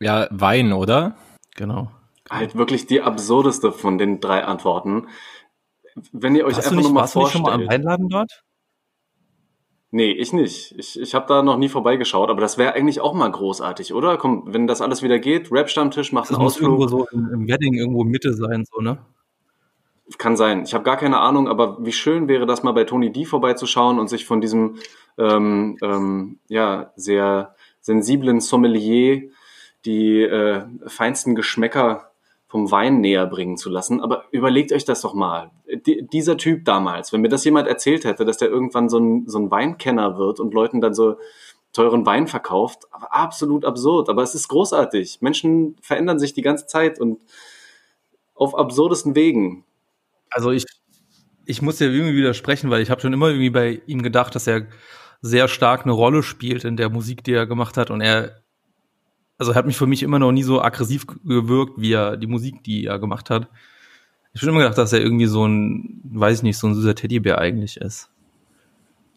ja, 0.00 0.26
Wein, 0.30 0.72
oder? 0.72 1.14
Genau. 1.56 1.92
Halt 2.32 2.56
wirklich 2.56 2.86
die 2.86 3.02
absurdeste 3.02 3.72
von 3.72 3.98
den 3.98 4.20
drei 4.20 4.44
Antworten. 4.44 5.08
Wenn 6.12 6.34
ihr 6.34 6.44
euch 6.46 6.56
Warst 6.56 6.68
einfach 6.68 6.76
nicht, 6.76 6.84
nur 6.86 6.94
mal 6.94 7.00
warst 7.02 7.14
du 7.14 7.26
schon 7.26 7.42
mal 7.42 7.52
am 7.52 7.60
vorstellt. 7.60 7.84
Weinladen 7.84 8.08
dort? 8.08 8.44
Nee, 9.90 10.12
ich 10.12 10.32
nicht. 10.32 10.74
Ich, 10.78 10.98
ich 10.98 11.14
habe 11.14 11.26
da 11.28 11.42
noch 11.42 11.58
nie 11.58 11.68
vorbeigeschaut, 11.68 12.30
aber 12.30 12.40
das 12.40 12.56
wäre 12.56 12.72
eigentlich 12.72 13.00
auch 13.00 13.12
mal 13.12 13.30
großartig, 13.30 13.92
oder? 13.92 14.16
Komm, 14.16 14.44
wenn 14.46 14.66
das 14.66 14.80
alles 14.80 15.02
wieder 15.02 15.18
geht, 15.18 15.52
Rap-Stammtisch, 15.52 16.12
macht 16.12 16.30
Das 16.30 16.36
einen 16.36 16.44
muss 16.44 16.58
irgendwo 16.58 16.84
Ausflug. 16.84 17.10
so 17.10 17.16
im, 17.16 17.28
im 17.34 17.48
Wedding 17.48 17.74
irgendwo 17.74 18.02
Mitte 18.04 18.32
sein, 18.32 18.64
so, 18.64 18.80
ne? 18.80 19.04
Kann 20.16 20.36
sein. 20.36 20.64
Ich 20.64 20.72
habe 20.74 20.84
gar 20.84 20.96
keine 20.96 21.18
Ahnung, 21.18 21.46
aber 21.48 21.84
wie 21.84 21.92
schön 21.92 22.26
wäre 22.28 22.46
das 22.46 22.62
mal 22.62 22.72
bei 22.72 22.84
Tony 22.84 23.12
D 23.12 23.24
vorbeizuschauen 23.26 23.98
und 23.98 24.08
sich 24.08 24.24
von 24.24 24.40
diesem 24.40 24.76
ähm, 25.18 25.76
ähm, 25.82 26.38
ja 26.48 26.92
sehr 26.96 27.54
sensiblen 27.80 28.40
Sommelier 28.40 29.30
die 29.84 30.22
äh, 30.22 30.64
feinsten 30.86 31.34
Geschmäcker 31.34 32.11
vom 32.52 32.70
Wein 32.70 33.00
näher 33.00 33.26
bringen 33.26 33.56
zu 33.56 33.70
lassen. 33.70 34.02
Aber 34.02 34.24
überlegt 34.30 34.72
euch 34.72 34.84
das 34.84 35.00
doch 35.00 35.14
mal. 35.14 35.50
Die, 35.86 36.06
dieser 36.06 36.36
Typ 36.36 36.66
damals, 36.66 37.10
wenn 37.10 37.22
mir 37.22 37.30
das 37.30 37.46
jemand 37.46 37.66
erzählt 37.66 38.04
hätte, 38.04 38.26
dass 38.26 38.36
der 38.36 38.50
irgendwann 38.50 38.90
so 38.90 38.98
ein, 38.98 39.26
so 39.26 39.38
ein 39.38 39.50
Weinkenner 39.50 40.18
wird 40.18 40.38
und 40.38 40.52
Leuten 40.52 40.82
dann 40.82 40.92
so 40.92 41.16
teuren 41.72 42.04
Wein 42.04 42.26
verkauft, 42.26 42.82
aber 42.90 43.14
absolut 43.14 43.64
absurd. 43.64 44.10
Aber 44.10 44.22
es 44.22 44.34
ist 44.34 44.48
großartig. 44.48 45.22
Menschen 45.22 45.76
verändern 45.80 46.18
sich 46.18 46.34
die 46.34 46.42
ganze 46.42 46.66
Zeit 46.66 47.00
und 47.00 47.22
auf 48.34 48.54
absurdesten 48.54 49.14
Wegen. 49.14 49.64
Also 50.28 50.50
ich, 50.50 50.66
ich 51.46 51.62
muss 51.62 51.78
dir 51.78 51.90
irgendwie 51.90 52.16
widersprechen, 52.16 52.68
weil 52.68 52.82
ich 52.82 52.90
habe 52.90 53.00
schon 53.00 53.14
immer 53.14 53.28
irgendwie 53.28 53.48
bei 53.48 53.80
ihm 53.86 54.02
gedacht, 54.02 54.34
dass 54.34 54.46
er 54.46 54.66
sehr 55.22 55.48
stark 55.48 55.84
eine 55.84 55.92
Rolle 55.92 56.22
spielt 56.22 56.64
in 56.64 56.76
der 56.76 56.90
Musik, 56.90 57.24
die 57.24 57.32
er 57.32 57.46
gemacht 57.46 57.78
hat. 57.78 57.90
Und 57.90 58.02
er, 58.02 58.41
also 59.42 59.50
er 59.50 59.56
hat 59.56 59.66
mich 59.66 59.76
für 59.76 59.88
mich 59.88 60.04
immer 60.04 60.20
noch 60.20 60.30
nie 60.30 60.44
so 60.44 60.62
aggressiv 60.62 61.04
gewirkt, 61.24 61.72
wie 61.76 61.92
er 61.92 62.16
die 62.16 62.28
Musik, 62.28 62.62
die 62.62 62.86
er 62.86 63.00
gemacht 63.00 63.28
hat. 63.28 63.48
Ich 64.34 64.40
habe 64.40 64.52
immer 64.52 64.60
gedacht, 64.60 64.78
dass 64.78 64.92
er 64.92 65.00
irgendwie 65.00 65.26
so 65.26 65.44
ein, 65.44 66.00
weiß 66.04 66.38
ich 66.38 66.42
nicht, 66.44 66.58
so 66.58 66.68
ein 66.68 66.76
süßer 66.76 66.94
Teddybär 66.94 67.38
eigentlich 67.38 67.76
ist. 67.76 68.08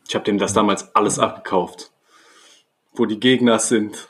Ich 0.08 0.16
habe 0.16 0.26
dem 0.26 0.40
das 0.40 0.54
damals 0.54 0.96
alles 0.96 1.20
abgekauft. 1.20 1.92
Wo 2.96 3.06
die 3.06 3.20
Gegner 3.20 3.60
sind. 3.60 4.08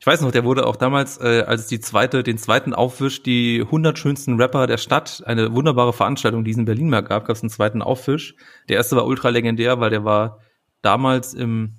Ich 0.00 0.06
weiß 0.06 0.22
noch, 0.22 0.32
der 0.32 0.44
wurde 0.44 0.66
auch 0.66 0.76
damals, 0.76 1.18
äh, 1.18 1.44
als 1.46 1.66
die 1.66 1.80
zweite, 1.80 2.22
den 2.22 2.38
zweiten 2.38 2.72
Aufwisch, 2.72 3.22
die 3.22 3.60
100 3.60 3.98
schönsten 3.98 4.40
Rapper 4.40 4.66
der 4.66 4.78
Stadt, 4.78 5.22
eine 5.26 5.52
wunderbare 5.54 5.92
Veranstaltung, 5.92 6.44
die 6.44 6.52
es 6.52 6.56
in 6.56 6.64
Berlin 6.64 6.88
mal 6.88 7.02
gab, 7.02 7.26
gab 7.26 7.36
es 7.36 7.42
einen 7.42 7.50
zweiten 7.50 7.82
Aufwisch. 7.82 8.36
Der 8.70 8.78
erste 8.78 8.96
war 8.96 9.04
ultra 9.04 9.28
legendär, 9.28 9.80
weil 9.80 9.90
der 9.90 10.04
war 10.04 10.38
damals 10.80 11.34
im 11.34 11.74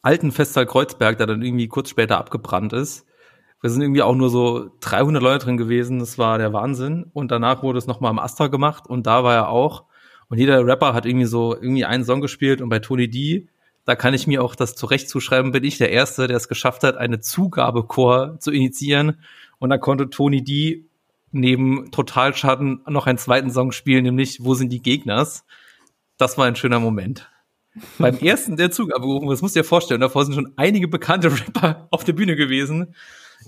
alten 0.00 0.32
Festsaal 0.32 0.66
Kreuzberg, 0.66 1.18
der 1.18 1.26
dann 1.26 1.42
irgendwie 1.42 1.68
kurz 1.68 1.90
später 1.90 2.18
abgebrannt 2.18 2.72
ist. 2.72 3.06
Wir 3.60 3.70
sind 3.70 3.82
irgendwie 3.82 4.02
auch 4.02 4.14
nur 4.14 4.30
so 4.30 4.70
300 4.80 5.22
Leute 5.22 5.44
drin 5.44 5.56
gewesen, 5.56 6.00
das 6.00 6.18
war 6.18 6.38
der 6.38 6.52
Wahnsinn. 6.52 7.10
Und 7.12 7.30
danach 7.30 7.62
wurde 7.62 7.78
es 7.78 7.86
nochmal 7.86 8.10
am 8.10 8.18
Astor 8.18 8.50
gemacht 8.50 8.86
und 8.86 9.06
da 9.06 9.22
war 9.22 9.34
er 9.34 9.48
auch. 9.48 9.84
Und 10.28 10.38
jeder 10.38 10.66
Rapper 10.66 10.94
hat 10.94 11.06
irgendwie 11.06 11.26
so 11.26 11.54
irgendwie 11.54 11.84
einen 11.84 12.04
Song 12.04 12.20
gespielt 12.20 12.60
und 12.60 12.68
bei 12.68 12.78
Tony 12.78 13.08
D, 13.08 13.48
da 13.84 13.96
kann 13.96 14.14
ich 14.14 14.26
mir 14.26 14.42
auch 14.42 14.54
das 14.54 14.74
zurecht 14.74 15.08
zuschreiben, 15.08 15.52
bin 15.52 15.64
ich 15.64 15.78
der 15.78 15.90
Erste, 15.90 16.26
der 16.26 16.36
es 16.36 16.48
geschafft 16.48 16.82
hat, 16.84 16.96
eine 16.96 17.20
Zugabechor 17.20 18.38
zu 18.38 18.50
initiieren. 18.50 19.18
Und 19.58 19.70
da 19.70 19.78
konnte 19.78 20.10
Tony 20.10 20.42
D 20.42 20.86
neben 21.32 21.90
Totalschaden 21.90 22.82
noch 22.88 23.06
einen 23.06 23.18
zweiten 23.18 23.50
Song 23.50 23.72
spielen, 23.72 24.04
nämlich 24.04 24.44
Wo 24.44 24.54
sind 24.54 24.72
die 24.72 24.82
Gegners? 24.82 25.44
Das 26.16 26.38
war 26.38 26.46
ein 26.46 26.56
schöner 26.56 26.80
Moment. 26.80 27.31
Beim 27.98 28.18
ersten 28.18 28.56
der 28.56 28.70
Zugabe 28.70 29.06
gerufen, 29.06 29.28
das 29.28 29.42
musst 29.42 29.56
du 29.56 29.60
dir 29.60 29.64
vorstellen, 29.64 30.00
davor 30.00 30.24
sind 30.24 30.34
schon 30.34 30.52
einige 30.56 30.88
bekannte 30.88 31.32
Rapper 31.32 31.88
auf 31.90 32.04
der 32.04 32.12
Bühne 32.12 32.36
gewesen. 32.36 32.94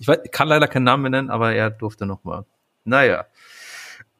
Ich 0.00 0.08
weiß, 0.08 0.18
kann 0.32 0.48
leider 0.48 0.66
keinen 0.66 0.84
Namen 0.84 1.02
mehr 1.02 1.10
nennen, 1.10 1.30
aber 1.30 1.54
er 1.54 1.70
durfte 1.70 2.06
noch 2.06 2.24
mal. 2.24 2.44
Naja. 2.84 3.26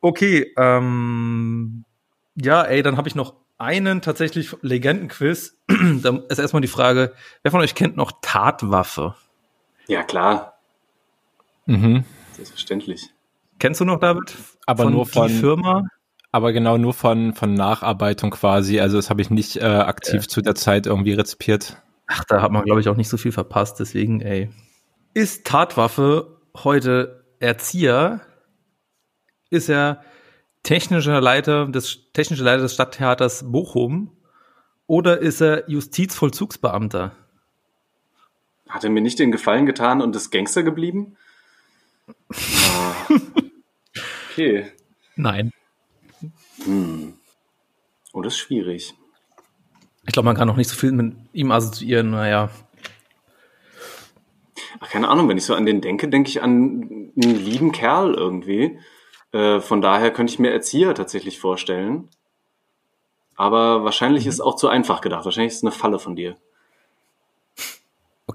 Okay, 0.00 0.52
ähm, 0.56 1.84
ja, 2.36 2.62
ey, 2.62 2.82
dann 2.82 2.96
habe 2.96 3.08
ich 3.08 3.14
noch 3.14 3.34
einen 3.58 4.02
tatsächlich 4.02 4.54
Legendenquiz. 4.60 5.56
da 6.02 6.18
ist 6.28 6.38
erstmal 6.38 6.62
die 6.62 6.68
Frage, 6.68 7.14
wer 7.42 7.50
von 7.50 7.60
euch 7.60 7.74
kennt 7.74 7.96
noch 7.96 8.12
Tatwaffe? 8.20 9.14
Ja, 9.86 10.02
klar. 10.02 10.58
Mhm. 11.66 12.04
Selbstverständlich. 12.32 13.10
Kennst 13.58 13.80
du 13.80 13.84
noch, 13.84 14.00
David? 14.00 14.36
Aber 14.66 14.90
nur 14.90 15.06
von- 15.06 15.28
die 15.28 15.34
Firma? 15.34 15.84
Aber 16.34 16.52
genau 16.52 16.78
nur 16.78 16.94
von, 16.94 17.32
von 17.32 17.54
Nacharbeitung 17.54 18.32
quasi. 18.32 18.80
Also 18.80 18.96
das 18.96 19.08
habe 19.08 19.22
ich 19.22 19.30
nicht 19.30 19.54
äh, 19.58 19.66
aktiv 19.66 20.26
zu 20.26 20.42
der 20.42 20.56
Zeit 20.56 20.84
irgendwie 20.84 21.12
rezipiert. 21.12 21.80
Ach, 22.08 22.24
da 22.24 22.42
hat 22.42 22.50
man, 22.50 22.64
glaube 22.64 22.80
ich, 22.80 22.88
auch 22.88 22.96
nicht 22.96 23.08
so 23.08 23.16
viel 23.16 23.30
verpasst, 23.30 23.78
deswegen, 23.78 24.20
ey. 24.20 24.50
Ist 25.12 25.46
Tatwaffe 25.46 26.40
heute 26.56 27.24
Erzieher? 27.38 28.22
Ist 29.50 29.68
er 29.68 30.02
technischer 30.64 31.20
Leiter 31.20 31.68
des, 31.68 32.10
technischer 32.12 32.42
Leiter 32.42 32.62
des 32.62 32.74
Stadttheaters 32.74 33.52
Bochum? 33.52 34.10
Oder 34.88 35.20
ist 35.20 35.40
er 35.40 35.70
Justizvollzugsbeamter? 35.70 37.12
Hat 38.68 38.82
er 38.82 38.90
mir 38.90 39.02
nicht 39.02 39.20
den 39.20 39.30
Gefallen 39.30 39.66
getan 39.66 40.02
und 40.02 40.16
ist 40.16 40.32
Gangster 40.32 40.64
geblieben? 40.64 41.16
Ah. 42.36 43.06
Okay. 44.32 44.72
Nein. 45.14 45.52
Hm. 46.64 47.14
Oh, 48.12 48.22
das 48.22 48.35
ist 48.35 48.38
schwierig. 48.38 48.94
Ich 50.07 50.12
glaube, 50.12 50.27
man 50.27 50.37
kann 50.37 50.48
noch 50.48 50.57
nicht 50.57 50.68
so 50.68 50.77
viel 50.77 50.92
mit 50.92 51.14
ihm 51.33 51.50
assoziieren, 51.50 52.11
naja. 52.11 52.50
Ach, 54.81 54.88
keine 54.90 55.09
Ahnung, 55.09 55.29
wenn 55.29 55.38
ich 55.38 55.44
so 55.44 55.55
an 55.55 55.66
den 55.66 55.81
denke, 55.81 56.09
denke 56.09 56.29
ich 56.29 56.42
an 56.42 57.12
einen 57.16 57.35
lieben 57.35 57.72
Kerl 57.72 58.14
irgendwie. 58.14 58.79
Äh, 59.33 59.61
von 59.61 59.81
daher 59.81 60.12
könnte 60.12 60.33
ich 60.33 60.38
mir 60.38 60.53
Erzieher 60.53 60.94
tatsächlich 60.94 61.38
vorstellen. 61.38 62.09
Aber 63.37 63.85
wahrscheinlich 63.85 64.27
ist 64.27 64.35
es 64.35 64.40
auch 64.40 64.56
zu 64.56 64.69
einfach 64.69 65.00
gedacht. 65.00 65.25
Wahrscheinlich 65.25 65.52
ist 65.52 65.58
es 65.58 65.65
eine 65.65 65.73
Falle 65.73 65.98
von 65.98 66.17
dir. 66.17 66.37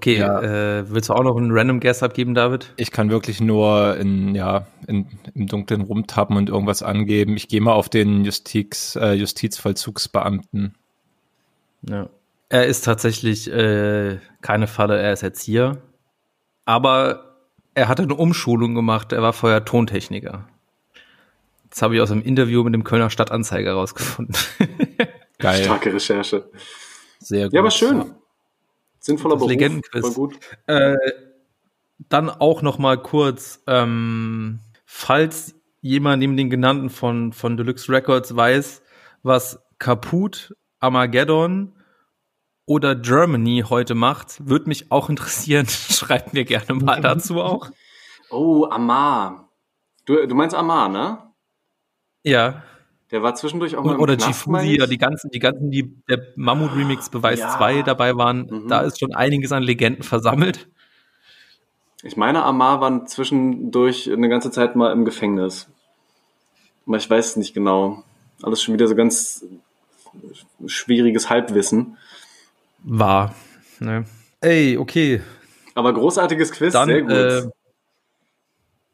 Okay, 0.00 0.16
Ja. 0.16 0.40
äh, 0.78 0.90
willst 0.90 1.10
du 1.10 1.12
auch 1.12 1.22
noch 1.22 1.36
einen 1.36 1.50
Random 1.52 1.78
Guess 1.78 2.02
abgeben, 2.02 2.32
David? 2.32 2.72
Ich 2.78 2.90
kann 2.90 3.10
wirklich 3.10 3.38
nur 3.42 3.98
in, 3.98 4.34
ja, 4.34 4.66
in, 4.86 5.06
im 5.34 5.46
Dunkeln 5.46 5.82
rumtappen 5.82 6.38
und 6.38 6.48
irgendwas 6.48 6.82
angeben. 6.82 7.36
Ich 7.36 7.48
gehe 7.48 7.60
mal 7.60 7.74
auf 7.74 7.90
den 7.90 8.24
Justiz, 8.24 8.96
äh, 8.96 9.12
Justizvollzugsbeamten. 9.12 10.74
Ja. 11.82 12.08
Er 12.48 12.64
ist 12.66 12.86
tatsächlich 12.86 13.52
äh, 13.52 14.20
keine 14.40 14.66
Falle, 14.68 14.98
er 14.98 15.12
ist 15.12 15.22
Erzieher. 15.22 15.76
Aber 16.64 17.36
er 17.74 17.88
hatte 17.88 18.04
eine 18.04 18.14
Umschulung 18.14 18.74
gemacht, 18.74 19.12
er 19.12 19.20
war 19.20 19.34
vorher 19.34 19.66
Tontechniker. 19.66 20.48
Das 21.68 21.82
habe 21.82 21.94
ich 21.94 22.00
aus 22.00 22.10
einem 22.10 22.22
Interview 22.22 22.64
mit 22.64 22.72
dem 22.72 22.84
Kölner 22.84 23.10
Stadtanzeiger 23.10 23.74
rausgefunden. 23.74 24.34
Geil. 25.38 25.62
Starke 25.62 25.92
Recherche. 25.92 26.48
Sehr 27.18 27.44
gut. 27.48 27.52
Ja, 27.52 27.60
aber 27.60 27.70
schön. 27.70 28.14
Sinnvoller 29.00 29.34
Das 29.34 29.40
Beruf. 29.40 29.50
Legendenquiz. 29.50 30.00
Voll 30.02 30.14
gut. 30.14 30.38
Äh, 30.66 30.96
dann 32.08 32.30
auch 32.30 32.62
noch 32.62 32.78
mal 32.78 32.96
kurz, 33.02 33.62
ähm, 33.66 34.60
falls 34.86 35.54
jemand 35.80 36.20
neben 36.20 36.36
den 36.36 36.50
genannten 36.50 36.90
von, 36.90 37.32
von 37.32 37.56
Deluxe 37.56 37.90
Records 37.90 38.34
weiß, 38.36 38.82
was 39.22 39.60
Kaput, 39.78 40.54
Armageddon 40.78 41.74
oder 42.66 42.94
Germany 42.94 43.64
heute 43.68 43.94
macht, 43.94 44.46
würde 44.46 44.68
mich 44.68 44.92
auch 44.92 45.08
interessieren. 45.08 45.66
Schreibt 45.68 46.32
mir 46.34 46.44
gerne 46.44 46.74
mal 46.74 47.00
dazu 47.02 47.40
auch. 47.40 47.70
Oh, 48.30 48.66
Amar. 48.70 49.48
Du, 50.04 50.26
du 50.26 50.34
meinst 50.34 50.54
Amar, 50.54 50.88
ne? 50.88 51.18
Ja. 52.22 52.62
Der 53.10 53.22
war 53.22 53.34
zwischendurch 53.34 53.76
auch 53.76 53.82
mal 53.84 53.94
im 53.94 54.00
Oder 54.00 54.16
Gifusi, 54.16 54.78
ja, 54.78 54.86
die 54.86 54.98
ganzen, 54.98 55.30
die 55.30 55.40
ganzen, 55.40 55.70
die 55.70 55.92
der 56.08 56.28
Mammut-Remix 56.36 57.10
Beweis 57.10 57.40
Ja. 57.40 57.56
2 57.56 57.82
dabei 57.82 58.16
waren, 58.16 58.46
Mhm. 58.48 58.68
da 58.68 58.80
ist 58.82 59.00
schon 59.00 59.12
einiges 59.14 59.50
an 59.52 59.62
Legenden 59.64 60.02
versammelt. 60.04 60.68
Ich 62.02 62.16
meine, 62.16 62.44
Amar 62.44 62.80
war 62.80 63.04
zwischendurch 63.06 64.10
eine 64.10 64.28
ganze 64.28 64.50
Zeit 64.50 64.76
mal 64.76 64.92
im 64.92 65.04
Gefängnis. 65.04 65.68
Aber 66.86 66.96
ich 66.96 67.10
weiß 67.10 67.30
es 67.30 67.36
nicht 67.36 67.52
genau. 67.52 68.04
Alles 68.42 68.62
schon 68.62 68.74
wieder 68.74 68.86
so 68.88 68.94
ganz 68.94 69.44
schwieriges 70.66 71.28
Halbwissen. 71.28 71.98
War. 72.82 73.34
Ne? 73.80 74.04
Ey, 74.40 74.78
okay. 74.78 75.20
Aber 75.74 75.92
großartiges 75.92 76.52
Quiz, 76.52 76.72
Dann 76.72 76.88
sehr 76.88 77.02
gut. 77.02 77.10
Äh, 77.10 77.42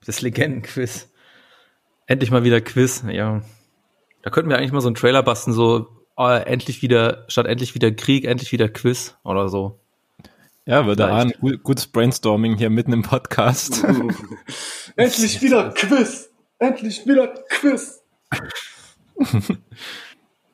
das 0.05 0.21
Legendenquiz. 0.23 1.09
Endlich 2.07 2.31
mal 2.31 2.45
wieder 2.45 2.61
Quiz, 2.61 3.05
ja. 3.09 3.43
Da 4.27 4.31
könnten 4.31 4.51
wir 4.51 4.59
eigentlich 4.59 4.73
mal 4.73 4.81
so 4.81 4.89
einen 4.89 4.97
Trailer 4.97 5.23
basteln, 5.23 5.55
so 5.55 5.87
äh, 6.19 6.43
endlich 6.47 6.83
wieder, 6.83 7.27
statt 7.29 7.47
endlich 7.47 7.77
wieder 7.77 7.93
Krieg, 7.93 8.25
endlich 8.25 8.51
wieder 8.51 8.69
Quiz 8.69 9.15
oder 9.23 9.49
so. 9.49 9.79
Ja, 10.65 10.85
würde 10.85 11.33
gut, 11.39 11.63
gutes 11.63 11.87
Brainstorming 11.87 12.57
hier 12.57 12.69
mitten 12.69 12.93
im 12.93 13.03
Podcast. 13.03 13.85
Endlich 14.97 15.41
wieder 15.43 15.71
Quiz! 15.71 16.29
Endlich 16.59 17.07
wieder 17.07 17.29
Quiz! 17.51 18.03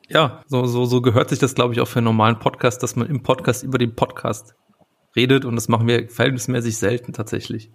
Ja, 0.07 0.43
so, 0.45 0.67
so, 0.67 0.85
so 0.85 1.01
gehört 1.01 1.29
sich 1.29 1.39
das, 1.39 1.55
glaube 1.55 1.73
ich, 1.73 1.81
auch 1.81 1.87
für 1.87 1.97
einen 1.97 2.05
normalen 2.05 2.37
Podcast, 2.37 2.83
dass 2.83 2.95
man 2.95 3.07
im 3.07 3.23
Podcast 3.23 3.63
über 3.63 3.79
den 3.79 3.95
Podcast 3.95 4.53
redet 5.15 5.45
und 5.45 5.55
das 5.55 5.67
machen 5.67 5.87
wir 5.87 6.09
verhältnismäßig 6.09 6.77
selten 6.77 7.11
tatsächlich. 7.11 7.71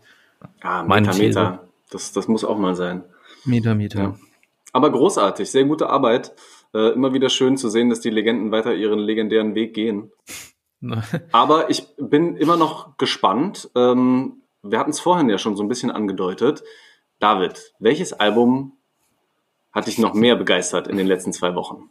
Ah, 0.61 0.85
Meine 0.85 1.09
Meter, 1.09 1.19
Meter. 1.19 1.69
Das, 1.91 2.13
das 2.13 2.29
muss 2.29 2.45
auch 2.45 2.57
mal 2.57 2.77
sein. 2.77 3.03
Meter, 3.45 3.75
Meter. 3.75 4.01
Ja. 4.01 4.17
Aber 4.79 4.93
großartig, 4.93 5.51
sehr 5.51 5.65
gute 5.65 5.91
Arbeit. 5.91 6.37
Äh, 6.73 6.93
immer 6.93 7.13
wieder 7.13 7.31
schön 7.31 7.57
zu 7.57 7.69
sehen, 7.69 7.91
dass 7.91 7.99
die 7.99 8.11
Legenden 8.11 8.53
weiter 8.53 8.73
ihren 8.75 9.01
legendären 9.01 9.57
Weg 9.57 9.75
gehen. 9.75 10.13
Aber 11.33 11.69
ich 11.69 11.89
bin 11.97 12.37
immer 12.37 12.57
noch 12.57 12.97
gespannt. 12.97 13.69
Ähm, 13.75 14.43
wir 14.63 14.79
hatten 14.79 14.93
es 14.93 15.01
vorhin 15.01 15.29
ja 15.31 15.37
schon 15.37 15.57
so 15.57 15.65
ein 15.65 15.69
bisschen 15.69 15.91
angedeutet. 15.91 16.63
David, 17.19 17.73
welches 17.81 18.13
Album 18.13 18.75
hat 19.73 19.89
dich 19.89 19.99
noch 19.99 20.15
mehr 20.15 20.37
begeistert 20.37 20.87
in 20.87 20.97
den 20.97 21.09
letzten 21.09 21.33
zwei 21.33 21.57
Wochen? 21.57 21.91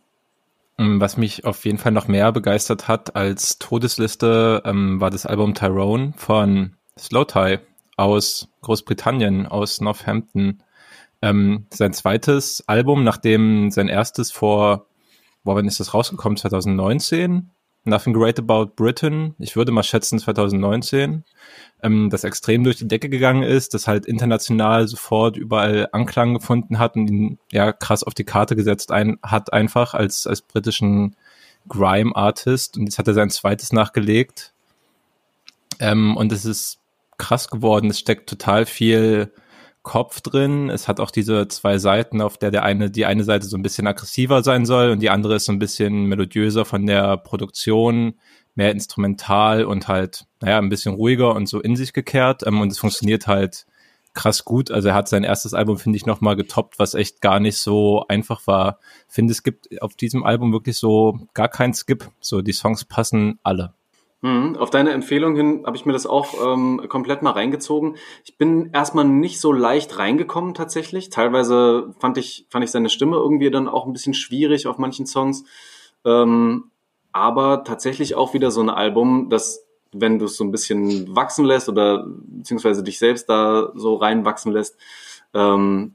Ähm, 0.77 1.01
Was 1.01 1.17
mich 1.17 1.43
auf 1.43 1.65
jeden 1.65 1.79
Fall 1.79 1.91
noch 1.91 2.07
mehr 2.07 2.31
begeistert 2.31 2.88
hat 2.88 3.17
als 3.17 3.59
Todesliste, 3.59 4.61
ähm, 4.63 5.01
war 5.01 5.09
das 5.09 5.25
Album 5.25 5.55
Tyrone 5.55 6.13
von 6.15 6.77
Slow 6.97 7.25
Tie 7.25 7.59
aus 7.97 8.47
Großbritannien, 8.61 9.45
aus 9.45 9.81
Northampton. 9.81 10.63
Ähm, 11.22 11.65
sein 11.74 11.93
zweites 11.93 12.63
Album, 12.68 13.03
nachdem 13.03 13.72
sein 13.72 13.88
erstes 13.88 14.32
vor, 14.32 14.88
boah, 15.43 15.55
wann 15.55 15.68
ist 15.68 15.80
das 15.80 15.93
rausgekommen? 15.93 16.38
2019? 16.38 17.49
Nothing 17.88 18.13
Great 18.13 18.38
About 18.38 18.74
Britain. 18.76 19.34
Ich 19.39 19.55
würde 19.55 19.72
mal 19.72 19.84
schätzen 19.84 20.20
2019. 20.20 21.24
Ähm, 21.82 22.09
das 22.09 22.24
extrem 22.24 22.63
durch 22.63 22.78
die 22.78 22.88
Decke 22.88 23.09
gegangen 23.09 23.43
ist, 23.43 23.74
das 23.74 23.88
halt 23.88 24.05
international 24.05 24.88
sofort 24.88 25.38
überall 25.38 25.88
Anklang 25.91 26.34
gefunden 26.34 26.80
hat 26.80 26.95
und 26.95 27.07
ihn 27.07 27.39
ja 27.51 27.72
krass 27.72 28.03
auf 28.03 28.13
die 28.13 28.26
Karte 28.26 28.55
gesetzt 28.55 28.91
ein, 28.91 29.18
hat 29.24 29.53
einfach 29.53 29.93
als, 29.93 30.28
als 30.28 30.41
britischen 30.41 31.15
Grime-Artist. 31.68 32.78
Und 32.78 32.86
jetzt 32.86 32.99
hat 32.99 33.07
er 33.07 33.13
sein 33.13 33.30
zweites 33.30 33.72
nachgelegt. 33.72 34.53
Ähm, 35.80 36.18
und 36.18 36.32
es 36.32 36.45
ist 36.45 36.80
krass 37.18 37.49
geworden. 37.49 37.89
Es 37.89 37.99
steckt 37.99 38.30
total 38.30 38.65
viel 38.65 39.32
Kopf 39.88 40.19
drin. 40.19 40.69
Es 40.69 40.89
hat 40.89 40.99
auch 40.99 41.11
diese 41.11 41.47
zwei 41.47 41.77
Seiten, 41.77 42.21
auf 42.21 42.38
der 42.38 42.51
der 42.51 42.63
eine, 42.63 42.91
die 42.91 43.05
eine 43.05 43.23
Seite 43.23 43.47
so 43.47 43.55
ein 43.55 43.63
bisschen 43.63 43.88
aggressiver 43.88 44.43
sein 44.43 44.65
soll 44.65 44.91
und 44.91 44.99
die 44.99 45.09
andere 45.09 45.35
ist 45.35 45.45
so 45.45 45.53
ein 45.53 45.59
bisschen 45.59 46.07
melodiöser 46.07 46.65
von 46.65 46.85
der 46.85 47.15
Produktion, 47.15 48.15
mehr 48.53 48.71
instrumental 48.71 49.63
und 49.63 49.88
halt, 49.88 50.25
naja, 50.41 50.57
ein 50.57 50.67
bisschen 50.67 50.95
ruhiger 50.95 51.33
und 51.33 51.47
so 51.47 51.61
in 51.61 51.77
sich 51.77 51.93
gekehrt. 51.93 52.45
Ähm, 52.45 52.59
und 52.59 52.69
es 52.69 52.79
funktioniert 52.79 53.27
halt 53.27 53.65
krass 54.13 54.43
gut. 54.43 54.71
Also 54.71 54.89
er 54.89 54.93
hat 54.93 55.07
sein 55.07 55.23
erstes 55.23 55.53
Album, 55.53 55.77
finde 55.77 55.95
ich, 55.95 56.05
nochmal 56.05 56.35
getoppt, 56.35 56.79
was 56.79 56.93
echt 56.93 57.21
gar 57.21 57.39
nicht 57.39 57.57
so 57.57 58.03
einfach 58.09 58.45
war. 58.45 58.79
Finde, 59.07 59.31
es 59.31 59.41
gibt 59.41 59.81
auf 59.81 59.95
diesem 59.95 60.25
Album 60.25 60.51
wirklich 60.51 60.75
so 60.75 61.17
gar 61.33 61.47
keinen 61.47 61.73
Skip. 61.73 62.09
So, 62.19 62.41
die 62.41 62.51
Songs 62.51 62.83
passen 62.83 63.39
alle. 63.41 63.73
Mhm, 64.22 64.55
auf 64.57 64.72
deine 64.72 64.91
Empfehlung 64.91 65.36
hin 65.36 65.63
habe 65.65 65.78
ich 65.78 65.86
mir 65.86 65.93
das 65.93 66.07
auch 66.07 66.34
ähm, 66.43 66.84
komplett 66.89 67.22
mal 67.22 67.32
reingezogen. 67.32 67.97
Ich 68.26 68.38
bin 68.38 68.72
erstmal 68.74 69.05
nicht 69.05 69.39
so 69.39 69.53
leicht 69.53 69.99
reingekommen 69.99 70.55
tatsächlich. 70.55 71.11
Teilweise 71.11 71.93
fand 71.99 72.18
ich, 72.18 72.47
fand 72.49 72.65
ich 72.65 72.72
seine 72.72 72.89
Stimme 72.89 73.18
irgendwie 73.18 73.51
dann 73.51 73.68
auch 73.68 73.86
ein 73.86 73.93
bisschen 73.93 74.15
schwierig 74.15 74.65
auf 74.65 74.80
manchen 74.80 75.05
Songs. 75.05 75.43
Ähm, 76.03 76.72
aber 77.11 77.63
tatsächlich 77.63 78.15
auch 78.15 78.34
wieder 78.34 78.49
so 78.49 78.61
ein 78.61 78.70
Album, 78.70 79.30
das, 79.30 79.65
wenn 79.91 80.18
du 80.18 80.26
es 80.26 80.38
so 80.38 80.43
ein 80.43 80.51
bisschen 80.51 81.15
wachsen 81.15 81.45
lässt 81.45 81.70
oder 81.70 82.07
beziehungsweise 82.07 82.84
dich 82.84 82.97
selbst 82.97 83.30
da 83.30 83.72
so 83.76 83.95
reinwachsen 83.95 84.51
lässt, 84.51 84.78
ähm, 85.36 85.93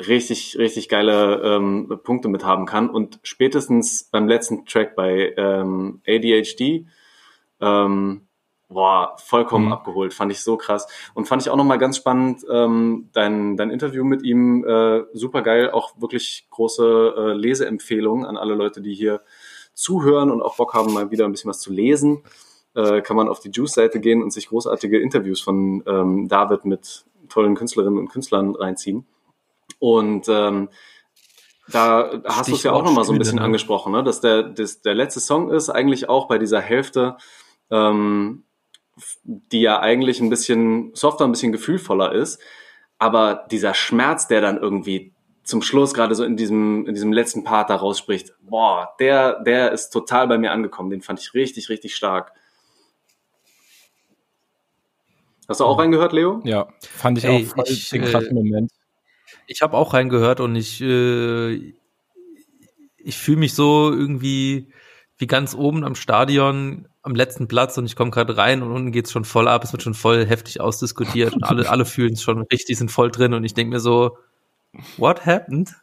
richtig, 0.00 0.56
richtig 0.58 0.88
geile 0.88 1.42
ähm, 1.42 2.00
Punkte 2.02 2.28
mit 2.28 2.44
haben 2.44 2.64
kann. 2.64 2.88
Und 2.88 3.18
spätestens 3.22 4.04
beim 4.04 4.26
letzten 4.26 4.64
Track 4.64 4.96
bei 4.96 5.34
ähm, 5.36 6.00
ADHD, 6.06 6.86
ähm, 7.60 8.26
boah, 8.68 9.16
vollkommen 9.18 9.66
Mhm. 9.66 9.72
abgeholt, 9.72 10.12
fand 10.12 10.32
ich 10.32 10.40
so 10.40 10.56
krass. 10.56 10.86
Und 11.14 11.28
fand 11.28 11.42
ich 11.42 11.50
auch 11.50 11.56
nochmal 11.56 11.78
ganz 11.78 11.96
spannend, 11.96 12.44
ähm, 12.50 13.10
dein, 13.12 13.56
dein 13.56 13.70
Interview 13.70 14.04
mit 14.04 14.22
ihm, 14.22 14.64
äh, 14.64 15.04
super 15.12 15.42
geil, 15.42 15.70
auch 15.70 16.00
wirklich 16.00 16.46
große 16.50 17.14
äh, 17.16 17.32
Leseempfehlungen 17.34 18.26
an 18.26 18.36
alle 18.36 18.54
Leute, 18.54 18.80
die 18.80 18.94
hier 18.94 19.22
zuhören 19.74 20.30
und 20.30 20.42
auch 20.42 20.56
Bock 20.56 20.74
haben, 20.74 20.92
mal 20.92 21.10
wieder 21.10 21.26
ein 21.26 21.32
bisschen 21.32 21.50
was 21.50 21.60
zu 21.60 21.72
lesen. 21.72 22.22
Äh, 22.74 23.02
kann 23.02 23.16
man 23.16 23.28
auf 23.28 23.40
die 23.40 23.50
Juice-Seite 23.50 24.00
gehen 24.00 24.22
und 24.22 24.32
sich 24.32 24.48
großartige 24.48 24.98
Interviews 25.00 25.40
von 25.40 25.82
ähm, 25.86 26.28
David 26.28 26.64
mit 26.64 27.04
tollen 27.28 27.54
Künstlerinnen 27.54 27.98
und 27.98 28.08
Künstlern 28.08 28.54
reinziehen. 28.54 29.06
Und 29.78 30.28
ähm, 30.28 30.68
da 31.68 32.22
hast 32.24 32.50
du 32.50 32.54
es 32.54 32.62
ja 32.62 32.72
auch 32.72 32.84
nochmal 32.84 33.04
so 33.04 33.12
ein 33.12 33.18
bisschen 33.18 33.38
ne? 33.38 33.42
angesprochen, 33.42 33.92
ne? 33.92 34.02
dass 34.04 34.20
der, 34.20 34.42
das, 34.42 34.82
der 34.82 34.94
letzte 34.94 35.20
Song 35.20 35.50
ist 35.50 35.68
eigentlich 35.68 36.08
auch 36.08 36.28
bei 36.28 36.38
dieser 36.38 36.60
Hälfte, 36.60 37.16
ähm, 37.70 38.44
die 39.24 39.60
ja 39.60 39.80
eigentlich 39.80 40.20
ein 40.20 40.30
bisschen 40.30 40.94
softer, 40.94 41.24
ein 41.24 41.32
bisschen 41.32 41.52
gefühlvoller 41.52 42.12
ist, 42.12 42.40
aber 42.98 43.46
dieser 43.50 43.74
Schmerz, 43.74 44.26
der 44.28 44.40
dann 44.40 44.58
irgendwie 44.58 45.12
zum 45.46 45.62
Schluss 45.62 45.94
gerade 45.94 46.14
so 46.14 46.24
in 46.24 46.36
diesem, 46.36 46.86
in 46.86 46.94
diesem 46.94 47.12
letzten 47.12 47.44
Part 47.44 47.70
da 47.70 47.76
rausspricht, 47.76 48.34
boah, 48.40 48.94
der, 48.98 49.40
der 49.44 49.72
ist 49.72 49.90
total 49.90 50.26
bei 50.26 50.38
mir 50.38 50.50
angekommen. 50.50 50.90
Den 50.90 51.02
fand 51.02 51.20
ich 51.20 51.34
richtig, 51.34 51.68
richtig 51.68 51.94
stark. 51.94 52.32
Hast 55.48 55.60
du 55.60 55.64
auch 55.64 55.78
reingehört, 55.78 56.12
Leo? 56.12 56.40
Ja, 56.44 56.68
fand 56.80 57.18
ich 57.18 57.24
Ey, 57.24 57.44
auch 57.44 57.54
voll 57.54 57.64
ich, 57.68 57.90
den 57.90 58.02
äh, 58.02 58.10
krassen 58.10 58.34
Moment. 58.34 58.72
Ich 59.46 59.62
habe 59.62 59.76
auch 59.76 59.94
reingehört 59.94 60.40
und 60.40 60.56
ich, 60.56 60.80
äh, 60.80 61.54
ich 62.98 63.16
fühle 63.16 63.38
mich 63.38 63.54
so 63.54 63.92
irgendwie 63.92 64.72
wie 65.18 65.26
ganz 65.26 65.54
oben 65.54 65.84
am 65.84 65.94
Stadion 65.94 66.88
am 67.02 67.14
letzten 67.14 67.48
Platz 67.48 67.78
und 67.78 67.86
ich 67.86 67.96
komme 67.96 68.10
gerade 68.10 68.36
rein 68.36 68.62
und 68.62 68.72
unten 68.72 68.92
geht's 68.92 69.12
schon 69.12 69.24
voll 69.24 69.48
ab, 69.48 69.64
es 69.64 69.72
wird 69.72 69.82
schon 69.82 69.94
voll 69.94 70.26
heftig 70.26 70.60
ausdiskutiert 70.60 71.34
und 71.34 71.44
alle, 71.44 71.68
alle 71.70 71.84
fühlen 71.84 72.14
es 72.14 72.22
schon 72.22 72.42
richtig, 72.42 72.76
sind 72.76 72.90
voll 72.90 73.10
drin 73.10 73.32
und 73.32 73.44
ich 73.44 73.54
denke 73.54 73.74
mir 73.74 73.80
so, 73.80 74.18
what 74.96 75.24
happened? 75.24 75.74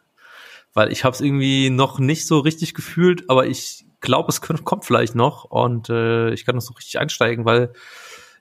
Weil 0.72 0.92
ich 0.92 1.04
habe 1.04 1.14
es 1.14 1.20
irgendwie 1.20 1.70
noch 1.70 1.98
nicht 1.98 2.26
so 2.26 2.40
richtig 2.40 2.74
gefühlt, 2.74 3.28
aber 3.28 3.46
ich 3.46 3.86
glaube, 4.00 4.28
es 4.28 4.40
kommt 4.40 4.84
vielleicht 4.84 5.14
noch 5.14 5.44
und 5.44 5.88
äh, 5.88 6.32
ich 6.32 6.44
kann 6.44 6.54
das 6.54 6.66
so 6.66 6.74
richtig 6.74 6.98
einsteigen, 6.98 7.44
weil 7.44 7.72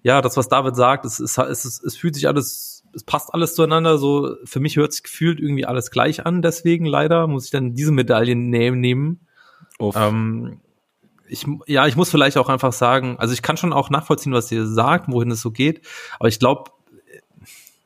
ja, 0.04 0.22
das, 0.22 0.36
was 0.36 0.50
David 0.50 0.76
sagt, 0.76 1.06
es, 1.06 1.20
es, 1.20 1.38
es, 1.38 1.82
es, 1.82 1.96
fühlt 1.96 2.14
sich 2.14 2.28
alles, 2.28 2.84
es 2.94 3.04
passt 3.06 3.34
alles 3.34 3.56
zueinander. 3.56 3.98
So, 3.98 4.36
für 4.44 4.60
mich 4.60 4.76
hört 4.76 4.92
sich 4.92 5.04
gefühlt 5.04 5.40
irgendwie 5.40 5.66
alles 5.66 5.92
gleich 5.92 6.26
an, 6.26 6.42
deswegen 6.42 6.86
leider 6.86 7.26
muss 7.28 7.46
ich 7.46 7.52
dann 7.52 7.74
diese 7.74 7.94
Medaillen 7.94 8.50
nehmen. 8.50 9.26
Ähm, 9.80 10.60
ich, 11.28 11.46
ja, 11.68 11.88
ich 11.88 11.96
muss 11.96 12.10
vielleicht 12.10 12.38
auch 12.38 12.50
einfach 12.50 12.74
sagen, 12.74 13.18
also 13.20 13.34
ich 13.34 13.42
kann 13.42 13.58
schon 13.58 13.74
auch 13.74 13.90
nachvollziehen, 13.90 14.34
was 14.34 14.52
ihr 14.52 14.66
sagt, 14.68 15.12
wohin 15.12 15.32
es 15.32 15.42
so 15.42 15.52
geht, 15.52 15.82
aber 16.20 16.28
ich 16.28 16.40
glaube, 16.40 16.72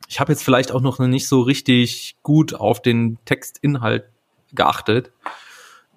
ich 0.08 0.20
habe 0.20 0.32
jetzt 0.32 0.42
vielleicht 0.42 0.72
auch 0.72 0.80
noch 0.80 0.98
nicht 0.98 1.28
so 1.28 1.42
richtig 1.42 2.16
gut 2.22 2.54
auf 2.54 2.80
den 2.80 3.18
Textinhalt 3.26 4.04
geachtet. 4.52 5.12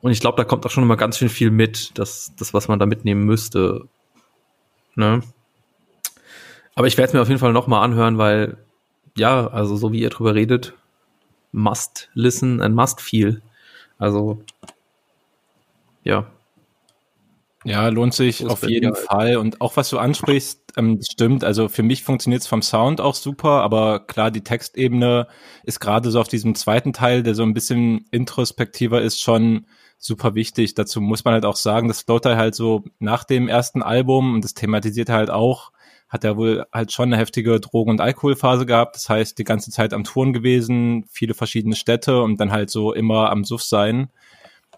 Und 0.01 0.11
ich 0.11 0.19
glaube, 0.19 0.35
da 0.35 0.43
kommt 0.43 0.65
auch 0.65 0.71
schon 0.71 0.83
immer 0.83 0.97
ganz 0.97 1.17
schön 1.17 1.29
viel 1.29 1.51
mit, 1.51 1.97
das, 1.97 2.33
das 2.37 2.53
was 2.53 2.67
man 2.67 2.79
da 2.79 2.85
mitnehmen 2.85 3.23
müsste. 3.23 3.87
Ne? 4.95 5.21
Aber 6.75 6.87
ich 6.87 6.97
werde 6.97 7.09
es 7.09 7.13
mir 7.13 7.21
auf 7.21 7.29
jeden 7.29 7.39
Fall 7.39 7.53
nochmal 7.53 7.83
anhören, 7.83 8.17
weil, 8.17 8.57
ja, 9.15 9.47
also 9.47 9.77
so 9.77 9.91
wie 9.93 10.01
ihr 10.01 10.09
drüber 10.09 10.35
redet, 10.35 10.73
must 11.51 12.09
listen 12.13 12.61
and 12.61 12.75
must 12.75 12.99
feel. 12.99 13.41
Also, 13.97 14.43
ja. 16.03 16.25
Ja, 17.63 17.89
lohnt 17.89 18.15
sich 18.15 18.45
auf 18.45 18.67
jeden 18.67 18.95
Fall. 18.95 19.37
Und 19.37 19.61
auch 19.61 19.77
was 19.77 19.89
du 19.89 19.99
ansprichst, 19.99 20.73
ähm, 20.77 20.99
stimmt. 21.01 21.43
Also 21.43 21.67
für 21.69 21.83
mich 21.83 22.03
funktioniert 22.03 22.41
es 22.41 22.47
vom 22.47 22.63
Sound 22.63 22.99
auch 22.99 23.13
super, 23.13 23.61
aber 23.61 23.99
klar, 24.07 24.31
die 24.31 24.43
Textebene 24.43 25.27
ist 25.63 25.79
gerade 25.79 26.09
so 26.09 26.19
auf 26.19 26.27
diesem 26.27 26.55
zweiten 26.55 26.91
Teil, 26.91 27.21
der 27.21 27.35
so 27.35 27.43
ein 27.43 27.53
bisschen 27.53 28.05
introspektiver 28.09 29.01
ist, 29.01 29.21
schon 29.21 29.67
super 29.99 30.33
wichtig. 30.33 30.73
Dazu 30.73 31.01
muss 31.01 31.23
man 31.23 31.35
halt 31.35 31.45
auch 31.45 31.55
sagen, 31.55 31.87
dass 31.87 32.01
Floater 32.01 32.35
halt 32.35 32.55
so 32.55 32.83
nach 32.97 33.23
dem 33.23 33.47
ersten 33.47 33.83
Album, 33.83 34.33
und 34.33 34.43
das 34.43 34.55
thematisiert 34.55 35.09
halt 35.09 35.29
auch, 35.29 35.71
hat 36.09 36.23
er 36.23 36.37
wohl 36.37 36.65
halt 36.73 36.91
schon 36.91 37.09
eine 37.13 37.17
heftige 37.17 37.59
Drogen- 37.59 37.91
und 37.91 38.01
Alkoholphase 38.01 38.65
gehabt. 38.65 38.95
Das 38.95 39.07
heißt, 39.07 39.37
die 39.37 39.43
ganze 39.43 39.69
Zeit 39.69 39.93
am 39.93 40.03
Touren 40.03 40.33
gewesen, 40.33 41.05
viele 41.11 41.35
verschiedene 41.35 41.75
Städte 41.75 42.23
und 42.23 42.39
dann 42.39 42.51
halt 42.51 42.71
so 42.71 42.91
immer 42.91 43.29
am 43.29 43.43
Suff 43.43 43.61
sein. 43.61 44.09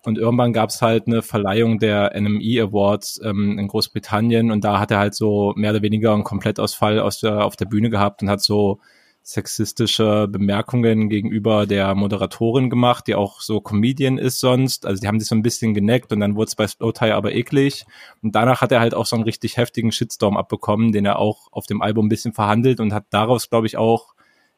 Und 0.06 0.18
irgendwann 0.18 0.54
gab 0.54 0.70
es 0.70 0.82
halt 0.82 1.08
eine 1.08 1.22
Verleihung 1.22 1.80
der 1.80 2.12
NME 2.20 2.62
Awards 2.62 3.22
ähm, 3.24 3.58
in 3.58 3.68
Großbritannien 3.68 4.52
und 4.52 4.64
da 4.64 4.80
hat 4.80 4.92
er 4.92 5.00
halt 5.00 5.16
so 5.16 5.54
mehr 5.56 5.72
oder 5.72 5.82
weniger 5.82 6.14
einen 6.14 6.26
Komplettausfall 6.26 7.00
aus 7.00 7.22
der, 7.22 7.46
auf 7.46 7.56
der 7.56 7.66
Bühne 7.66 7.90
gehabt 7.90 8.22
und 8.22 8.30
hat 8.30 8.42
so 8.42 8.80
sexistische 9.26 10.28
Bemerkungen 10.28 11.08
gegenüber 11.08 11.66
der 11.66 11.96
Moderatorin 11.96 12.70
gemacht, 12.70 13.08
die 13.08 13.16
auch 13.16 13.40
so 13.40 13.62
Comedian 13.62 14.18
ist 14.18 14.42
sonst. 14.42 14.86
Also 14.86 15.00
die 15.00 15.08
haben 15.08 15.20
sich 15.20 15.30
so 15.30 15.36
ein 15.36 15.42
bisschen 15.44 15.74
geneckt 15.74 16.12
und 16.12 16.20
dann 16.20 16.36
wurde 16.36 16.50
es 16.50 16.56
bei 16.56 16.68
Slowtie 16.68 17.12
aber 17.12 17.34
eklig. 17.34 17.86
Und 18.22 18.36
danach 18.36 18.60
hat 18.60 18.74
er 18.74 18.82
halt 18.82 18.94
auch 18.94 19.06
so 19.06 19.16
einen 19.16 19.24
richtig 19.24 19.56
heftigen 19.56 19.94
Shitstorm 19.94 20.36
abbekommen, 20.36 20.92
den 20.92 21.06
er 21.06 21.20
auch 21.20 21.48
auf 21.52 21.66
dem 21.66 21.82
Album 21.82 22.08
ein 22.08 22.10
bisschen 22.10 22.34
verhandelt 22.34 22.82
und 22.82 22.94
hat 22.94 23.06
daraus, 23.12 23.50
glaube 23.50 23.68
ich, 23.68 23.78
auch 23.78 24.14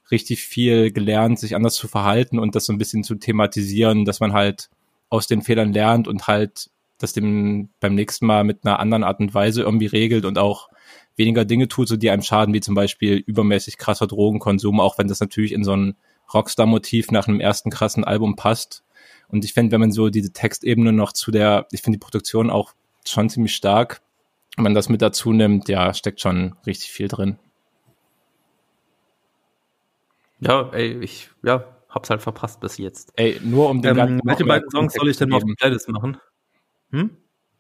richtig 0.09 0.41
viel 0.41 0.91
gelernt, 0.91 1.39
sich 1.39 1.55
anders 1.55 1.75
zu 1.75 1.87
verhalten 1.87 2.39
und 2.39 2.55
das 2.55 2.65
so 2.65 2.73
ein 2.73 2.79
bisschen 2.79 3.03
zu 3.03 3.15
thematisieren, 3.15 4.03
dass 4.03 4.19
man 4.19 4.33
halt 4.33 4.69
aus 5.09 5.27
den 5.27 5.41
Fehlern 5.41 5.73
lernt 5.73 6.07
und 6.07 6.27
halt 6.27 6.69
das 6.97 7.13
dem 7.13 7.69
beim 7.79 7.95
nächsten 7.95 8.25
Mal 8.25 8.43
mit 8.43 8.65
einer 8.65 8.79
anderen 8.79 9.03
Art 9.03 9.19
und 9.19 9.33
Weise 9.33 9.61
irgendwie 9.61 9.85
regelt 9.85 10.25
und 10.25 10.37
auch 10.37 10.69
weniger 11.15 11.45
Dinge 11.45 11.67
tut, 11.67 11.87
so 11.87 11.97
die 11.97 12.09
einem 12.09 12.21
schaden, 12.21 12.53
wie 12.53 12.61
zum 12.61 12.75
Beispiel 12.75 13.17
übermäßig 13.17 13.77
krasser 13.77 14.07
Drogenkonsum, 14.07 14.79
auch 14.79 14.97
wenn 14.97 15.07
das 15.07 15.19
natürlich 15.19 15.51
in 15.51 15.63
so 15.63 15.75
ein 15.75 15.95
Rockstar-Motiv 16.33 17.11
nach 17.11 17.27
einem 17.27 17.39
ersten 17.39 17.69
krassen 17.69 18.03
Album 18.03 18.35
passt. 18.35 18.83
Und 19.27 19.45
ich 19.45 19.53
finde, 19.53 19.71
wenn 19.71 19.81
man 19.81 19.91
so 19.91 20.09
diese 20.09 20.33
Textebene 20.33 20.91
noch 20.91 21.13
zu 21.13 21.31
der, 21.31 21.67
ich 21.71 21.81
finde 21.81 21.97
die 21.97 22.03
Produktion 22.03 22.49
auch 22.49 22.73
schon 23.05 23.29
ziemlich 23.29 23.55
stark, 23.55 24.01
wenn 24.55 24.63
man 24.63 24.75
das 24.75 24.89
mit 24.89 25.01
dazu 25.01 25.33
nimmt, 25.33 25.67
ja, 25.67 25.93
steckt 25.93 26.21
schon 26.21 26.55
richtig 26.65 26.91
viel 26.91 27.07
drin. 27.07 27.37
Ja, 30.39 30.69
ey, 30.73 30.99
ich, 31.01 31.29
ja, 31.43 31.74
hab's 31.95 32.09
halt 32.09 32.21
verpasst 32.21 32.59
bis 32.59 32.77
jetzt. 32.77 33.13
Ey, 33.15 33.39
nur 33.43 33.69
um 33.69 33.81
den 33.81 33.91
ähm, 33.91 33.97
ganzen 33.97 34.21
Welche 34.25 34.45
beiden 34.45 34.69
Songs 34.69 34.93
soll 34.93 35.09
ich 35.09 35.17
denn 35.17 35.29
mal 35.29 35.37
auf 35.37 35.43
die 35.45 35.55
Playlist 35.55 35.89
machen? 35.89 36.17
Hm? 36.91 37.17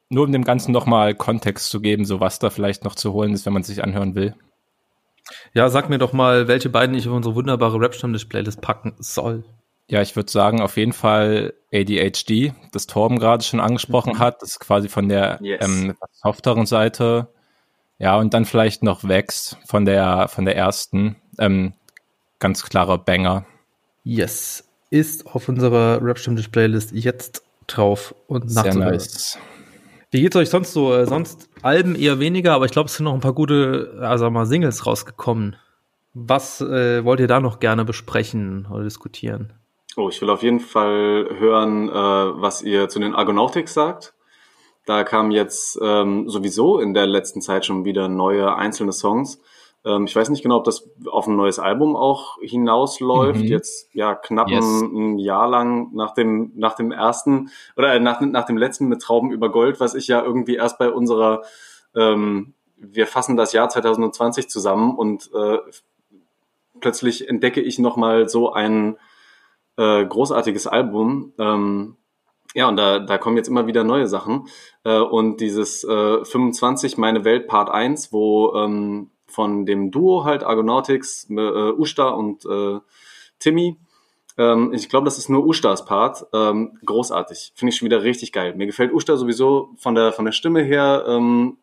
Nur 0.09 0.25
um 0.25 0.31
dem 0.31 0.43
Ganzen 0.43 0.71
nochmal 0.71 1.15
Kontext 1.15 1.69
zu 1.69 1.81
geben, 1.81 2.05
so 2.05 2.19
was 2.19 2.37
da 2.37 2.51
vielleicht 2.51 2.83
noch 2.83 2.93
zu 2.93 3.13
holen 3.13 3.33
ist, 3.33 3.45
wenn 3.45 3.53
man 3.53 3.63
sich 3.63 3.83
anhören 3.83 4.13
will. 4.13 4.35
Ja, 5.53 5.69
sag 5.69 5.89
mir 5.89 5.97
doch 5.97 6.13
mal, 6.13 6.47
welche 6.47 6.69
beiden 6.69 6.95
ich 6.95 7.07
auf 7.07 7.15
unsere 7.15 7.33
wunderbare 7.33 7.79
Rap-Stammtisch-Playlist 7.79 8.61
packen 8.61 8.93
soll. 8.99 9.43
Ja, 9.87 10.01
ich 10.01 10.15
würde 10.15 10.31
sagen, 10.31 10.61
auf 10.61 10.77
jeden 10.77 10.93
Fall 10.93 11.53
ADHD, 11.73 12.53
das 12.71 12.87
Torben 12.87 13.19
gerade 13.19 13.43
schon 13.43 13.59
angesprochen 13.59 14.13
mhm. 14.13 14.19
hat. 14.19 14.41
Das 14.41 14.51
ist 14.51 14.59
quasi 14.59 14.89
von 14.89 15.09
der 15.09 15.39
yes. 15.41 15.65
ähm, 15.65 15.95
softeren 16.11 16.65
Seite. 16.65 17.29
Ja, 17.97 18.17
und 18.17 18.33
dann 18.33 18.45
vielleicht 18.45 18.83
noch 18.83 19.07
Vex 19.07 19.57
von 19.65 19.85
der, 19.85 20.27
von 20.27 20.45
der 20.45 20.55
ersten. 20.55 21.15
Ähm, 21.39 21.73
ganz 22.39 22.63
klarer 22.63 22.97
Banger. 22.97 23.45
Yes. 24.05 24.63
Ist 24.91 25.25
auf 25.25 25.49
unserer 25.49 26.01
Rap-Stammtisch-Playlist 26.01 26.93
jetzt 26.93 27.43
drauf 27.67 28.15
und 28.27 28.49
Sehr 28.49 28.73
nice. 28.75 29.37
Wie 30.11 30.21
geht's 30.21 30.35
euch 30.35 30.49
sonst 30.49 30.71
so? 30.71 30.93
Äh, 30.93 31.07
sonst 31.07 31.49
Alben 31.63 31.95
eher 31.95 32.19
weniger, 32.19 32.53
aber 32.53 32.65
ich 32.65 32.71
glaube, 32.71 32.87
es 32.87 32.95
sind 32.95 33.03
noch 33.05 33.13
ein 33.13 33.19
paar 33.19 33.33
gute, 33.33 33.97
also 33.99 34.29
mal 34.29 34.45
Singles 34.45 34.85
rausgekommen. 34.85 35.57
Was 36.13 36.61
äh, 36.61 37.03
wollt 37.03 37.19
ihr 37.19 37.27
da 37.27 37.39
noch 37.39 37.59
gerne 37.59 37.83
besprechen 37.83 38.67
oder 38.71 38.83
diskutieren? 38.83 39.53
Oh, 39.97 40.07
ich 40.07 40.21
will 40.21 40.29
auf 40.29 40.43
jeden 40.43 40.59
Fall 40.59 41.27
hören, 41.39 41.89
äh, 41.89 41.91
was 41.91 42.61
ihr 42.61 42.87
zu 42.87 42.99
den 42.99 43.15
Argonautics 43.15 43.73
sagt. 43.73 44.13
Da 44.85 45.03
kamen 45.03 45.31
jetzt 45.31 45.79
ähm, 45.81 46.29
sowieso 46.29 46.79
in 46.79 46.93
der 46.93 47.07
letzten 47.07 47.41
Zeit 47.41 47.65
schon 47.65 47.85
wieder 47.85 48.07
neue 48.07 48.55
einzelne 48.55 48.93
Songs. 48.93 49.41
Ähm, 49.85 50.05
ich 50.05 50.15
weiß 50.15 50.29
nicht 50.29 50.41
genau, 50.41 50.57
ob 50.57 50.63
das 50.63 50.89
auf 51.09 51.27
ein 51.27 51.35
neues 51.35 51.59
Album 51.59 51.95
auch 51.95 52.37
hinausläuft. 52.41 53.41
Mhm. 53.41 53.47
Jetzt 53.47 53.93
ja 53.93 54.15
knapp 54.15 54.49
yes. 54.49 54.65
ein, 54.65 54.95
ein, 54.95 55.17
Jahr 55.19 55.47
lang 55.47 55.93
nach 55.93 56.13
dem 56.13 56.51
nach 56.55 56.75
dem 56.75 56.91
ersten 56.91 57.49
oder 57.77 57.99
nach, 57.99 58.19
nach 58.21 58.45
dem 58.45 58.57
letzten 58.57 58.87
mit 58.87 59.01
Trauben 59.01 59.31
über 59.31 59.51
Gold, 59.51 59.79
was 59.79 59.93
ich 59.95 60.07
ja 60.07 60.23
irgendwie 60.23 60.55
erst 60.55 60.79
bei 60.79 60.89
unserer 60.89 61.43
ähm, 61.95 62.53
wir 62.77 63.07
fassen 63.07 63.37
das 63.37 63.53
Jahr 63.53 63.69
2020 63.69 64.49
zusammen 64.49 64.95
und 64.95 65.29
äh, 65.33 65.59
plötzlich 66.79 67.29
entdecke 67.29 67.61
ich 67.61 67.79
noch 67.79 67.95
mal 67.95 68.27
so 68.27 68.51
ein 68.51 68.97
äh, 69.77 70.05
großartiges 70.05 70.67
Album. 70.67 71.33
Ähm, 71.39 71.95
ja, 72.53 72.69
und 72.69 72.77
da, 72.77 72.99
da 72.99 73.17
kommen 73.17 73.37
jetzt 73.37 73.49
immer 73.49 73.67
wieder 73.67 73.83
neue 73.83 74.07
Sachen. 74.07 74.47
Äh, 74.83 74.99
und 74.99 75.41
dieses 75.41 75.83
äh, 75.83 76.23
25, 76.23 76.97
Meine 76.97 77.25
Welt 77.25 77.47
Part 77.47 77.69
1, 77.69 78.13
wo 78.13 78.55
ähm, 78.55 79.09
von 79.35 79.65
dem 79.65 79.91
Duo 79.91 80.23
halt 80.23 80.43
Argonautics, 80.43 81.29
äh, 81.29 81.71
Usta 81.71 82.09
und 82.09 82.45
äh, 82.45 82.79
Timmy. 83.37 83.77
Ähm, 84.37 84.73
ich 84.73 84.89
glaube, 84.89 85.05
das 85.05 85.17
ist 85.17 85.29
nur 85.29 85.45
Ustas 85.45 85.85
Part. 85.85 86.25
Ähm, 86.33 86.79
großartig. 86.85 87.51
Finde 87.55 87.71
ich 87.71 87.77
schon 87.77 87.85
wieder 87.85 88.03
richtig 88.03 88.31
geil. 88.31 88.55
Mir 88.55 88.65
gefällt 88.65 88.93
Usta 88.93 89.17
sowieso 89.17 89.69
von 89.77 89.93
der, 89.93 90.13
von 90.13 90.25
der 90.25 90.31
Stimme 90.31 90.63
her 90.63 91.05
ähm, 91.07 91.57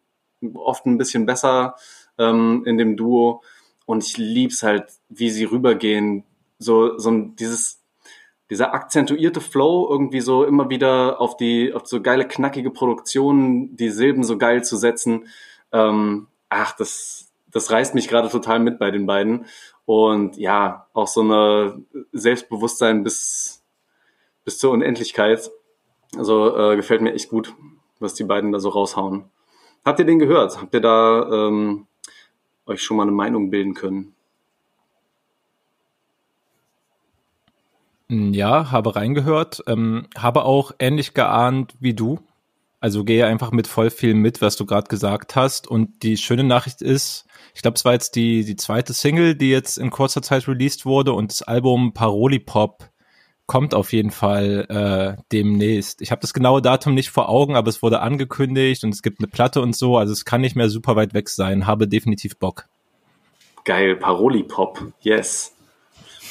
oft 0.54 0.86
ein 0.86 0.98
bisschen 0.98 1.26
besser 1.26 1.76
ähm, 2.18 2.62
in 2.66 2.76
dem 2.76 2.96
Duo. 2.96 3.42
Und 3.86 4.04
ich 4.04 4.18
lieb's 4.18 4.62
halt, 4.62 4.84
wie 5.08 5.30
sie 5.30 5.44
rübergehen. 5.44 6.24
So, 6.58 6.98
so 6.98 7.10
dieses, 7.10 7.82
dieser 8.50 8.74
akzentuierte 8.74 9.40
Flow 9.40 9.88
irgendwie 9.90 10.20
so 10.20 10.44
immer 10.44 10.68
wieder 10.68 11.20
auf 11.22 11.38
die, 11.38 11.72
auf 11.72 11.86
so 11.86 12.02
geile, 12.02 12.28
knackige 12.28 12.70
Produktionen, 12.70 13.76
die 13.76 13.88
Silben 13.88 14.24
so 14.24 14.36
geil 14.38 14.62
zu 14.62 14.76
setzen. 14.76 15.26
Ähm, 15.72 16.28
ach, 16.50 16.76
das, 16.76 17.31
das 17.52 17.70
reißt 17.70 17.94
mich 17.94 18.08
gerade 18.08 18.28
total 18.28 18.58
mit 18.58 18.78
bei 18.78 18.90
den 18.90 19.06
beiden. 19.06 19.46
Und 19.84 20.36
ja, 20.36 20.86
auch 20.92 21.06
so 21.06 21.20
eine 21.20 21.82
Selbstbewusstsein 22.12 23.04
bis, 23.04 23.62
bis 24.44 24.58
zur 24.58 24.72
Unendlichkeit. 24.72 25.50
Also 26.16 26.56
äh, 26.56 26.76
gefällt 26.76 27.02
mir 27.02 27.12
echt 27.12 27.28
gut, 27.28 27.54
was 28.00 28.14
die 28.14 28.24
beiden 28.24 28.52
da 28.52 28.60
so 28.60 28.70
raushauen. 28.70 29.24
Habt 29.84 29.98
ihr 29.98 30.04
den 30.04 30.18
gehört? 30.18 30.60
Habt 30.60 30.74
ihr 30.74 30.80
da 30.80 31.48
ähm, 31.48 31.86
euch 32.66 32.82
schon 32.82 32.96
mal 32.96 33.04
eine 33.04 33.12
Meinung 33.12 33.50
bilden 33.50 33.74
können? 33.74 34.14
Ja, 38.08 38.70
habe 38.70 38.94
reingehört, 38.94 39.64
ähm, 39.66 40.06
habe 40.16 40.44
auch 40.44 40.72
ähnlich 40.78 41.14
geahnt 41.14 41.74
wie 41.80 41.94
du. 41.94 42.20
Also 42.82 43.04
gehe 43.04 43.24
einfach 43.26 43.52
mit 43.52 43.68
voll 43.68 43.90
viel 43.90 44.12
mit, 44.12 44.42
was 44.42 44.56
du 44.56 44.66
gerade 44.66 44.88
gesagt 44.88 45.36
hast. 45.36 45.68
Und 45.68 46.02
die 46.02 46.16
schöne 46.16 46.42
Nachricht 46.42 46.82
ist, 46.82 47.26
ich 47.54 47.62
glaube, 47.62 47.76
es 47.76 47.84
war 47.84 47.92
jetzt 47.92 48.16
die, 48.16 48.44
die 48.44 48.56
zweite 48.56 48.92
Single, 48.92 49.36
die 49.36 49.50
jetzt 49.50 49.78
in 49.78 49.90
kurzer 49.90 50.20
Zeit 50.20 50.48
released 50.48 50.84
wurde 50.84 51.12
und 51.12 51.30
das 51.30 51.42
Album 51.42 51.92
Paroli 51.92 52.40
Pop 52.40 52.90
kommt 53.46 53.72
auf 53.72 53.92
jeden 53.92 54.10
Fall 54.10 54.66
äh, 54.68 55.22
demnächst. 55.30 56.02
Ich 56.02 56.10
habe 56.10 56.22
das 56.22 56.34
genaue 56.34 56.60
Datum 56.60 56.94
nicht 56.94 57.10
vor 57.10 57.28
Augen, 57.28 57.54
aber 57.54 57.68
es 57.68 57.84
wurde 57.84 58.00
angekündigt 58.00 58.82
und 58.82 58.90
es 58.90 59.02
gibt 59.02 59.20
eine 59.20 59.28
Platte 59.28 59.60
und 59.60 59.76
so. 59.76 59.96
Also 59.96 60.12
es 60.12 60.24
kann 60.24 60.40
nicht 60.40 60.56
mehr 60.56 60.68
super 60.68 60.96
weit 60.96 61.14
weg 61.14 61.28
sein. 61.28 61.68
Habe 61.68 61.86
definitiv 61.86 62.36
Bock. 62.36 62.64
Geil, 63.64 63.94
Paroli 63.94 64.42
Pop, 64.42 64.92
yes. 65.02 65.54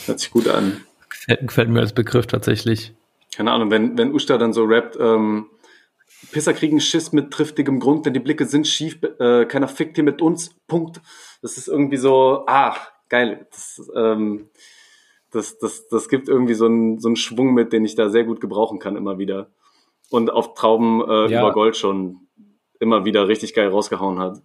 Hört 0.05 0.19
sich 0.19 0.31
gut 0.31 0.49
an. 0.49 0.81
Gefällt, 1.09 1.47
gefällt 1.47 1.69
mir 1.69 1.79
als 1.79 1.93
Begriff 1.93 2.27
tatsächlich. 2.27 2.93
Keine 3.33 3.53
Ahnung, 3.53 3.71
wenn, 3.71 3.97
wenn 3.97 4.13
Usta 4.13 4.37
dann 4.37 4.51
so 4.51 4.65
rappt, 4.65 4.97
ähm, 4.99 5.45
Pisser 6.31 6.53
kriegen 6.53 6.79
Schiss 6.79 7.11
mit 7.11 7.31
triftigem 7.31 7.79
Grund, 7.79 8.05
denn 8.05 8.13
die 8.13 8.19
Blicke 8.19 8.45
sind 8.45 8.67
schief, 8.67 8.99
äh, 9.19 9.45
keiner 9.45 9.67
fickt 9.67 9.95
hier 9.95 10.03
mit 10.03 10.21
uns, 10.21 10.55
Punkt. 10.67 11.01
Das 11.41 11.57
ist 11.57 11.67
irgendwie 11.67 11.97
so, 11.97 12.43
ah, 12.47 12.75
geil. 13.09 13.47
Das, 13.49 13.91
ähm, 13.95 14.49
das, 15.31 15.57
das, 15.59 15.87
das 15.87 16.09
gibt 16.09 16.29
irgendwie 16.29 16.53
so 16.53 16.65
einen, 16.65 16.99
so 16.99 17.09
einen 17.09 17.15
Schwung 17.15 17.53
mit, 17.53 17.73
den 17.73 17.85
ich 17.85 17.95
da 17.95 18.09
sehr 18.09 18.23
gut 18.23 18.41
gebrauchen 18.41 18.79
kann 18.79 18.95
immer 18.95 19.17
wieder. 19.17 19.49
Und 20.09 20.29
auf 20.29 20.53
Trauben 20.53 21.01
äh, 21.01 21.31
ja. 21.31 21.41
über 21.41 21.51
Gold 21.53 21.77
schon 21.77 22.27
immer 22.79 23.05
wieder 23.05 23.27
richtig 23.27 23.53
geil 23.53 23.69
rausgehauen 23.69 24.19
hat. 24.19 24.41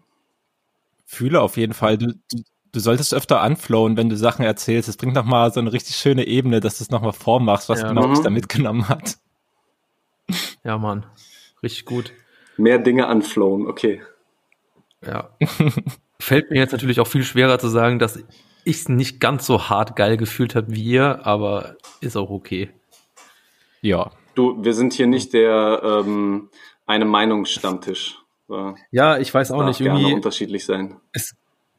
Fühle 1.05 1.41
auf 1.41 1.57
jeden 1.57 1.73
Fall. 1.73 1.99
Du, 1.99 2.07
du, 2.07 2.43
du 2.73 2.81
solltest 2.81 3.15
öfter 3.15 3.41
anflowen, 3.41 3.97
wenn 3.97 4.09
du 4.09 4.17
Sachen 4.17 4.45
erzählst. 4.45 4.89
Es 4.89 4.97
bringt 4.97 5.15
nochmal 5.15 5.53
so 5.53 5.61
eine 5.61 5.73
richtig 5.73 5.97
schöne 5.97 6.27
Ebene, 6.27 6.61
dass 6.61 6.79
du 6.79 6.85
es 6.85 6.91
nochmal 6.91 7.13
vormachst, 7.13 7.69
was 7.69 7.81
ja. 7.81 7.89
genau 7.89 8.09
dich 8.09 8.19
mhm. 8.19 8.25
da 8.25 8.31
mitgenommen 8.31 8.89
hat. 8.89 9.19
Ja, 10.65 10.79
Mann. 10.79 11.07
Richtig 11.63 11.85
gut. 11.85 12.13
Mehr 12.57 12.79
Dinge 12.79 13.07
anflown, 13.07 13.67
okay. 13.67 14.03
Ja. 15.05 15.31
Fällt 16.21 16.51
mir 16.51 16.59
jetzt 16.59 16.73
natürlich 16.73 17.01
auch 17.01 17.07
viel 17.07 17.23
schwerer 17.23 17.59
zu 17.59 17.69
sagen, 17.69 17.99
dass 17.99 18.17
ich 18.65 18.77
es 18.77 18.89
nicht 18.89 19.21
ganz 19.21 19.47
so 19.47 19.69
hart 19.69 19.95
geil 19.97 20.17
gefühlt 20.17 20.55
habe 20.55 20.73
wie 20.73 20.83
ihr, 20.83 21.27
aber 21.27 21.77
ist 22.01 22.17
auch 22.17 22.31
okay. 22.31 22.71
Ja. 23.81 24.11
Du, 24.35 24.63
wir 24.65 24.75
sind 24.75 24.93
hier 24.93 25.07
nicht 25.07 25.33
der 25.33 25.83
ähm, 25.83 26.51
eine 26.87 27.05
Meinungsstammtisch. 27.05 28.19
Ja, 28.93 29.19
ich 29.19 29.35
weiß 29.35 29.51
auch 29.51 29.65
nicht. 29.65 29.81
Irgendwie, 29.81 30.15
unterschiedlich 30.15 30.65
sein. 30.65 30.97
es, 31.13 31.35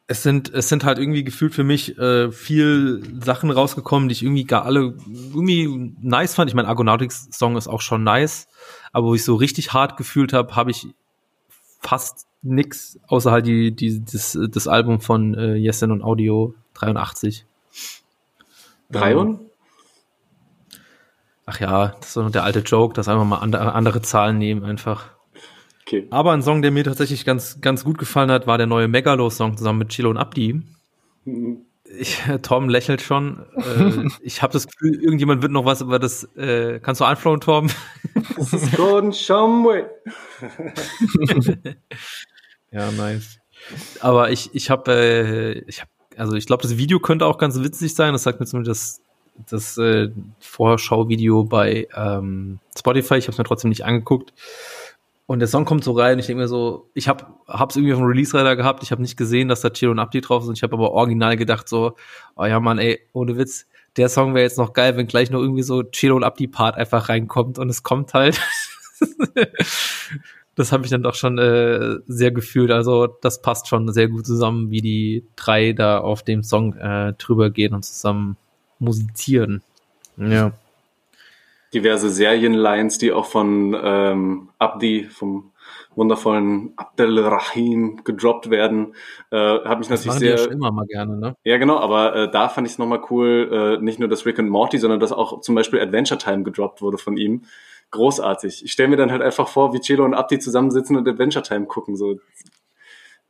es 0.08 0.24
sind, 0.24 0.54
es 0.54 0.70
sind 0.70 0.86
halt 0.86 1.00
irgendwie 1.00 1.26
gefühlt 1.26 1.54
für 1.54 1.66
mich 1.66 1.98
äh, 1.98 2.32
viel 2.32 3.04
Sachen 3.22 3.52
rausgekommen, 3.52 4.08
die 4.08 4.14
ich 4.14 4.24
irgendwie 4.24 4.46
gar 4.46 4.64
alle 4.64 4.94
irgendwie 5.06 5.94
nice 6.02 6.34
fand. 6.34 6.50
Ich 6.50 6.56
meine, 6.56 6.70
Argonautics 6.70 7.28
Song 7.32 7.58
ist 7.58 7.68
auch 7.68 7.82
schon 7.82 8.04
nice, 8.04 8.48
aber 8.94 9.08
wo 9.08 9.16
ich 9.16 9.26
so 9.26 9.36
richtig 9.36 9.74
hart 9.74 9.98
gefühlt 9.98 10.32
habe, 10.32 10.56
habe 10.56 10.72
ich 10.72 10.88
fast 11.82 12.28
nix, 12.42 12.98
außer 13.08 13.32
halt 13.32 13.48
die, 13.48 13.76
die, 13.76 14.04
das, 14.04 14.38
das 14.50 14.68
Album 14.70 15.02
von 15.02 15.36
äh, 15.36 15.56
Yesin 15.56 15.92
und 15.92 16.02
Audio 16.02 16.54
83. 16.76 17.46
Drei 18.90 19.12
Ähm, 19.12 19.18
und? 19.18 19.40
Ach 21.46 21.60
ja, 21.60 21.88
das 22.00 22.08
ist 22.08 22.14
so 22.14 22.30
der 22.30 22.44
alte 22.44 22.60
Joke, 22.60 22.94
dass 22.94 23.10
einfach 23.10 23.26
mal 23.26 23.38
andere 23.40 24.02
Zahlen 24.02 24.38
nehmen 24.38 24.64
einfach. 24.64 25.17
Okay. 25.88 26.06
Aber 26.10 26.34
ein 26.34 26.42
Song, 26.42 26.62
der 26.62 26.72
mir 26.72 26.84
tatsächlich 26.84 27.24
ganz, 27.24 27.62
ganz 27.62 27.86
gut 27.86 27.98
gefallen 27.98 28.30
hat, 28.30 28.46
war 28.46 28.58
der 28.58 28.68
neue 28.68 28.90
Megalo-Song 28.90 29.56
zusammen 29.56 29.80
mit 29.80 29.90
Chilo 29.90 30.10
und 30.10 30.18
Abdi. 30.18 30.62
Ich, 31.98 32.22
Tom 32.42 32.68
lächelt 32.68 33.02
schon. 33.02 33.46
Äh, 33.56 34.08
ich 34.22 34.42
habe 34.42 34.52
das 34.52 34.68
Gefühl, 34.68 35.02
irgendjemand 35.02 35.42
wird 35.42 35.54
noch 35.54 35.64
was 35.64 35.80
über 35.82 35.98
das. 35.98 36.26
Äh, 36.36 36.80
kannst 36.82 37.00
du 37.00 37.06
einflowen, 37.06 37.40
Tom? 37.40 37.70
Das 38.36 38.54
ist 38.54 38.76
Gordon 38.76 39.14
Shumway. 39.14 39.86
Ja, 42.72 42.92
nice. 42.92 43.40
Aber 44.02 44.30
ich, 44.32 44.54
ich 44.54 44.70
habe, 44.70 44.92
äh, 44.92 45.60
ich 45.68 45.82
hab, 45.82 45.90
also 46.18 46.36
ich 46.36 46.46
glaube, 46.46 46.64
das 46.64 46.78
Video 46.78 47.00
könnte 47.00 47.26
auch 47.26 47.38
ganz 47.38 47.62
witzig 47.62 47.96
sein. 47.96 48.14
Das 48.14 48.24
sagt 48.24 48.40
mir 48.40 48.46
zumindest 48.46 49.02
das, 49.48 49.76
das 49.76 49.78
äh, 49.78 50.10
Vorschau-Video 50.40 51.46
bei 51.46 51.88
ähm, 51.96 52.60
Spotify. 52.78 53.16
Ich 53.16 53.26
habe 53.26 53.32
es 53.32 53.38
mir 53.38 53.46
trotzdem 53.46 53.70
nicht 53.70 53.86
angeguckt. 53.86 54.34
Und 55.28 55.40
der 55.40 55.50
Song 55.50 55.66
kommt 55.66 55.84
so 55.84 55.92
rein. 55.92 56.20
Ich 56.20 56.28
denke 56.28 56.42
mir 56.42 56.48
so, 56.48 56.90
ich 56.94 57.10
habe 57.10 57.26
hab's 57.48 57.76
irgendwie 57.76 57.94
auf 57.94 58.00
dem 58.00 58.08
Release-Radar 58.08 58.56
gehabt. 58.56 58.82
Ich 58.82 58.92
habe 58.92 59.02
nicht 59.02 59.18
gesehen, 59.18 59.50
dass 59.50 59.60
da 59.60 59.70
Chilo 59.70 59.92
und 59.92 60.00
Abdi 60.00 60.22
drauf 60.22 60.46
sind. 60.46 60.58
Ich 60.58 60.64
habe 60.64 60.74
aber 60.74 60.92
original 60.94 61.36
gedacht 61.36 61.68
so, 61.68 61.96
oh 62.38 62.46
ja, 62.46 62.62
Mann, 62.62 62.80
ey, 62.80 63.02
ohne 63.12 63.38
Witz. 63.38 63.68
Der 63.98 64.08
Song 64.08 64.34
wäre 64.34 64.44
jetzt 64.44 64.58
noch 64.58 64.72
geil, 64.72 64.96
wenn 64.96 65.08
gleich 65.08 65.30
noch 65.30 65.42
irgendwie 65.42 65.64
so 65.64 65.84
Chilo 65.84 66.16
und 66.16 66.24
Abdi 66.24 66.48
Part 66.48 66.78
einfach 66.78 67.10
reinkommt 67.10 67.60
und 67.60 67.70
es 67.70 67.84
kommt 67.84 68.14
halt. 68.14 68.40
das 70.56 70.72
habe 70.72 70.86
ich 70.86 70.92
dann 70.92 71.04
doch 71.04 71.16
schon 71.16 71.38
äh, 71.38 71.98
sehr 72.08 72.32
gefühlt. 72.32 72.72
Also 72.72 73.08
das 73.08 73.42
passt 73.42 73.68
schon 73.68 73.92
sehr 73.92 74.08
gut 74.08 74.26
zusammen, 74.26 74.72
wie 74.72 74.82
die 74.82 75.26
drei 75.36 75.74
da 75.74 76.00
auf 76.00 76.24
dem 76.24 76.42
Song 76.42 76.74
äh, 76.78 77.14
drüber 77.14 77.50
gehen 77.50 77.74
und 77.74 77.84
zusammen 77.84 78.38
musizieren. 78.80 79.62
Ja. 80.16 80.54
Diverse 81.74 82.10
Serienlines, 82.10 82.98
die 82.98 83.12
auch 83.12 83.26
von 83.26 83.78
ähm, 83.82 84.50
Abdi, 84.58 85.06
vom 85.06 85.52
wundervollen 85.96 86.74
Abdel 86.78 87.20
Rahim 87.20 88.04
gedroppt 88.04 88.50
werden. 88.50 88.94
Äh, 89.32 89.38
hat 89.38 89.80
mich 89.80 89.88
Das 89.88 90.06
natürlich 90.06 90.08
machen 90.08 90.20
die 90.20 90.26
ja 90.28 90.38
sehr. 90.38 90.46
schon 90.46 90.54
immer 90.54 90.72
mal 90.72 90.86
gerne, 90.86 91.18
ne? 91.18 91.36
Ja, 91.44 91.58
genau, 91.58 91.80
aber 91.80 92.16
äh, 92.16 92.32
da 92.32 92.50
fand 92.50 92.68
ich 92.68 92.74
es 92.74 92.80
nochmal 92.80 93.02
cool, 93.10 93.78
äh, 93.80 93.84
nicht 93.84 94.00
nur, 94.00 94.08
dass 94.08 94.26
Rick 94.26 94.40
und 94.40 94.50
Morty, 94.50 94.78
sondern 94.78 95.00
dass 95.00 95.12
auch 95.12 95.42
zum 95.42 95.56
Beispiel 95.56 95.82
Adventure 95.82 96.20
Time 96.20 96.44
gedroppt 96.44 96.82
wurde 96.82 96.98
von 96.98 97.18
ihm. 97.18 97.44
Großartig. 97.92 98.64
Ich 98.64 98.72
stelle 98.72 98.90
mir 98.90 98.98
dann 98.98 99.12
halt 99.12 99.22
einfach 99.22 99.48
vor, 99.48 99.74
wie 99.74 99.80
Chelo 99.80 100.06
und 100.06 100.14
Abdi 100.14 100.40
zusammensitzen 100.40 100.96
und 100.98 101.08
Adventure 101.08 101.44
Time 101.44 101.66
gucken. 101.66 101.96
So 101.96 102.20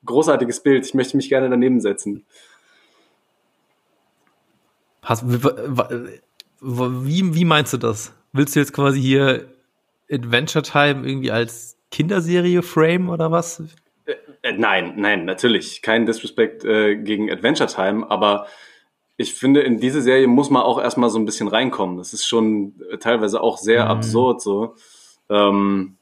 großartiges 0.06 0.62
Bild. 0.62 0.86
Ich 0.86 0.94
möchte 0.94 1.16
mich 1.16 1.30
gerne 1.30 1.50
daneben 1.50 1.80
setzen. 1.80 2.26
Hast, 5.04 5.24
wie, 5.26 7.34
wie 7.34 7.46
meinst 7.46 7.72
du 7.72 7.78
das? 7.78 8.14
Willst 8.34 8.56
du 8.56 8.60
jetzt 8.60 8.74
quasi 8.74 9.02
hier 9.02 9.48
Adventure 10.12 10.64
Time 10.64 11.08
irgendwie 11.08 11.32
als 11.32 11.78
Kinderserie 11.92 12.62
frame 12.62 13.10
oder 13.10 13.32
was? 13.32 13.64
Äh, 14.42 14.54
nein, 14.54 14.94
nein, 14.98 15.26
natürlich. 15.26 15.82
Kein 15.82 16.06
Disrespect 16.06 16.64
äh, 16.66 16.96
gegen 16.96 17.32
Adventure 17.32 17.70
Time, 17.70 18.10
aber 18.10 18.48
ich 19.18 19.34
finde, 19.34 19.62
in 19.62 19.80
diese 19.80 20.02
Serie 20.02 20.28
muss 20.28 20.50
man 20.50 20.62
auch 20.62 20.80
erstmal 20.80 21.10
so 21.10 21.18
ein 21.18 21.26
bisschen 21.26 21.48
reinkommen. 21.48 21.98
Das 21.98 22.14
ist 22.14 22.28
schon 22.28 22.76
äh, 22.92 22.98
teilweise 22.98 23.42
auch 23.42 23.58
sehr 23.58 23.86
Mhm. 23.86 23.92
absurd 23.92 24.42
so. 24.42 24.76
Ähm, 25.30 25.98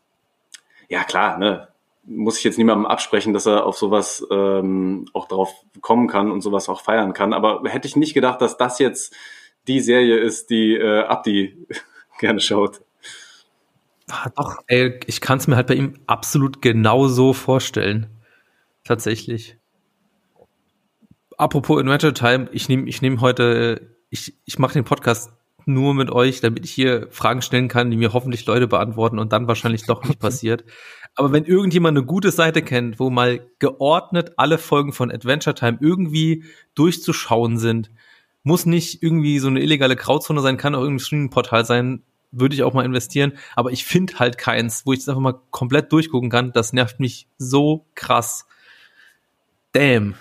ja, 0.90 1.04
klar, 1.04 1.38
ne? 1.38 1.70
Muss 2.08 2.38
ich 2.38 2.44
jetzt 2.44 2.58
niemandem 2.60 2.86
absprechen, 2.86 3.34
dass 3.34 3.48
er 3.48 3.66
auf 3.66 3.78
sowas 3.78 4.24
ähm, 4.30 5.08
auch 5.14 5.28
drauf 5.28 5.52
kommen 5.82 6.08
kann 6.08 6.30
und 6.30 6.42
sowas 6.42 6.70
auch 6.70 6.82
feiern 6.82 7.14
kann. 7.14 7.34
Aber 7.34 7.64
hätte 7.66 7.88
ich 7.88 7.96
nicht 7.96 8.14
gedacht, 8.14 8.42
dass 8.42 8.58
das 8.58 8.78
jetzt 8.78 9.16
die 9.68 9.80
Serie 9.80 10.18
ist, 10.18 10.52
die 10.52 10.76
äh, 10.76 11.00
Abdi 11.06 11.66
gerne 12.20 12.40
schaut. 12.40 12.82
Ah, 14.10 14.30
doch, 14.36 14.58
ey, 14.68 15.00
ich 15.08 15.20
kann 15.20 15.40
es 15.40 15.48
mir 15.48 15.56
halt 15.56 15.68
bei 15.68 15.74
ihm 15.74 16.00
absolut 16.06 16.62
genauso 16.62 17.34
vorstellen. 17.34 18.08
Tatsächlich. 18.84 19.58
Apropos 21.38 21.80
Adventure 21.80 22.14
Time, 22.14 22.48
ich 22.52 22.70
nehme 22.70 22.88
ich 22.88 23.02
nehm 23.02 23.20
heute, 23.20 23.98
ich, 24.10 24.36
ich 24.46 24.60
mache 24.60 24.74
den 24.74 24.84
Podcast 24.86 25.32
nur 25.66 25.96
mit 25.96 26.12
euch, 26.12 26.42
damit 26.42 26.64
ich 26.66 26.72
hier 26.72 27.08
Fragen 27.10 27.42
stellen 27.42 27.68
kann, 27.68 27.90
die 27.90 27.98
mir 27.98 28.14
hoffentlich 28.14 28.46
Leute 28.46 28.68
beantworten 28.68 29.18
und 29.18 29.34
dann 29.34 29.48
wahrscheinlich 29.48 29.86
doch 29.86 30.04
nicht 30.04 30.20
passiert. 30.20 30.64
Aber 31.16 31.32
wenn 31.32 31.46
irgendjemand 31.46 31.98
eine 31.98 32.06
gute 32.06 32.32
Seite 32.32 32.62
kennt, 32.62 33.00
wo 33.00 33.10
mal 33.10 33.48
geordnet 33.60 34.34
alle 34.38 34.58
Folgen 34.58 34.94
von 34.94 35.12
Adventure 35.12 35.56
Time 35.56 35.78
irgendwie 35.82 36.44
durchzuschauen 36.76 37.58
sind, 37.58 37.90
muss 38.46 38.66
nicht 38.66 39.02
irgendwie 39.02 39.40
so 39.40 39.48
eine 39.48 39.60
illegale 39.60 39.96
Grauzone 39.96 40.40
sein, 40.40 40.56
kann 40.56 40.76
auch 40.76 40.82
irgendein 40.82 41.04
Streaming-Portal 41.04 41.66
sein, 41.66 42.04
würde 42.32 42.54
ich 42.54 42.64
auch 42.64 42.74
mal 42.74 42.86
investieren. 42.86 43.34
Aber 43.56 43.72
ich 43.72 43.84
finde 43.86 44.20
halt 44.20 44.38
keins, 44.38 44.86
wo 44.86 44.94
ich 44.94 45.00
das 45.00 45.10
einfach 45.10 45.22
mal 45.22 45.40
komplett 45.50 45.92
durchgucken 45.92 46.30
kann. 46.30 46.52
Das 46.54 46.72
nervt 46.72 47.00
mich 47.00 47.28
so 47.38 47.86
krass. 47.96 48.46
Damn. 49.72 50.14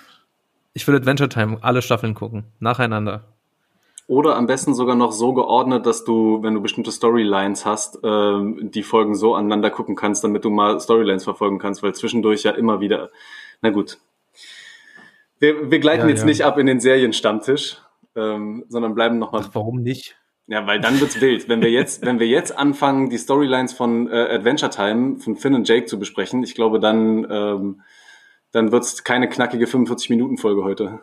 Ich 0.72 0.88
will 0.88 0.96
Adventure 0.96 1.28
Time 1.28 1.58
alle 1.60 1.82
Staffeln 1.82 2.14
gucken. 2.14 2.44
Nacheinander. 2.60 3.24
Oder 4.06 4.36
am 4.36 4.46
besten 4.46 4.74
sogar 4.74 4.96
noch 4.96 5.12
so 5.12 5.34
geordnet, 5.34 5.86
dass 5.86 6.04
du, 6.04 6.42
wenn 6.42 6.54
du 6.54 6.62
bestimmte 6.62 6.92
Storylines 6.92 7.66
hast, 7.66 7.98
ähm, 8.02 8.70
die 8.70 8.82
Folgen 8.82 9.14
so 9.14 9.34
aneinander 9.34 9.70
gucken 9.70 9.96
kannst, 9.96 10.24
damit 10.24 10.44
du 10.44 10.50
mal 10.50 10.80
Storylines 10.80 11.24
verfolgen 11.24 11.58
kannst, 11.58 11.82
weil 11.82 11.94
zwischendurch 11.94 12.42
ja 12.42 12.52
immer 12.52 12.80
wieder. 12.80 13.10
Na 13.60 13.70
gut. 13.70 13.98
Wir, 15.38 15.70
wir 15.70 15.78
gleiten 15.78 16.04
Ja, 16.04 16.08
jetzt 16.08 16.20
ja. 16.20 16.26
nicht 16.26 16.44
ab 16.44 16.58
in 16.58 16.66
den 16.66 16.80
Serienstammtisch, 16.80 17.78
ähm, 18.16 18.64
sondern 18.68 18.94
bleiben 18.94 19.18
nochmal. 19.18 19.44
Warum 19.52 19.82
nicht? 19.82 20.16
Ja, 20.46 20.66
weil 20.66 20.78
dann 20.80 21.00
wird's 21.00 21.20
wild. 21.20 21.48
Wenn 21.48 21.62
wir 21.62 21.70
jetzt, 21.70 22.04
wenn 22.04 22.18
wir 22.20 22.26
jetzt 22.26 22.56
anfangen, 22.56 23.08
die 23.08 23.16
Storylines 23.18 23.72
von 23.72 24.10
äh, 24.10 24.34
Adventure 24.34 24.70
Time 24.70 25.18
von 25.18 25.36
Finn 25.36 25.54
und 25.54 25.66
Jake 25.68 25.86
zu 25.86 25.98
besprechen, 25.98 26.42
ich 26.42 26.54
glaube, 26.54 26.80
dann, 26.80 27.26
ähm, 27.30 27.80
dann 28.52 28.70
wird's 28.70 29.04
keine 29.04 29.28
knackige 29.28 29.64
45-Minuten-Folge 29.64 30.62
heute. 30.62 31.00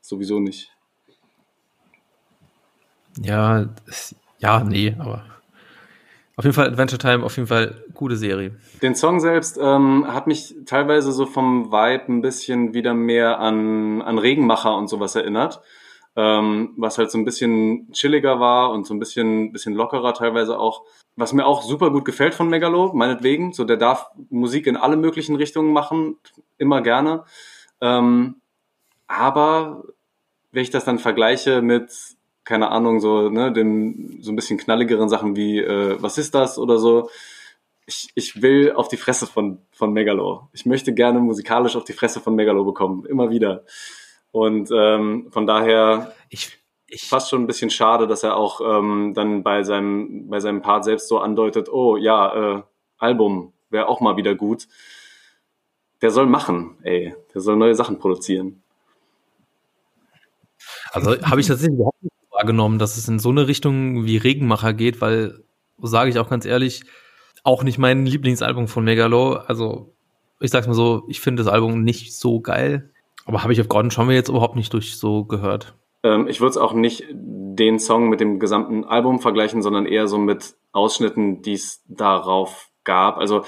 Sowieso 0.00 0.40
nicht. 0.40 0.70
Ja, 3.22 3.66
es- 3.86 4.14
ja, 4.38 4.62
nee, 4.64 4.94
aber 4.98 5.24
auf 6.36 6.44
jeden 6.44 6.54
Fall 6.54 6.66
Adventure 6.68 6.98
Time, 6.98 7.24
auf 7.24 7.36
jeden 7.36 7.46
Fall 7.46 7.84
gute 7.94 8.16
Serie. 8.16 8.56
Den 8.82 8.96
Song 8.96 9.20
selbst 9.20 9.56
ähm, 9.60 10.04
hat 10.12 10.26
mich 10.26 10.54
teilweise 10.66 11.12
so 11.12 11.26
vom 11.26 11.70
Vibe 11.70 12.12
ein 12.12 12.20
bisschen 12.22 12.74
wieder 12.74 12.92
mehr 12.92 13.38
an, 13.38 14.02
an 14.02 14.18
Regenmacher 14.18 14.76
und 14.76 14.88
sowas 14.88 15.14
erinnert. 15.14 15.60
Ähm, 16.16 16.74
was 16.76 16.98
halt 16.98 17.10
so 17.10 17.18
ein 17.18 17.24
bisschen 17.24 17.90
chilliger 17.92 18.38
war 18.38 18.70
und 18.70 18.86
so 18.86 18.94
ein 18.94 19.00
bisschen, 19.00 19.52
bisschen 19.52 19.74
lockerer 19.74 20.14
teilweise 20.14 20.58
auch. 20.58 20.82
Was 21.16 21.32
mir 21.32 21.44
auch 21.44 21.62
super 21.62 21.90
gut 21.90 22.04
gefällt 22.04 22.34
von 22.34 22.48
Megalo, 22.48 22.92
meinetwegen. 22.92 23.52
So, 23.52 23.64
der 23.64 23.76
darf 23.76 24.10
Musik 24.30 24.66
in 24.66 24.76
alle 24.76 24.96
möglichen 24.96 25.36
Richtungen 25.36 25.72
machen, 25.72 26.16
immer 26.56 26.82
gerne. 26.82 27.24
Ähm, 27.80 28.36
aber 29.06 29.84
wenn 30.52 30.62
ich 30.62 30.70
das 30.70 30.84
dann 30.84 30.98
vergleiche 30.98 31.62
mit, 31.62 31.92
keine 32.44 32.70
Ahnung, 32.70 33.00
so, 33.00 33.28
ne, 33.28 33.52
dem, 33.52 34.22
so 34.22 34.30
ein 34.32 34.36
bisschen 34.36 34.58
knalligeren 34.58 35.08
Sachen 35.08 35.36
wie, 35.36 35.58
äh, 35.58 35.96
was 36.00 36.16
ist 36.16 36.34
das 36.34 36.58
oder 36.58 36.78
so, 36.78 37.10
ich, 37.86 38.08
ich 38.14 38.40
will 38.40 38.72
auf 38.72 38.88
die 38.88 38.96
Fresse 38.96 39.26
von, 39.26 39.58
von 39.72 39.92
Megalo. 39.92 40.48
Ich 40.52 40.64
möchte 40.64 40.94
gerne 40.94 41.18
musikalisch 41.20 41.76
auf 41.76 41.84
die 41.84 41.92
Fresse 41.92 42.20
von 42.20 42.34
Megalo 42.34 42.64
bekommen. 42.64 43.04
Immer 43.04 43.30
wieder. 43.30 43.64
Und 44.34 44.68
ähm, 44.74 45.28
von 45.30 45.46
daher 45.46 46.12
Ich, 46.28 46.58
ich, 46.88 47.02
fast 47.02 47.30
schon 47.30 47.44
ein 47.44 47.46
bisschen 47.46 47.70
schade, 47.70 48.08
dass 48.08 48.24
er 48.24 48.36
auch 48.36 48.60
ähm, 48.60 49.12
dann 49.14 49.44
bei 49.44 49.62
seinem, 49.62 50.28
bei 50.28 50.40
seinem 50.40 50.60
Part 50.60 50.84
selbst 50.84 51.06
so 51.06 51.20
andeutet, 51.20 51.68
oh 51.72 51.96
ja, 51.96 52.56
äh, 52.56 52.62
Album 52.98 53.52
wäre 53.70 53.86
auch 53.86 54.00
mal 54.00 54.16
wieder 54.16 54.34
gut. 54.34 54.66
Der 56.02 56.10
soll 56.10 56.26
machen, 56.26 56.78
ey. 56.82 57.14
Der 57.32 57.42
soll 57.42 57.54
neue 57.54 57.76
Sachen 57.76 58.00
produzieren. 58.00 58.60
also 60.90 61.12
habe 61.22 61.40
ich 61.40 61.46
tatsächlich 61.46 61.76
überhaupt 61.76 62.02
nicht 62.02 62.14
wahrgenommen, 62.32 62.80
dass 62.80 62.96
es 62.96 63.06
in 63.06 63.20
so 63.20 63.28
eine 63.28 63.46
Richtung 63.46 64.04
wie 64.04 64.16
Regenmacher 64.16 64.72
geht, 64.74 65.00
weil, 65.00 65.44
sage 65.80 66.10
ich 66.10 66.18
auch 66.18 66.28
ganz 66.28 66.44
ehrlich, 66.44 66.82
auch 67.44 67.62
nicht 67.62 67.78
mein 67.78 68.04
Lieblingsalbum 68.04 68.66
von 68.66 68.82
Megalo. 68.82 69.34
Also, 69.34 69.94
ich 70.40 70.50
sag's 70.50 70.66
mal 70.66 70.74
so, 70.74 71.04
ich 71.06 71.20
finde 71.20 71.44
das 71.44 71.52
Album 71.52 71.84
nicht 71.84 72.16
so 72.16 72.40
geil. 72.40 72.90
Aber 73.26 73.42
habe 73.42 73.52
ich 73.52 73.60
auf 73.60 73.68
Gordon 73.68 73.90
schon 73.90 74.08
wir 74.08 74.14
jetzt 74.14 74.28
überhaupt 74.28 74.56
nicht 74.56 74.72
durch 74.72 74.98
so 74.98 75.24
gehört. 75.24 75.74
Ähm, 76.02 76.28
ich 76.28 76.40
würde 76.40 76.50
es 76.50 76.56
auch 76.56 76.72
nicht 76.72 77.06
den 77.10 77.78
Song 77.78 78.08
mit 78.08 78.20
dem 78.20 78.38
gesamten 78.38 78.84
Album 78.84 79.20
vergleichen, 79.20 79.62
sondern 79.62 79.86
eher 79.86 80.06
so 80.08 80.18
mit 80.18 80.54
Ausschnitten, 80.72 81.42
die 81.42 81.54
es 81.54 81.82
darauf 81.88 82.68
gab. 82.84 83.18
Also 83.18 83.44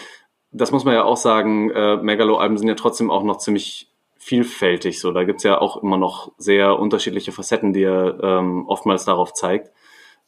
das 0.51 0.73
muss 0.73 0.85
man 0.85 0.95
ja 0.95 1.05
auch 1.05 1.17
sagen, 1.17 1.71
äh, 1.71 1.97
Megalo-Alben 1.97 2.57
sind 2.57 2.69
ja 2.69 2.75
trotzdem 2.75 3.11
auch 3.11 3.23
noch 3.23 3.39
ziemlich 3.39 3.91
vielfältig. 4.17 5.01
So, 5.01 5.13
da 5.13 5.25
gibt's 5.25 5.45
ja 5.45 5.61
auch 5.61 5.83
immer 5.83 5.99
noch 5.99 6.33
sehr 6.39 6.79
unterschiedliche 6.79 7.33
Facetten, 7.33 7.73
die 7.73 7.83
er 7.83 8.19
ähm, 8.23 8.67
oftmals 8.67 9.05
darauf 9.05 9.35
zeigt. 9.35 9.71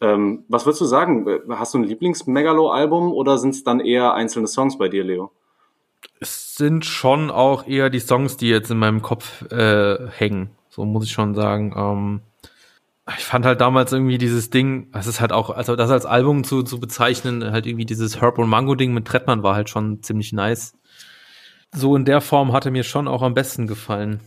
Ähm, 0.01 0.44
was 0.49 0.66
würdest 0.66 0.82
du 0.82 0.84
sagen? 0.84 1.26
Hast 1.49 1.74
du 1.74 1.78
ein 1.78 1.84
Lieblings-Megalo-Album 1.84 3.12
oder 3.12 3.38
sind 3.38 3.51
es 3.51 3.64
dann 3.64 3.80
eher 3.80 4.14
einzelne 4.14 4.46
Songs 4.46 4.78
bei 4.78 4.88
dir, 4.88 5.03
Leo? 5.03 5.32
Es 6.20 6.47
sind 6.59 6.85
schon 6.85 7.31
auch 7.31 7.67
eher 7.67 7.89
die 7.89 8.01
Songs, 8.01 8.37
die 8.37 8.49
jetzt 8.49 8.71
in 8.71 8.79
meinem 8.79 9.01
Kopf 9.01 9.51
äh, 9.51 10.09
hängen. 10.11 10.51
So 10.69 10.85
muss 10.85 11.05
ich 11.05 11.13
schon 11.13 11.35
sagen. 11.35 11.73
Ähm, 11.77 12.21
ich 13.17 13.25
fand 13.25 13.47
halt 13.47 13.61
damals 13.61 13.93
irgendwie 13.93 14.19
dieses 14.19 14.51
Ding, 14.51 14.89
es 14.93 15.07
ist 15.07 15.21
halt 15.21 15.33
auch, 15.33 15.51
also 15.51 15.77
das 15.77 15.91
als 15.91 16.05
Album 16.05 16.45
zu, 16.45 16.63
zu 16.63 16.79
bezeichnen, 16.79 17.53
halt 17.53 17.67
irgendwie 17.67 17.87
dieses 17.87 18.21
Herb 18.21 18.39
und 18.39 18.49
Mango 18.49 18.75
Ding 18.75 18.93
mit 18.93 19.07
Trettmann 19.07 19.43
war 19.43 19.55
halt 19.55 19.71
schon 19.71 20.03
ziemlich 20.03 20.33
nice. 20.33 20.77
So 21.73 21.97
in 21.97 22.05
der 22.05 22.21
Form 22.21 22.53
hatte 22.53 22.71
mir 22.71 22.83
schon 22.83 23.09
auch 23.09 23.23
am 23.23 23.35
besten 23.35 23.67
gefallen. 23.67 24.21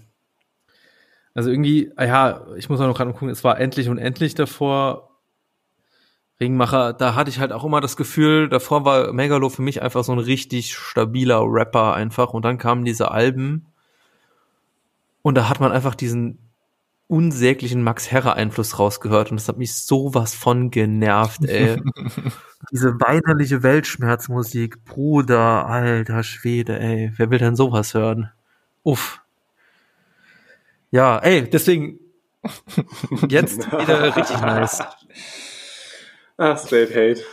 Also 1.34 1.50
irgendwie, 1.50 1.92
ah 1.98 2.06
ja, 2.06 2.48
ich 2.58 2.70
muss 2.70 2.80
auch 2.80 2.88
noch 2.88 2.98
gerade 2.98 3.12
gucken, 3.12 3.30
es 3.30 3.44
war 3.44 3.60
endlich 3.60 3.90
und 3.90 3.98
endlich 3.98 4.36
davor. 4.36 5.11
Ringmacher, 6.42 6.94
da 6.94 7.16
hatte 7.16 7.30
ich 7.30 7.39
halt 7.39 7.54
auch 7.54 7.64
immer 7.64 7.80
das 7.80 7.96
Gefühl, 7.96 8.50
davor 8.50 8.84
war 8.84 9.14
Megalo 9.14 9.50
für 9.50 9.62
mich 9.62 9.82
einfach 9.82 10.04
so 10.04 10.12
ein 10.12 10.20
richtig 10.20 10.74
stabiler 10.76 11.42
Rapper 11.46 11.94
einfach 11.94 12.34
und 12.34 12.44
dann 12.44 12.58
kamen 12.58 12.84
diese 12.84 13.12
Alben 13.12 13.68
und 15.22 15.36
da 15.36 15.48
hat 15.48 15.60
man 15.60 15.72
einfach 15.72 15.96
diesen 15.96 16.39
unsäglichen 17.08 17.84
Max 17.84 18.10
Herre 18.10 18.34
Einfluss 18.36 18.80
rausgehört 18.80 19.32
und 19.32 19.39
das 19.39 19.48
hat 19.50 19.58
mich 19.58 19.76
sowas 19.76 20.34
von 20.34 20.72
genervt, 20.72 21.44
ey. 21.46 21.82
Diese 22.72 23.00
weinerliche 23.02 23.64
Weltschmerzmusik, 23.64 24.86
Bruder, 24.86 25.66
alter 25.68 26.24
Schwede, 26.24 26.80
ey. 26.80 27.12
Wer 27.18 27.30
will 27.30 27.39
denn 27.39 27.56
sowas 27.56 27.94
hören? 27.94 28.32
Uff. 28.84 29.22
Ja, 30.92 31.18
ey, 31.20 31.50
deswegen 31.50 32.00
jetzt 33.28 33.72
wieder 33.72 34.16
richtig 34.16 34.39
nice. 34.39 34.82
Ah, 36.42 36.58
Straight 36.58 36.89
Hate. 36.89 37.24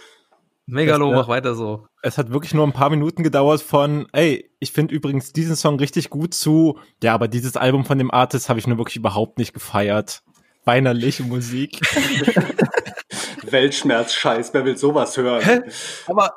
Megalo, 0.66 1.10
mach 1.12 1.28
weiter 1.28 1.54
so. 1.54 1.86
Es 2.02 2.18
hat 2.18 2.30
wirklich 2.30 2.52
nur 2.52 2.66
ein 2.66 2.74
paar 2.74 2.90
Minuten 2.90 3.22
gedauert 3.22 3.62
von, 3.62 4.06
ey, 4.12 4.50
ich 4.58 4.70
finde 4.70 4.94
übrigens 4.94 5.32
diesen 5.32 5.56
Song 5.56 5.78
richtig 5.78 6.10
gut 6.10 6.34
zu, 6.34 6.78
ja, 7.02 7.14
aber 7.14 7.26
dieses 7.26 7.56
Album 7.56 7.86
von 7.86 7.96
dem 7.96 8.10
Artist 8.10 8.50
habe 8.50 8.58
ich 8.58 8.66
nur 8.66 8.76
wirklich 8.76 8.96
überhaupt 8.96 9.38
nicht 9.38 9.54
gefeiert. 9.54 10.22
Weinerliche 10.66 11.22
Musik. 11.22 11.80
Weltschmerz-Scheiß, 13.50 14.52
wer 14.52 14.66
will 14.66 14.76
sowas 14.76 15.16
hören? 15.16 15.40
Hä? 15.42 15.60
Aber, 16.06 16.34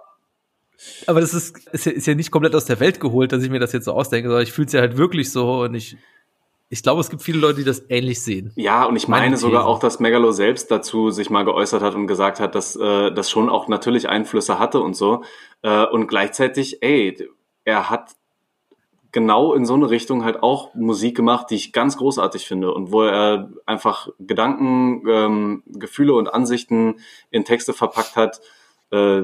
aber 1.08 1.20
das 1.20 1.34
ist, 1.34 1.58
ist, 1.74 1.86
ja, 1.86 1.92
ist 1.92 2.08
ja 2.08 2.16
nicht 2.16 2.32
komplett 2.32 2.56
aus 2.56 2.64
der 2.64 2.80
Welt 2.80 3.02
geholt, 3.02 3.34
dass 3.34 3.44
ich 3.44 3.50
mir 3.50 3.60
das 3.60 3.74
jetzt 3.74 3.84
so 3.84 3.92
ausdenke, 3.92 4.30
sondern 4.30 4.44
ich 4.44 4.54
fühle 4.54 4.68
es 4.68 4.74
ja 4.74 4.80
halt 4.80 4.96
wirklich 4.96 5.30
so 5.30 5.64
und 5.64 5.76
ich, 5.76 5.98
ich 6.72 6.84
glaube, 6.84 7.02
es 7.02 7.10
gibt 7.10 7.22
viele 7.22 7.38
Leute, 7.38 7.60
die 7.60 7.64
das 7.66 7.84
ähnlich 7.90 8.24
sehen. 8.24 8.54
Ja, 8.56 8.86
und 8.86 8.96
ich 8.96 9.10
meine, 9.10 9.26
meine 9.26 9.38
sogar 9.38 9.66
auch, 9.66 9.80
dass 9.80 10.00
Megalo 10.00 10.32
selbst 10.32 10.72
dazu 10.72 11.12
sich 11.12 11.30
mal 11.30 11.44
geäußert 11.44 11.84
hat 11.84 11.96
und 11.96 12.08
gesagt 12.08 12.40
hat, 12.40 12.56
dass 12.56 12.78
äh, 12.78 13.12
das 13.12 13.30
schon 13.30 13.50
auch 13.50 13.68
natürlich 13.68 14.08
Einflüsse 14.08 14.58
hatte 14.58 14.80
und 14.80 14.96
so. 14.96 15.26
Äh, 15.64 15.86
und 15.88 16.08
gleichzeitig, 16.08 16.82
ey, 16.82 17.30
er 17.66 17.90
hat 17.90 18.12
genau 19.12 19.54
in 19.54 19.66
so 19.66 19.74
eine 19.74 19.90
Richtung 19.90 20.24
halt 20.24 20.42
auch 20.44 20.74
Musik 20.74 21.18
gemacht, 21.18 21.48
die 21.50 21.56
ich 21.56 21.74
ganz 21.74 21.98
großartig 21.98 22.48
finde 22.48 22.74
und 22.74 22.94
wo 22.94 23.04
er 23.04 23.52
einfach 23.66 24.08
Gedanken, 24.20 25.04
ähm, 25.10 25.64
Gefühle 25.68 26.14
und 26.14 26.34
Ansichten 26.34 27.02
in 27.32 27.44
Texte 27.44 27.74
verpackt 27.74 28.16
hat, 28.16 28.40
äh, 28.94 29.24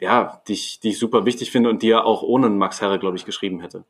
ja, 0.00 0.40
die 0.48 0.54
ich, 0.54 0.80
die 0.80 0.88
ich 0.88 0.98
super 0.98 1.26
wichtig 1.26 1.50
finde 1.50 1.68
und 1.68 1.82
die 1.82 1.90
er 1.90 2.06
auch 2.06 2.22
ohne 2.22 2.48
Max 2.48 2.80
Herre, 2.80 2.98
glaube 2.98 3.18
ich, 3.18 3.26
geschrieben 3.26 3.60
hätte. 3.60 3.84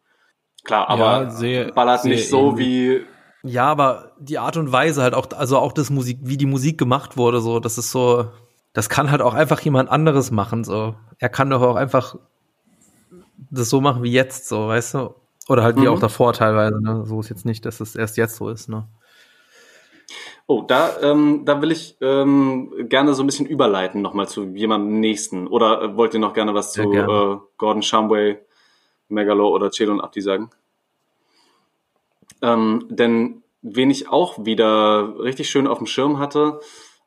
Klar, 0.64 0.88
aber 0.88 1.22
ja, 1.22 1.30
sehr, 1.30 1.72
ballert 1.72 2.02
sehr 2.02 2.12
nicht 2.12 2.28
so 2.28 2.59
wie. 2.59 3.02
Ja, 3.42 3.66
aber 3.66 4.12
die 4.18 4.38
Art 4.38 4.56
und 4.56 4.72
Weise 4.72 5.02
halt 5.02 5.14
auch, 5.14 5.26
also 5.36 5.59
auch 5.59 5.72
das 5.72 5.90
Musik, 5.90 6.18
wie 6.22 6.36
die 6.36 6.46
Musik 6.46 6.76
gemacht 6.76 7.16
wurde, 7.16 7.40
so, 7.40 7.61
das 7.61 7.78
ist 7.78 7.90
so, 7.90 8.26
das 8.72 8.88
kann 8.88 9.11
halt 9.11 9.22
auch 9.22 9.34
einfach 9.34 9.61
jemand 9.61 9.90
anderes 9.90 10.30
machen, 10.30 10.64
so. 10.64 10.94
Er 11.18 11.28
kann 11.28 11.50
doch 11.50 11.62
auch 11.62 11.76
einfach 11.76 12.16
das 13.50 13.70
so 13.70 13.80
machen 13.80 14.02
wie 14.02 14.12
jetzt, 14.12 14.48
so, 14.48 14.68
weißt 14.68 14.94
du? 14.94 15.14
Oder 15.48 15.62
halt 15.62 15.76
wie 15.76 15.82
mhm. 15.82 15.88
auch 15.88 16.00
davor 16.00 16.32
teilweise, 16.32 16.82
ne? 16.82 17.04
So 17.06 17.20
ist 17.20 17.30
jetzt 17.30 17.46
nicht, 17.46 17.64
dass 17.64 17.80
es 17.80 17.96
erst 17.96 18.16
jetzt 18.16 18.36
so 18.36 18.50
ist, 18.50 18.68
ne? 18.68 18.86
Oh, 20.46 20.62
da, 20.62 20.90
ähm, 21.02 21.42
da 21.44 21.61
will 21.61 21.70
ich 21.70 21.96
ähm, 22.00 22.72
gerne 22.88 23.14
so 23.14 23.22
ein 23.22 23.26
bisschen 23.26 23.46
überleiten 23.46 24.00
nochmal 24.00 24.28
zu 24.28 24.44
jemandem 24.54 25.00
nächsten. 25.00 25.46
Oder 25.46 25.82
äh, 25.82 25.96
wollt 25.96 26.14
ihr 26.14 26.20
noch 26.20 26.32
gerne 26.32 26.54
was 26.54 26.72
zu 26.72 26.82
äh, 26.90 27.36
Gordon 27.59 27.82
Shumway 27.82 28.38
Megalo 29.09 29.48
oder 29.48 29.70
Chelon 29.70 30.00
Abdi 30.00 30.20
sagen. 30.20 30.50
Ähm, 32.42 32.86
denn 32.88 33.42
wen 33.62 33.90
ich 33.90 34.09
auch 34.09 34.44
wieder 34.44 35.18
richtig 35.18 35.50
schön 35.50 35.66
auf 35.66 35.78
dem 35.78 35.86
Schirm 35.86 36.18
hatte 36.18 36.61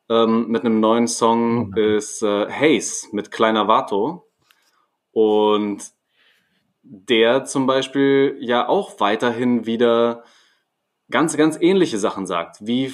ähm, 0.10 0.48
mit 0.50 0.66
einem 0.66 0.82
neuen 0.82 1.08
Song 1.08 1.74
ist 1.76 2.22
äh, 2.22 2.50
Haze 2.50 3.08
mit 3.14 3.32
Kleiner 3.32 3.68
Vato. 3.68 4.28
Und 5.14 5.84
der 6.84 7.46
zum 7.46 7.66
Beispiel 7.66 8.38
ja 8.42 8.68
auch 8.68 9.00
weiterhin 9.00 9.66
wieder 9.66 10.24
ganz, 11.10 11.38
ganz 11.38 11.58
ähnliche 11.60 11.98
Sachen 11.98 12.26
sagt, 12.26 12.58
wie 12.66 12.94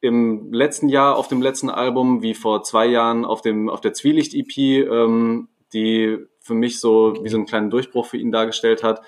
im 0.00 0.52
letzten 0.52 0.88
Jahr 0.88 1.16
auf 1.16 1.28
dem 1.28 1.42
letzten 1.42 1.70
Album, 1.70 2.22
wie 2.22 2.34
vor 2.34 2.62
zwei 2.62 2.86
Jahren 2.86 3.24
auf 3.24 3.42
dem 3.42 3.68
auf 3.68 3.80
der 3.80 3.92
Zwielicht-EP, 3.92 4.88
ähm, 4.90 5.48
die 5.72 6.18
für 6.50 6.54
mich 6.54 6.80
so 6.80 7.14
wie 7.22 7.28
so 7.28 7.36
einen 7.36 7.46
kleinen 7.46 7.70
Durchbruch 7.70 8.06
für 8.06 8.16
ihn 8.16 8.32
dargestellt 8.32 8.82
hat. 8.82 9.02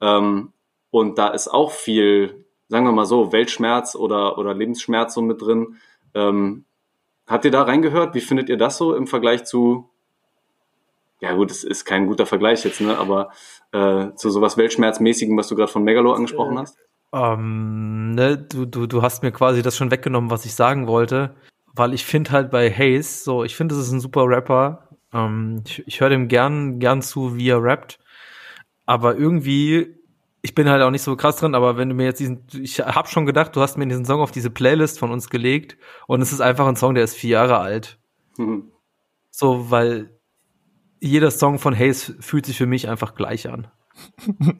Ähm, 0.00 0.54
und 0.90 1.18
da 1.18 1.28
ist 1.28 1.48
auch 1.48 1.72
viel, 1.72 2.46
sagen 2.68 2.86
wir 2.86 2.92
mal 2.92 3.04
so, 3.04 3.32
Weltschmerz 3.32 3.94
oder, 3.94 4.38
oder 4.38 4.54
Lebensschmerz 4.54 5.12
so 5.12 5.20
mit 5.20 5.42
drin. 5.42 5.76
Ähm, 6.14 6.64
habt 7.26 7.44
ihr 7.44 7.50
da 7.50 7.62
reingehört? 7.62 8.14
Wie 8.14 8.22
findet 8.22 8.48
ihr 8.48 8.56
das 8.56 8.78
so 8.78 8.94
im 8.94 9.06
Vergleich 9.06 9.44
zu, 9.44 9.90
ja 11.20 11.34
gut, 11.34 11.50
es 11.50 11.64
ist 11.64 11.84
kein 11.84 12.06
guter 12.06 12.24
Vergleich 12.24 12.64
jetzt, 12.64 12.80
ne, 12.80 12.96
aber 12.96 13.28
äh, 13.72 14.14
zu 14.14 14.30
sowas 14.30 14.56
Weltschmerzmäßigem, 14.56 15.36
was 15.36 15.48
du 15.48 15.54
gerade 15.54 15.70
von 15.70 15.84
Megalo 15.84 16.14
angesprochen 16.14 16.58
hast? 16.58 16.78
Ähm, 17.12 18.14
ne, 18.14 18.38
du, 18.38 18.64
du, 18.64 18.86
du 18.86 19.02
hast 19.02 19.22
mir 19.22 19.32
quasi 19.32 19.60
das 19.60 19.76
schon 19.76 19.90
weggenommen, 19.90 20.30
was 20.30 20.46
ich 20.46 20.54
sagen 20.54 20.86
wollte, 20.86 21.36
weil 21.74 21.92
ich 21.92 22.06
finde 22.06 22.30
halt 22.30 22.50
bei 22.50 22.70
Hayes, 22.70 23.22
so, 23.22 23.44
ich 23.44 23.54
finde, 23.54 23.74
es 23.74 23.82
ist 23.82 23.92
ein 23.92 24.00
super 24.00 24.24
Rapper, 24.26 24.85
ähm, 25.12 25.62
ich 25.66 25.86
ich 25.86 26.00
höre 26.00 26.10
dem 26.10 26.28
gern, 26.28 26.78
gern 26.78 27.02
zu, 27.02 27.36
wie 27.36 27.48
er 27.48 27.62
rappt. 27.62 27.98
Aber 28.84 29.16
irgendwie, 29.16 29.96
ich 30.42 30.54
bin 30.54 30.68
halt 30.68 30.82
auch 30.82 30.90
nicht 30.90 31.02
so 31.02 31.16
krass 31.16 31.36
drin, 31.36 31.54
aber 31.54 31.76
wenn 31.76 31.88
du 31.88 31.94
mir 31.94 32.04
jetzt 32.04 32.20
diesen, 32.20 32.46
ich 32.52 32.78
habe 32.80 33.08
schon 33.08 33.26
gedacht, 33.26 33.56
du 33.56 33.60
hast 33.60 33.76
mir 33.76 33.86
diesen 33.86 34.04
Song 34.04 34.20
auf 34.20 34.30
diese 34.30 34.50
Playlist 34.50 34.98
von 34.98 35.10
uns 35.10 35.28
gelegt 35.28 35.76
und 36.06 36.20
es 36.20 36.32
ist 36.32 36.40
einfach 36.40 36.66
ein 36.66 36.76
Song, 36.76 36.94
der 36.94 37.04
ist 37.04 37.16
vier 37.16 37.30
Jahre 37.30 37.58
alt. 37.58 37.98
Mhm. 38.36 38.70
So, 39.30 39.70
weil 39.70 40.16
jeder 41.00 41.30
Song 41.30 41.58
von 41.58 41.76
Hayes 41.76 42.14
fühlt 42.20 42.46
sich 42.46 42.56
für 42.56 42.66
mich 42.66 42.88
einfach 42.88 43.14
gleich 43.14 43.48
an. 43.48 43.68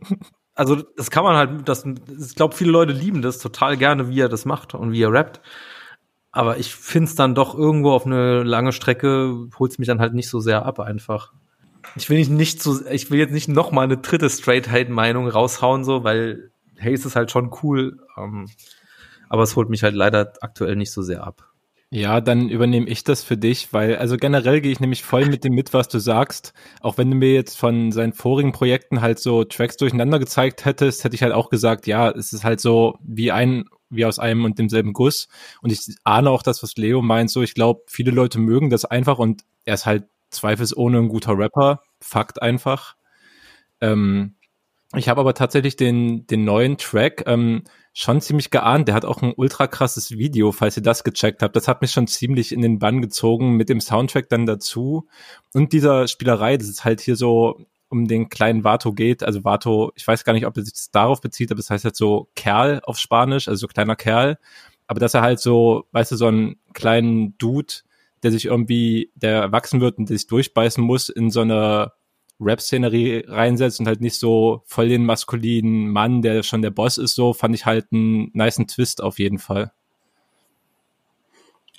also 0.55 0.77
das 0.97 1.11
kann 1.11 1.25
man 1.25 1.37
halt, 1.37 1.69
das, 1.69 1.85
ich 1.85 2.35
glaube, 2.35 2.55
viele 2.55 2.73
Leute 2.73 2.93
lieben 2.93 3.23
das 3.23 3.39
total 3.39 3.77
gerne, 3.77 4.09
wie 4.09 4.21
er 4.21 4.29
das 4.29 4.45
macht 4.45 4.75
und 4.75 4.93
wie 4.93 5.03
er 5.03 5.13
rappt. 5.13 5.41
Aber 6.37 6.59
ich 6.59 6.75
finde 6.75 7.09
es 7.09 7.15
dann 7.15 7.35
doch 7.35 7.55
irgendwo 7.55 7.93
auf 7.93 8.05
eine 8.05 8.43
lange 8.43 8.73
Strecke, 8.73 9.49
holt 9.59 9.73
es 9.73 9.79
mich 9.79 9.89
dann 9.89 10.01
halt 10.01 10.13
nicht 10.13 10.29
so 10.29 10.39
sehr 10.39 10.67
ab 10.67 10.81
einfach. 10.81 11.33
Ich 11.97 12.11
will 12.11 12.19
nicht, 12.19 12.31
nicht 12.31 12.63
so, 12.63 12.87
ich 12.91 13.11
will 13.11 13.19
jetzt 13.19 13.33
nicht 13.33 13.49
noch 13.49 13.73
mal 13.73 13.85
eine 13.85 13.97
dritte 13.97 14.29
Straight-Hate-Meinung 14.29 15.29
raushauen, 15.29 15.83
so, 15.83 16.05
weil 16.05 16.51
Haze 16.79 17.09
ist 17.09 17.17
halt 17.17 17.31
schon 17.31 17.55
cool. 17.63 18.01
Ähm, 18.19 18.51
aber 19.31 19.45
es 19.45 19.57
holt 19.57 19.71
mich 19.71 19.83
halt 19.83 19.95
leider 19.95 20.35
aktuell 20.43 20.77
nicht 20.77 20.93
so 20.93 21.01
sehr 21.01 21.27
ab. 21.27 21.55
Ja, 21.89 22.21
dann 22.21 22.51
übernehme 22.51 22.87
ich 22.87 23.03
das 23.03 23.25
für 23.25 23.39
dich, 23.39 23.73
weil 23.73 23.97
also 23.97 24.19
generell 24.19 24.61
gehe 24.61 24.73
ich 24.73 24.81
nämlich 24.81 25.05
voll 25.05 25.25
mit 25.25 25.43
dem 25.43 25.55
mit, 25.55 25.73
was 25.73 25.89
du 25.89 25.99
sagst. 26.01 26.53
Auch 26.83 26.99
wenn 26.99 27.11
du 27.11 27.17
mir 27.17 27.33
jetzt 27.33 27.57
von 27.57 27.93
seinen 27.93 28.13
vorigen 28.13 28.53
Projekten 28.53 29.01
halt 29.01 29.21
so 29.21 29.45
Tracks 29.45 29.79
durcheinander 29.79 30.19
gezeigt 30.19 30.67
hättest, 30.67 31.03
hätte 31.03 31.15
ich 31.15 31.23
halt 31.23 31.33
auch 31.33 31.49
gesagt, 31.49 31.87
ja, 31.87 32.11
es 32.11 32.35
ist 32.35 32.45
halt 32.45 32.61
so 32.61 32.99
wie 33.03 33.33
ein 33.33 33.65
wie 33.91 34.05
aus 34.05 34.19
einem 34.19 34.45
und 34.45 34.59
demselben 34.59 34.93
Guss. 34.93 35.29
Und 35.63 35.71
ich 35.71 35.97
ahne 36.05 36.31
auch 36.31 36.43
das, 36.43 36.63
was 36.63 36.77
Leo 36.77 37.03
meint, 37.03 37.31
so 37.31 37.43
ich 37.43 37.55
glaube, 37.55 37.83
viele 37.87 38.11
Leute 38.11 38.39
mögen 38.39 38.71
das 38.71 38.85
einfach 38.85 39.19
und 39.19 39.43
er 39.65 39.75
ist 39.75 39.87
halt 39.87 40.05
zweifelsohne 40.31 40.99
ein 40.99 41.09
guter 41.09 41.39
Rapper. 41.39 41.83
Fakt 42.01 42.43
einfach. 42.43 42.97
Ähm, 43.81 44.37
ich 44.95 45.09
habe 45.09 45.21
aber 45.21 45.35
tatsächlich 45.35 45.77
den, 45.77 46.27
den 46.27 46.45
neuen 46.45 46.79
Track 46.79 47.25
ähm, 47.27 47.65
schon 47.93 48.21
ziemlich 48.21 48.51
geahnt. 48.51 48.89
Der 48.89 48.95
hat 48.95 49.05
auch 49.05 49.21
ein 49.21 49.33
ultra 49.37 49.67
krasses 49.67 50.13
Video, 50.13 50.53
falls 50.53 50.77
ihr 50.77 50.83
das 50.83 51.03
gecheckt 51.03 51.43
habt. 51.43 51.57
Das 51.57 51.67
hat 51.67 51.83
mich 51.83 51.91
schon 51.91 52.07
ziemlich 52.07 52.53
in 52.53 52.63
den 52.63 52.79
Bann 52.79 53.03
gezogen 53.03 53.57
mit 53.57 53.69
dem 53.69 53.81
Soundtrack 53.81 54.29
dann 54.29 54.47
dazu. 54.47 55.09
Und 55.53 55.73
dieser 55.73 56.07
Spielerei, 56.07 56.57
das 56.57 56.69
ist 56.69 56.85
halt 56.85 57.01
hier 57.01 57.17
so 57.17 57.67
um 57.89 58.07
den 58.07 58.29
kleinen 58.29 58.65
Vato 58.65 58.93
geht. 58.93 59.23
Also 59.23 59.45
Vato, 59.45 59.93
ich 59.95 60.07
weiß 60.07 60.25
gar 60.25 60.33
nicht, 60.33 60.47
ob 60.47 60.57
er 60.57 60.65
sich 60.65 60.91
darauf 60.93 61.21
bezieht, 61.21 61.51
aber 61.51 61.61
es 61.61 61.71
heißt 61.71 61.85
halt 61.85 61.97
so 61.97 62.29
Kerl 62.35 62.81
auf 62.85 62.99
Spanisch, 62.99 63.49
also 63.49 63.61
so 63.61 63.69
kleiner 63.69 63.97
Kerl. 63.97 64.39
Aber 64.87 65.01
dass 65.01 65.15
er 65.15 65.23
halt 65.23 65.41
so, 65.41 65.87
weißt 65.93 66.13
du, 66.13 66.17
so 66.17 66.27
einen 66.27 66.57
kleinen 66.73 67.37
Dude, 67.39 67.75
der 68.23 68.31
sich 68.31 68.47
irgendwie, 68.47 69.11
der 69.15 69.43
erwachsen 69.43 69.81
wird 69.81 69.99
und 69.99 70.09
der 70.09 70.17
sich 70.17 70.27
durchbeißen 70.27 70.83
muss 70.83 71.09
in 71.09 71.31
so 71.31 71.41
eine 71.41 71.93
Rap-Szenerie 72.41 73.25
reinsetzt 73.27 73.81
und 73.81 73.87
halt 73.87 74.01
nicht 74.01 74.19
so 74.19 74.63
voll 74.67 74.89
den 74.89 75.07
maskulinen 75.07 75.89
Mann, 75.89 76.23
der 76.23 76.43
schon 76.43 76.63
der 76.63 76.71
Boss 76.71 76.99
ist, 76.99 77.15
so 77.15 77.33
fand 77.33 77.55
ich 77.55 77.67
halt 77.67 77.87
einen 77.93 78.31
niceen 78.35 78.67
Twist 78.67 79.03
auf 79.03 79.19
jeden 79.19 79.39
Fall. 79.39 79.73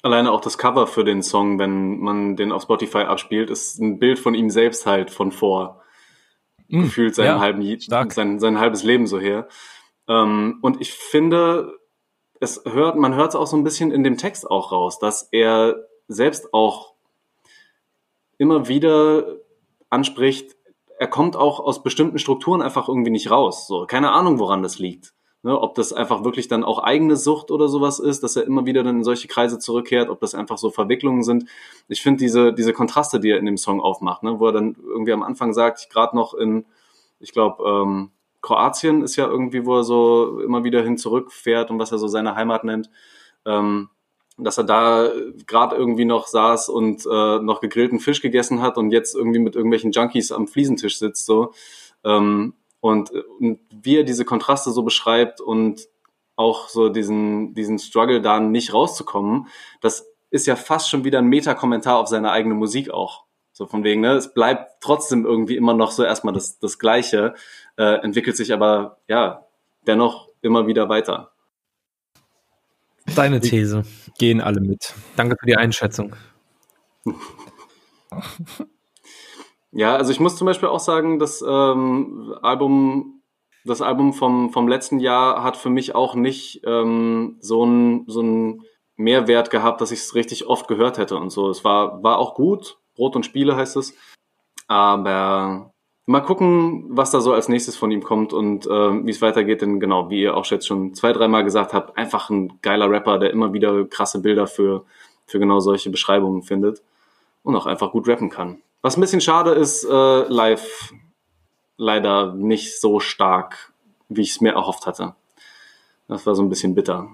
Alleine 0.04 0.32
auch 0.32 0.42
das 0.42 0.58
Cover 0.58 0.88
für 0.88 1.04
den 1.04 1.22
Song, 1.22 1.60
wenn 1.60 2.00
man 2.00 2.36
den 2.36 2.52
auf 2.52 2.64
Spotify 2.64 3.00
abspielt, 3.00 3.50
ist 3.50 3.80
ein 3.80 4.00
Bild 4.00 4.20
von 4.20 4.36
ihm 4.36 4.50
selbst 4.50 4.86
halt 4.86 5.12
von 5.12 5.32
vor. 5.32 5.84
Mm, 6.68 6.84
gefühlt 6.84 7.16
sein, 7.16 7.26
ja, 7.26 7.40
halben, 7.40 7.62
sein, 8.10 8.40
sein 8.40 8.60
halbes 8.60 8.84
Leben 8.84 9.08
so 9.08 9.20
her. 9.20 9.48
Ähm, 10.08 10.60
und 10.62 10.82
ich 10.82 10.94
finde, 10.94 11.78
es 12.40 12.64
hört, 12.66 12.98
man 12.98 13.16
hört 13.16 13.30
es 13.30 13.36
auch 13.36 13.48
so 13.48 13.58
ein 13.58 13.64
bisschen 13.64 13.92
in 13.92 14.04
dem 14.04 14.18
Text 14.18 14.50
auch 14.50 14.72
raus, 14.72 15.00
dass 15.00 15.30
er 15.32 15.76
selbst 16.08 16.54
auch 16.54 16.94
immer 18.38 18.68
wieder 18.68 19.38
anspricht, 19.90 20.56
er 21.00 21.08
kommt 21.08 21.36
auch 21.36 21.60
aus 21.60 21.84
bestimmten 21.84 22.20
Strukturen 22.20 22.62
einfach 22.62 22.88
irgendwie 22.88 23.12
nicht 23.12 23.30
raus. 23.30 23.68
So, 23.68 23.86
keine 23.86 24.12
Ahnung, 24.12 24.40
woran 24.40 24.64
das 24.64 24.80
liegt. 24.80 25.14
Ne, 25.44 25.58
ob 25.58 25.76
das 25.76 25.94
einfach 25.94 26.24
wirklich 26.24 26.48
dann 26.48 26.64
auch 26.64 26.80
eigene 26.80 27.16
Sucht 27.16 27.52
oder 27.52 27.68
sowas 27.68 28.00
ist, 28.00 28.24
dass 28.24 28.36
er 28.36 28.44
immer 28.46 28.66
wieder 28.66 28.84
dann 28.84 28.98
in 28.98 29.04
solche 29.04 29.28
Kreise 29.28 29.60
zurückkehrt, 29.60 30.10
ob 30.10 30.20
das 30.20 30.34
einfach 30.34 30.58
so 30.58 30.72
Verwicklungen 30.72 31.22
sind. 31.24 31.46
Ich 31.88 32.02
finde 32.02 32.18
diese, 32.20 32.54
diese 32.54 32.74
Kontraste, 32.74 33.20
die 33.20 33.30
er 33.30 33.38
in 33.38 33.46
dem 33.46 33.58
Song 33.58 33.80
aufmacht, 33.80 34.24
ne, 34.24 34.40
wo 34.40 34.48
er 34.48 34.52
dann 34.52 34.76
irgendwie 34.84 35.14
am 35.14 35.22
Anfang 35.22 35.54
sagt, 35.54 35.82
ich 35.82 35.90
gerade 35.90 36.16
noch 36.16 36.34
in, 36.34 36.66
ich 37.20 37.34
glaube, 37.34 37.64
ähm, 37.64 38.12
Kroatien 38.42 39.04
ist 39.04 39.16
ja 39.16 39.28
irgendwie, 39.28 39.66
wo 39.66 39.78
er 39.78 39.84
so 39.84 40.40
immer 40.42 40.64
wieder 40.64 40.82
hin 40.82 40.98
zurückfährt 40.98 41.70
und 41.70 41.78
was 41.80 41.92
er 41.92 42.00
so 42.00 42.08
seine 42.08 42.36
Heimat 42.36 42.64
nennt. 42.64 42.90
Ähm, 43.46 43.90
dass 44.38 44.58
er 44.58 44.64
da 44.64 45.12
gerade 45.48 45.76
irgendwie 45.76 46.06
noch 46.06 46.28
saß 46.28 46.70
und 46.70 47.06
äh, 47.06 47.40
noch 47.40 47.60
gegrillten 47.60 48.00
Fisch 48.00 48.22
gegessen 48.22 48.62
hat 48.62 48.78
und 48.78 48.92
jetzt 48.92 49.16
irgendwie 49.16 49.40
mit 49.40 49.56
irgendwelchen 49.56 49.92
Junkies 49.92 50.32
am 50.32 50.48
Fliesentisch 50.48 51.00
sitzt 51.00 51.26
so 51.26 51.54
ähm, 52.04 52.54
und, 52.80 53.12
und 53.12 53.60
wie 53.72 53.98
er 53.98 54.04
diese 54.04 54.26
Kontraste 54.26 54.72
so 54.72 54.84
beschreibt 54.84 55.42
und 55.42 55.88
auch 56.36 56.70
so 56.70 56.90
diesen 56.90 57.54
diesen 57.56 57.80
Struggle 57.80 58.22
da 58.22 58.40
nicht 58.40 58.74
rauszukommen, 58.74 59.48
das 59.82 60.06
ist 60.30 60.46
ja 60.46 60.56
fast 60.56 60.90
schon 60.90 61.04
wieder 61.04 61.20
ein 61.20 61.28
Meta-Kommentar 61.28 61.98
auf 61.98 62.08
seine 62.08 62.32
eigene 62.32 62.56
Musik 62.56 62.92
auch. 62.92 63.26
So 63.52 63.66
von 63.66 63.84
wegen, 63.84 64.02
ne, 64.02 64.14
es 64.14 64.34
bleibt 64.34 64.82
trotzdem 64.82 65.26
irgendwie 65.26 65.56
immer 65.56 65.74
noch 65.74 65.90
so 65.90 66.04
erstmal 66.04 66.34
das, 66.34 66.60
das 66.60 66.78
Gleiche, 66.78 67.34
äh, 67.78 68.02
entwickelt 68.04 68.38
sich 68.38 68.54
aber 68.54 69.00
ja 69.08 69.48
dennoch 69.88 70.30
immer 70.42 70.68
wieder 70.68 70.90
weiter. 70.90 71.32
Deine 73.16 73.40
These. 73.40 73.84
Gehen 74.20 74.42
alle 74.42 74.60
mit. 74.60 74.94
Danke 75.16 75.38
für 75.40 75.46
die 75.48 75.56
Einschätzung. 75.56 76.16
Ja, 79.72 79.96
also 79.96 80.12
ich 80.12 80.20
muss 80.20 80.36
zum 80.36 80.46
Beispiel 80.46 80.70
auch 80.70 80.80
sagen, 80.80 81.20
das 81.20 81.44
ähm, 81.48 82.36
Album, 82.42 83.22
das 83.66 83.82
Album 83.82 84.14
vom, 84.14 84.52
vom 84.52 84.68
letzten 84.68 85.00
Jahr 85.00 85.44
hat 85.44 85.58
für 85.58 85.70
mich 85.70 85.94
auch 85.94 86.16
nicht 86.16 86.62
ähm, 86.66 87.38
so 87.42 87.64
einen 87.64 88.06
so 88.08 88.22
einen 88.22 88.64
Mehrwert 88.96 89.52
gehabt, 89.52 89.82
dass 89.82 89.92
ich 89.92 90.00
es 90.00 90.16
richtig 90.16 90.48
oft 90.48 90.68
gehört 90.68 90.98
hätte 90.98 91.18
und 91.18 91.30
so. 91.30 91.50
Es 91.50 91.64
war, 91.64 92.02
war 92.04 92.18
auch 92.18 92.34
gut, 92.34 92.80
Brot 92.96 93.16
und 93.16 93.26
Spiele 93.26 93.56
heißt 93.56 93.78
es. 93.78 93.94
Aber 94.68 95.72
mal 96.08 96.22
gucken, 96.22 96.86
was 96.90 97.12
da 97.12 97.22
so 97.22 97.34
als 97.34 97.48
nächstes 97.48 97.78
von 97.78 97.92
ihm 97.92 98.04
kommt 98.04 98.34
und 98.34 98.66
äh, 98.66 98.70
wie 98.70 99.12
es 99.12 99.22
weitergeht. 99.22 99.62
Denn 99.62 99.80
genau, 99.80 100.10
wie 100.10 100.24
ihr 100.24 100.36
auch 100.36 100.46
jetzt 100.48 100.68
schon 100.68 100.94
zwei, 100.96 101.14
dreimal 101.14 101.44
gesagt 101.44 101.74
habt, 101.74 101.98
einfach 101.98 102.30
ein 102.30 102.60
geiler 102.62 102.90
Rapper, 102.90 103.20
der 103.20 103.32
immer 103.32 103.54
wieder 103.54 103.86
krasse 103.86 104.20
Bilder 104.22 104.48
für, 104.48 104.86
für 105.28 105.40
genau 105.40 105.60
solche 105.60 105.90
Beschreibungen 105.92 106.42
findet 106.42 106.82
und 107.44 107.56
auch 107.56 107.68
einfach 107.68 107.92
gut 107.92 108.08
rappen 108.08 108.30
kann. 108.30 108.62
Was 108.88 108.96
ein 108.96 109.02
bisschen 109.02 109.20
schade 109.20 109.52
ist, 109.52 109.84
äh, 109.84 110.24
live 110.30 110.94
leider 111.76 112.34
nicht 112.34 112.80
so 112.80 113.02
stark, 113.02 113.74
wie 114.08 114.22
ich 114.22 114.30
es 114.30 114.40
mir 114.40 114.54
erhofft 114.54 114.86
hatte. 114.86 115.14
Das 116.08 116.26
war 116.26 116.36
so 116.36 116.42
ein 116.42 116.48
bisschen 116.48 116.74
bitter. 116.74 117.10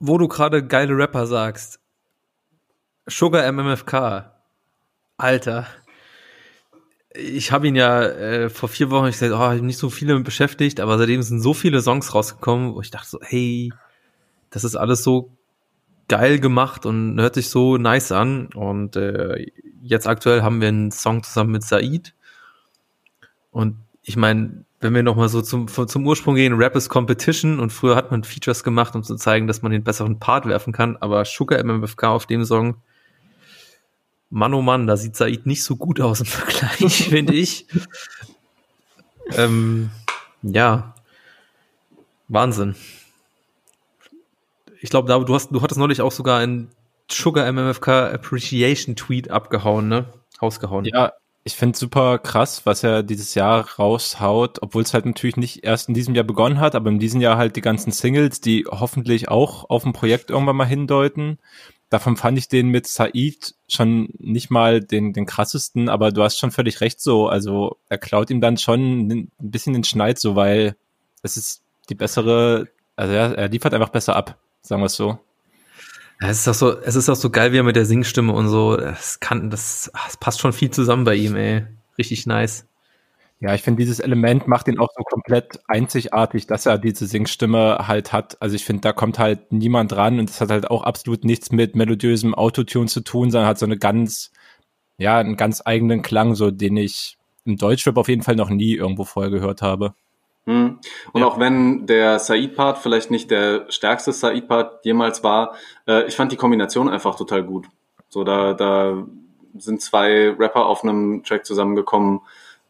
Wo 0.00 0.18
du 0.18 0.28
gerade 0.28 0.62
geile 0.62 0.94
Rapper 0.94 1.26
sagst, 1.26 1.80
Sugar 3.06 3.50
MMFK, 3.50 4.30
Alter, 5.16 5.66
ich 7.14 7.52
habe 7.52 7.68
ihn 7.68 7.74
ja 7.74 8.02
äh, 8.02 8.50
vor 8.50 8.68
vier 8.68 8.90
Wochen, 8.90 9.06
ich 9.06 9.18
gesagt, 9.18 9.32
oh, 9.32 9.56
ich 9.56 9.62
nicht 9.62 9.78
so 9.78 9.88
viele 9.88 10.20
beschäftigt, 10.20 10.78
aber 10.78 10.98
seitdem 10.98 11.22
sind 11.22 11.40
so 11.40 11.54
viele 11.54 11.80
Songs 11.80 12.14
rausgekommen, 12.14 12.74
wo 12.74 12.82
ich 12.82 12.90
dachte 12.90 13.08
so, 13.08 13.18
hey, 13.22 13.72
das 14.50 14.62
ist 14.62 14.76
alles 14.76 15.04
so 15.04 15.37
geil 16.08 16.40
gemacht 16.40 16.86
und 16.86 17.20
hört 17.20 17.34
sich 17.34 17.48
so 17.48 17.76
nice 17.76 18.12
an. 18.12 18.48
Und 18.54 18.96
äh, 18.96 19.46
jetzt 19.82 20.06
aktuell 20.06 20.42
haben 20.42 20.60
wir 20.60 20.68
einen 20.68 20.90
Song 20.90 21.22
zusammen 21.22 21.52
mit 21.52 21.62
Said. 21.62 22.14
Und 23.50 23.76
ich 24.02 24.16
meine, 24.16 24.64
wenn 24.80 24.94
wir 24.94 25.02
nochmal 25.02 25.28
so 25.28 25.42
zum, 25.42 25.68
zum 25.68 26.06
Ursprung 26.06 26.34
gehen, 26.34 26.54
Rap 26.54 26.76
ist 26.76 26.88
Competition 26.88 27.58
und 27.60 27.72
früher 27.72 27.96
hat 27.96 28.10
man 28.10 28.24
Features 28.24 28.62
gemacht, 28.62 28.94
um 28.94 29.02
zu 29.02 29.16
zeigen, 29.16 29.46
dass 29.46 29.62
man 29.62 29.72
den 29.72 29.84
besseren 29.84 30.18
Part 30.18 30.46
werfen 30.46 30.72
kann, 30.72 30.96
aber 30.96 31.24
Sugar 31.24 31.62
MMFK 31.62 32.04
auf 32.04 32.26
dem 32.26 32.44
Song 32.44 32.76
Mann, 34.30 34.52
oh 34.52 34.62
Mann, 34.62 34.86
da 34.86 34.96
sieht 34.96 35.16
Said 35.16 35.46
nicht 35.46 35.64
so 35.64 35.76
gut 35.76 36.00
aus 36.00 36.20
im 36.20 36.26
Vergleich, 36.26 37.08
finde 37.08 37.34
ich. 37.34 37.66
Ähm, 39.32 39.90
ja, 40.42 40.94
Wahnsinn. 42.28 42.74
Ich 44.80 44.90
glaube, 44.90 45.08
du 45.24 45.34
hast, 45.34 45.50
du 45.50 45.62
hattest 45.62 45.78
neulich 45.78 46.00
auch 46.00 46.12
sogar 46.12 46.38
einen 46.38 46.70
Sugar 47.10 47.50
MMFK 47.50 48.12
Appreciation 48.12 48.96
Tweet 48.96 49.30
abgehauen, 49.30 49.88
ne? 49.88 50.06
Hausgehauen. 50.40 50.84
Ja, 50.84 51.12
ich 51.44 51.54
finde 51.56 51.76
super 51.76 52.18
krass, 52.18 52.64
was 52.64 52.84
er 52.84 53.02
dieses 53.02 53.34
Jahr 53.34 53.66
raushaut, 53.78 54.62
obwohl 54.62 54.82
es 54.82 54.94
halt 54.94 55.06
natürlich 55.06 55.36
nicht 55.36 55.64
erst 55.64 55.88
in 55.88 55.94
diesem 55.94 56.14
Jahr 56.14 56.24
begonnen 56.24 56.60
hat, 56.60 56.74
aber 56.74 56.90
in 56.90 56.98
diesem 56.98 57.20
Jahr 57.20 57.38
halt 57.38 57.56
die 57.56 57.60
ganzen 57.60 57.90
Singles, 57.90 58.40
die 58.40 58.66
hoffentlich 58.70 59.28
auch 59.28 59.68
auf 59.70 59.84
ein 59.84 59.92
Projekt 59.92 60.30
irgendwann 60.30 60.56
mal 60.56 60.66
hindeuten 60.66 61.38
davon 61.90 62.16
fand 62.16 62.38
ich 62.38 62.48
den 62.48 62.68
mit 62.68 62.86
Said 62.86 63.54
schon 63.68 64.08
nicht 64.18 64.50
mal 64.50 64.80
den, 64.80 65.12
den 65.12 65.26
krassesten, 65.26 65.88
aber 65.88 66.12
du 66.12 66.22
hast 66.22 66.38
schon 66.38 66.50
völlig 66.50 66.80
recht 66.80 67.00
so. 67.00 67.28
Also 67.28 67.78
er 67.88 67.98
klaut 67.98 68.30
ihm 68.30 68.40
dann 68.40 68.58
schon 68.58 69.08
ein 69.08 69.32
bisschen 69.38 69.72
den 69.72 69.84
Schneid 69.84 70.18
so, 70.18 70.36
weil 70.36 70.76
es 71.22 71.36
ist 71.36 71.62
die 71.88 71.94
bessere, 71.94 72.68
also 72.96 73.12
er, 73.12 73.36
er 73.36 73.48
liefert 73.48 73.74
einfach 73.74 73.88
besser 73.88 74.16
ab, 74.16 74.38
sagen 74.62 74.82
wir 74.82 74.86
es 74.86 74.96
so. 74.96 75.18
Es 76.20 76.40
ist 76.40 76.48
auch 76.48 76.54
so, 76.54 76.80
es 76.80 76.96
ist 76.96 77.08
auch 77.08 77.16
so 77.16 77.30
geil, 77.30 77.52
wie 77.52 77.58
er 77.58 77.62
mit 77.62 77.76
der 77.76 77.86
Singstimme 77.86 78.32
und 78.32 78.48
so, 78.48 78.76
das 78.76 79.20
kann, 79.20 79.50
das, 79.50 79.90
das 80.06 80.16
passt 80.16 80.40
schon 80.40 80.52
viel 80.52 80.70
zusammen 80.70 81.04
bei 81.04 81.14
ihm, 81.14 81.36
ey. 81.36 81.64
Richtig 81.96 82.26
nice. 82.26 82.66
Ja, 83.40 83.54
ich 83.54 83.62
finde, 83.62 83.80
dieses 83.80 84.00
Element 84.00 84.48
macht 84.48 84.66
ihn 84.66 84.80
auch 84.80 84.88
so 84.96 85.04
komplett 85.04 85.60
einzigartig, 85.68 86.48
dass 86.48 86.66
er 86.66 86.76
diese 86.76 87.06
Singstimme 87.06 87.86
halt 87.86 88.12
hat. 88.12 88.36
Also 88.42 88.56
ich 88.56 88.64
finde, 88.64 88.80
da 88.80 88.92
kommt 88.92 89.20
halt 89.20 89.52
niemand 89.52 89.92
dran 89.92 90.18
und 90.18 90.28
das 90.28 90.40
hat 90.40 90.50
halt 90.50 90.68
auch 90.70 90.82
absolut 90.82 91.24
nichts 91.24 91.52
mit 91.52 91.76
melodiösem 91.76 92.34
Autotune 92.34 92.88
zu 92.88 93.00
tun, 93.00 93.30
sondern 93.30 93.48
hat 93.48 93.58
so 93.60 93.66
eine 93.66 93.78
ganz, 93.78 94.32
ja, 94.98 95.18
einen 95.18 95.36
ganz 95.36 95.62
eigenen 95.64 96.02
Klang, 96.02 96.34
so 96.34 96.50
den 96.50 96.76
ich 96.76 97.16
im 97.44 97.56
Deutschrap 97.56 97.96
auf 97.96 98.08
jeden 98.08 98.22
Fall 98.22 98.34
noch 98.34 98.50
nie 98.50 98.74
irgendwo 98.74 99.04
vorher 99.04 99.30
gehört 99.30 99.62
habe. 99.62 99.94
Hm. 100.48 100.78
Und 101.12 101.20
ja. 101.20 101.26
auch 101.26 101.38
wenn 101.38 101.86
der 101.86 102.18
Said-Part 102.18 102.78
vielleicht 102.78 103.10
nicht 103.10 103.30
der 103.30 103.66
stärkste 103.68 104.14
Said-Part 104.14 104.82
jemals 104.82 105.22
war, 105.22 105.54
äh, 105.86 106.06
ich 106.06 106.16
fand 106.16 106.32
die 106.32 106.36
Kombination 106.36 106.88
einfach 106.88 107.16
total 107.16 107.44
gut. 107.44 107.66
So, 108.08 108.24
da, 108.24 108.54
da 108.54 109.04
sind 109.58 109.82
zwei 109.82 110.30
Rapper 110.30 110.64
auf 110.64 110.82
einem 110.82 111.22
Track 111.22 111.44
zusammengekommen, 111.44 112.20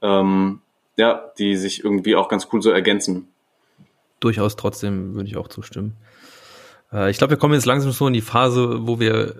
ähm, 0.02 0.60
ja, 0.96 1.30
die 1.38 1.54
sich 1.54 1.84
irgendwie 1.84 2.16
auch 2.16 2.28
ganz 2.28 2.48
cool 2.52 2.60
so 2.60 2.70
ergänzen. 2.72 3.28
Durchaus 4.18 4.56
trotzdem 4.56 5.14
würde 5.14 5.28
ich 5.28 5.36
auch 5.36 5.46
zustimmen. 5.46 5.94
Äh, 6.92 7.12
ich 7.12 7.18
glaube, 7.18 7.30
wir 7.30 7.38
kommen 7.38 7.54
jetzt 7.54 7.66
langsam 7.66 7.92
so 7.92 8.08
in 8.08 8.12
die 8.12 8.22
Phase, 8.22 8.88
wo 8.88 8.98
wir, 8.98 9.36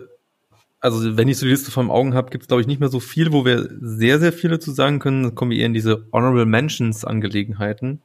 also 0.79 1.17
wenn 1.17 1.27
ich 1.27 1.39
so 1.39 1.45
die 1.45 1.51
Liste 1.51 1.73
vor 1.73 1.91
Augen 1.91 2.15
habe, 2.15 2.31
gibt 2.31 2.43
es 2.43 2.49
glaube 2.49 2.61
ich 2.61 2.69
nicht 2.69 2.79
mehr 2.79 2.89
so 2.89 3.01
viel, 3.01 3.33
wo 3.33 3.45
wir 3.45 3.69
sehr, 3.81 4.21
sehr 4.21 4.33
viele 4.33 4.61
zu 4.61 4.71
sagen 4.71 5.01
können. 5.01 5.25
Dann 5.25 5.35
kommen 5.35 5.51
wir 5.51 5.59
eher 5.59 5.67
in 5.67 5.75
diese 5.75 6.07
Honorable 6.13 6.47
Mentions 6.47 7.05
Angelegenheiten. 7.05 8.01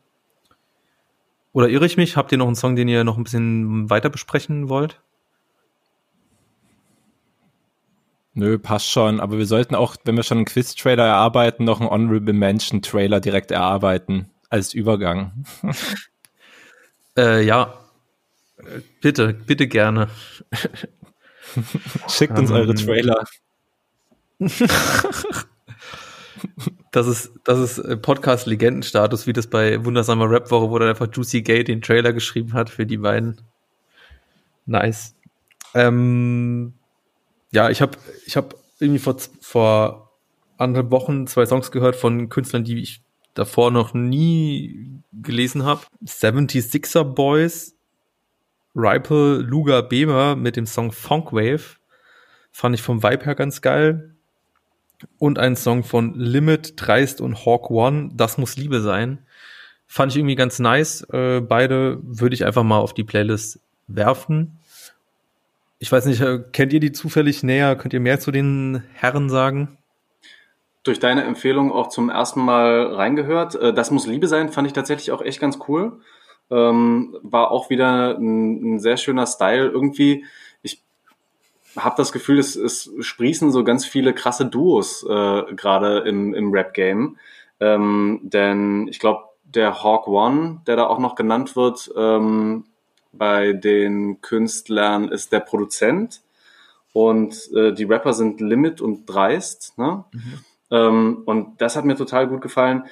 Oder 1.54 1.70
irre 1.70 1.86
ich 1.86 1.98
mich? 1.98 2.18
Habt 2.18 2.32
ihr 2.32 2.40
noch 2.40 2.48
einen 2.48 2.56
Song, 2.56 2.76
den 2.76 2.88
ihr 2.88 3.04
noch 3.04 3.18
ein 3.18 3.24
bisschen 3.24 3.90
weiter 3.90 4.10
besprechen 4.10 4.70
wollt? 4.70 5.02
Nö, 8.34 8.58
passt 8.58 8.90
schon. 8.90 9.20
Aber 9.20 9.38
wir 9.38 9.46
sollten 9.46 9.76
auch, 9.76 9.96
wenn 10.04 10.16
wir 10.16 10.24
schon 10.24 10.40
einen 10.40 10.46
Quiz-Trailer 10.46 11.06
erarbeiten, 11.06 11.64
noch 11.64 11.80
einen 11.80 11.92
Honorable 11.92 12.34
Mention-Trailer 12.34 13.20
direkt 13.20 13.52
erarbeiten 13.52 14.32
als 14.50 14.74
Übergang. 14.74 15.46
äh, 17.18 17.46
ja, 17.46 17.80
bitte, 19.02 19.34
bitte 19.34 19.68
gerne. 19.68 20.10
Schickt 22.10 22.38
uns 22.38 22.50
um, 22.50 22.56
eure 22.56 22.72
ähm. 22.72 22.76
Trailer. 22.76 23.24
das 26.94 27.08
ist, 27.08 27.32
das 27.44 27.78
ist 27.78 28.02
Podcast-Legendenstatus, 28.04 29.26
wie 29.26 29.34
das 29.34 29.48
bei 29.48 29.84
Wundersamer 29.84 30.30
Rap-Woche, 30.30 30.70
wo 30.70 30.78
dann 30.78 30.90
einfach 30.90 31.08
Juicy 31.12 31.42
Gay 31.42 31.64
den 31.64 31.82
Trailer 31.82 32.14
geschrieben 32.14 32.54
hat 32.54 32.70
für 32.70 32.86
die 32.86 32.98
beiden. 32.98 33.42
Nice. 34.68 35.16
Ähm, 35.74 36.74
ja, 37.52 37.72
ich 37.72 37.82
habe 37.82 37.98
ich 38.28 38.38
hab 38.38 38.54
irgendwie 38.80 39.00
vor, 39.00 39.18
vor 39.42 40.12
anderthalb 40.58 40.92
Wochen 40.92 41.26
zwei 41.26 41.48
Songs 41.48 41.72
gehört 41.72 41.96
von 41.96 42.30
Künstlern, 42.30 42.64
die 42.64 42.80
ich 42.80 43.02
davor 43.34 43.72
noch 43.72 43.96
nie 43.96 45.02
gelesen 45.12 45.66
habe. 45.66 45.82
76er 46.06 47.04
Boys, 47.04 47.76
Ripple, 48.76 49.38
Luga 49.38 49.82
Bemer 49.82 50.36
mit 50.36 50.58
dem 50.58 50.68
Song 50.68 50.92
Funkwave. 50.92 51.78
Fand 52.52 52.76
ich 52.76 52.84
vom 52.84 53.02
Vibe 53.02 53.26
her 53.26 53.34
ganz 53.34 53.64
geil. 53.64 54.13
Und 55.18 55.40
ein 55.40 55.56
Song 55.56 55.84
von 55.84 56.14
Limit, 56.16 56.74
Dreist 56.78 57.22
und 57.22 57.46
Hawk 57.46 57.70
One, 57.70 58.12
Das 58.14 58.38
muss 58.38 58.58
Liebe 58.58 58.82
sein. 58.82 59.20
Fand 59.88 60.12
ich 60.12 60.18
irgendwie 60.18 60.36
ganz 60.36 60.60
nice. 60.60 61.08
Äh, 61.12 61.42
beide 61.42 62.00
würde 62.02 62.34
ich 62.34 62.46
einfach 62.46 62.64
mal 62.64 62.80
auf 62.80 62.94
die 62.94 63.04
Playlist 63.04 63.60
werfen. 63.88 64.60
Ich 65.80 65.92
weiß 65.92 66.06
nicht, 66.06 66.22
äh, 66.22 66.40
kennt 66.52 66.74
ihr 66.74 66.80
die 66.80 66.92
zufällig 66.94 67.44
näher? 67.44 67.76
Könnt 67.76 67.94
ihr 67.94 68.00
mehr 68.00 68.20
zu 68.20 68.32
den 68.32 68.84
Herren 68.94 69.30
sagen? 69.30 69.78
Durch 70.84 71.00
deine 71.00 71.24
Empfehlung 71.24 71.72
auch 71.72 71.90
zum 71.90 72.10
ersten 72.10 72.42
Mal 72.42 72.94
reingehört. 72.94 73.56
Äh, 73.56 73.74
das 73.74 73.92
muss 73.92 74.08
Liebe 74.08 74.28
sein, 74.28 74.50
fand 74.50 74.68
ich 74.68 74.74
tatsächlich 74.74 75.12
auch 75.12 75.22
echt 75.22 75.40
ganz 75.40 75.60
cool. 75.68 76.00
Ähm, 76.50 77.18
war 77.22 77.52
auch 77.52 77.70
wieder 77.70 78.18
ein, 78.18 78.76
ein, 78.76 78.80
sehr 78.80 78.98
schöner 78.98 79.26
Style. 79.28 79.68
Irgendwie, 79.68 80.26
habe 81.78 81.96
das 81.98 82.12
Gefühl, 82.12 82.40
es, 82.40 82.56
es 82.56 82.92
sprießen 83.00 83.52
so 83.52 83.64
ganz 83.64 83.86
viele 83.86 84.14
krasse 84.14 84.46
Duos 84.46 85.04
äh, 85.04 85.44
gerade 85.56 86.00
im, 86.00 86.34
im 86.34 86.52
Rap-Game. 86.52 87.18
Ähm, 87.60 88.20
denn 88.24 88.88
ich 88.88 89.00
glaube, 89.00 89.24
der 89.44 89.84
Hawk 89.84 90.08
One, 90.08 90.62
der 90.68 90.76
da 90.76 90.88
auch 90.88 91.00
noch 91.00 91.16
genannt 91.16 91.56
wird, 91.56 91.92
ähm, 91.96 92.66
bei 93.12 93.54
den 93.54 94.22
Künstlern 94.22 95.08
ist 95.10 95.32
der 95.32 95.40
Produzent 95.40 96.22
und 96.94 97.52
äh, 97.54 97.72
die 97.72 97.84
Rapper 97.84 98.14
sind 98.14 98.42
Limit 98.42 98.82
und 98.82 99.06
Dreist. 99.06 99.78
Ne? 99.78 100.04
Mhm. 100.12 100.40
Ähm, 100.72 101.22
und 101.26 101.62
das 101.62 101.76
hat 101.76 101.86
mir 101.86 101.96
total 101.96 102.28
gut 102.28 102.42
gefallen. 102.42 102.86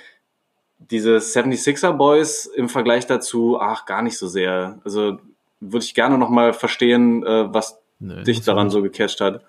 Diese 0.77 1.17
76er 1.17 1.93
Boys 1.93 2.45
im 2.45 2.69
Vergleich 2.69 3.07
dazu, 3.07 3.59
ach, 3.59 3.85
gar 3.85 4.01
nicht 4.01 4.17
so 4.17 4.27
sehr. 4.27 4.79
Also 4.83 5.19
würde 5.59 5.85
ich 5.85 5.93
gerne 5.93 6.17
nochmal 6.17 6.53
verstehen, 6.53 7.23
äh, 7.23 7.53
was 7.53 7.80
nee, 8.01 8.23
dich 8.23 8.41
daran 8.41 8.69
so 8.69 8.81
gecatcht 8.81 9.21
hat. 9.21 9.41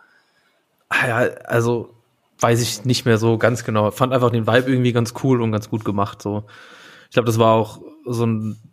Ah 0.89 1.09
ja, 1.09 1.17
also 1.47 1.95
weiß 2.39 2.61
ich 2.61 2.85
nicht 2.85 3.05
mehr 3.05 3.19
so 3.19 3.39
ganz 3.39 3.65
genau. 3.65 3.91
Fand 3.91 4.13
einfach 4.13 4.31
den 4.31 4.47
Vibe 4.47 4.71
irgendwie 4.71 4.93
ganz 4.93 5.15
cool 5.25 5.43
und 5.43 5.51
ganz 5.51 5.69
gut 5.69 5.85
gemacht. 5.85 6.23
So, 6.23 6.45
ich 7.09 7.15
glaube, 7.15 7.27
das 7.27 7.39
war 7.39 7.55
auch 7.55 7.81
so 8.07 8.25
ein 8.25 8.73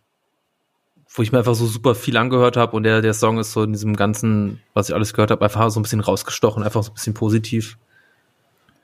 wo 1.12 1.24
ich 1.24 1.32
mir 1.32 1.40
einfach 1.40 1.56
so 1.56 1.66
super 1.66 1.96
viel 1.96 2.18
angehört 2.18 2.56
habe 2.56 2.76
und 2.76 2.84
der, 2.84 3.02
der 3.02 3.14
Song 3.14 3.40
ist 3.40 3.52
so 3.52 3.64
in 3.64 3.74
diesem 3.74 3.96
ganzen, 3.96 4.62
was 4.74 4.90
ich 4.90 4.96
alles 4.96 5.14
gehört 5.14 5.32
habe, 5.32 5.44
einfach 5.44 5.70
so 5.72 5.80
ein 5.80 5.84
bisschen 5.84 6.02
rausgestochen, 6.02 6.64
einfach 6.64 6.84
so 6.84 6.92
ein 6.92 6.94
bisschen 6.94 7.16
positiv. 7.16 7.78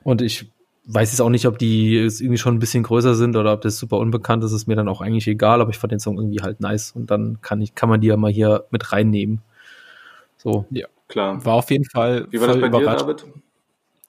Und 0.02 0.22
ich 0.22 0.50
weiß 0.86 1.12
jetzt 1.12 1.20
auch 1.20 1.30
nicht, 1.30 1.46
ob 1.46 1.58
die 1.58 1.96
irgendwie 1.96 2.38
schon 2.38 2.56
ein 2.56 2.58
bisschen 2.58 2.82
größer 2.82 3.14
sind 3.14 3.36
oder 3.36 3.52
ob 3.52 3.60
das 3.60 3.78
super 3.78 3.98
unbekannt 3.98 4.42
ist, 4.44 4.52
ist 4.52 4.66
mir 4.66 4.76
dann 4.76 4.88
auch 4.88 5.00
eigentlich 5.00 5.26
egal, 5.28 5.60
aber 5.60 5.70
ich 5.70 5.78
fand 5.78 5.92
den 5.92 6.00
Song 6.00 6.18
irgendwie 6.18 6.42
halt 6.42 6.60
nice 6.60 6.92
und 6.92 7.10
dann 7.10 7.40
kann 7.42 7.60
ich, 7.60 7.74
kann 7.74 7.88
man 7.88 8.00
die 8.00 8.08
ja 8.08 8.16
mal 8.16 8.30
hier 8.30 8.66
mit 8.70 8.92
reinnehmen. 8.92 9.40
So. 10.36 10.66
Ja, 10.70 10.86
klar. 11.08 11.44
War 11.44 11.54
auf 11.54 11.70
jeden 11.70 11.84
Fall 11.84 12.26
Wie 12.30 12.40
war 12.40 12.48
voll 12.48 12.60
das 12.60 12.70
bei 12.70 12.78
überrascht. 12.78 13.00
Dir, 13.00 13.14
David? 13.14 13.26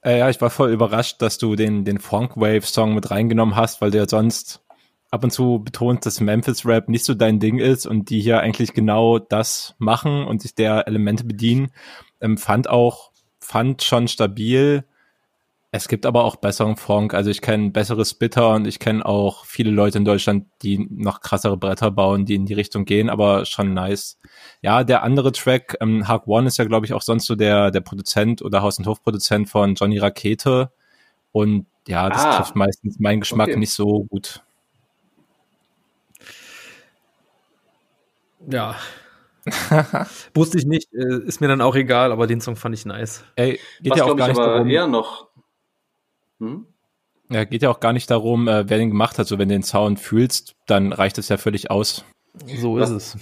Äh, 0.01 0.19
ja, 0.19 0.29
ich 0.29 0.39
war 0.39 0.49
voll 0.49 0.71
überrascht, 0.71 1.21
dass 1.21 1.37
du 1.37 1.55
den, 1.55 1.83
den 1.85 1.99
Funk 1.99 2.37
Wave 2.37 2.61
Song 2.61 2.95
mit 2.95 3.09
reingenommen 3.11 3.55
hast, 3.55 3.81
weil 3.81 3.91
der 3.91 4.07
sonst 4.07 4.63
ab 5.09 5.23
und 5.23 5.31
zu 5.31 5.59
betont, 5.63 6.05
dass 6.05 6.19
Memphis 6.19 6.65
Rap 6.65 6.89
nicht 6.89 7.05
so 7.05 7.13
dein 7.13 7.39
Ding 7.39 7.59
ist 7.59 7.85
und 7.85 8.09
die 8.09 8.19
hier 8.19 8.39
eigentlich 8.39 8.73
genau 8.73 9.19
das 9.19 9.75
machen 9.77 10.25
und 10.25 10.41
sich 10.41 10.53
der 10.55 10.87
Elemente 10.87 11.23
bedienen. 11.23 11.71
Ähm, 12.21 12.37
fand 12.37 12.69
auch, 12.69 13.11
fand 13.39 13.83
schon 13.83 14.07
stabil. 14.07 14.83
Es 15.71 15.89
gibt 15.89 16.05
aber 16.05 16.23
auch 16.23 16.37
besseren 16.37 16.77
Funk. 16.77 17.13
Also 17.13 17.29
ich 17.29 17.41
kenne 17.41 17.71
bessere 17.71 18.05
Spitter 18.05 18.55
und 18.55 18.65
ich 18.65 18.79
kenne 18.79 19.05
auch 19.05 19.45
viele 19.45 19.69
Leute 19.69 19.97
in 19.97 20.05
Deutschland, 20.05 20.45
die 20.61 20.87
noch 20.89 21.19
krassere 21.19 21.57
Bretter 21.57 21.91
bauen, 21.91 22.25
die 22.25 22.35
in 22.35 22.45
die 22.45 22.53
Richtung 22.53 22.85
gehen, 22.85 23.09
aber 23.09 23.45
schon 23.45 23.73
nice. 23.73 24.17
Ja, 24.61 24.85
der 24.85 25.03
andere 25.03 25.33
Track, 25.33 25.75
ähm, 25.81 26.07
Hug 26.07 26.25
One 26.27 26.47
ist 26.47 26.57
ja, 26.57 26.63
glaube 26.63 26.85
ich, 26.85 26.93
auch 26.93 27.01
sonst 27.01 27.25
so 27.25 27.35
der, 27.35 27.71
der 27.71 27.81
Produzent 27.81 28.41
oder 28.41 28.61
Haus- 28.61 28.79
und 28.79 28.87
Hofproduzent 28.87 29.49
von 29.49 29.75
Johnny 29.75 29.97
Rakete. 29.97 30.71
Und 31.33 31.65
ja, 31.87 32.09
das 32.09 32.23
ah, 32.23 32.37
trifft 32.37 32.55
meistens 32.55 32.99
meinen 32.99 33.19
Geschmack 33.19 33.49
okay. 33.49 33.59
nicht 33.59 33.73
so 33.73 34.05
gut. 34.05 34.43
Ja. 38.49 38.75
Wusste 40.33 40.57
ich 40.57 40.65
nicht, 40.65 40.93
äh, 40.93 41.23
ist 41.25 41.41
mir 41.41 41.47
dann 41.47 41.61
auch 41.61 41.75
egal, 41.75 42.11
aber 42.11 42.27
den 42.27 42.39
Song 42.39 42.55
fand 42.55 42.75
ich 42.75 42.85
nice. 42.85 43.23
Ey, 43.35 43.59
geht 43.81 43.91
Was, 43.91 43.99
ja 43.99 44.05
auch 44.05 44.15
gar 44.15 44.27
nicht 44.29 44.37
darum. 44.37 44.69
Eher 44.69 44.87
noch. 44.87 45.26
Hm? 46.39 46.65
Ja, 47.29 47.43
geht 47.43 47.61
ja 47.61 47.69
auch 47.69 47.79
gar 47.79 47.93
nicht 47.93 48.09
darum, 48.09 48.47
äh, 48.47 48.69
wer 48.69 48.77
den 48.77 48.89
gemacht 48.89 49.19
hat. 49.19 49.27
So, 49.27 49.37
wenn 49.37 49.49
du 49.49 49.55
den 49.55 49.63
Sound 49.63 49.99
fühlst, 49.99 50.55
dann 50.65 50.93
reicht 50.93 51.17
es 51.17 51.29
ja 51.29 51.37
völlig 51.37 51.69
aus. 51.69 52.05
So 52.45 52.77
was, 52.77 52.89
ist 52.89 53.15
es. 53.15 53.17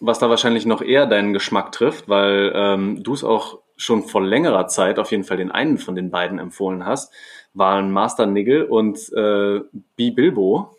Was 0.00 0.18
da 0.18 0.28
wahrscheinlich 0.28 0.66
noch 0.66 0.82
eher 0.82 1.06
deinen 1.06 1.32
Geschmack 1.32 1.72
trifft, 1.72 2.08
weil 2.08 2.52
ähm, 2.54 3.02
du 3.02 3.14
es 3.14 3.24
auch 3.24 3.60
schon 3.76 4.02
vor 4.04 4.22
längerer 4.22 4.68
Zeit 4.68 4.98
auf 4.98 5.10
jeden 5.10 5.24
Fall 5.24 5.36
den 5.36 5.50
einen 5.50 5.78
von 5.78 5.94
den 5.94 6.10
beiden 6.10 6.38
empfohlen 6.38 6.84
hast, 6.84 7.12
waren 7.54 7.90
Master 7.90 8.26
Nigel 8.26 8.64
und 8.64 8.98
äh, 9.12 9.60
B. 9.96 10.10
Bilbo 10.10 10.76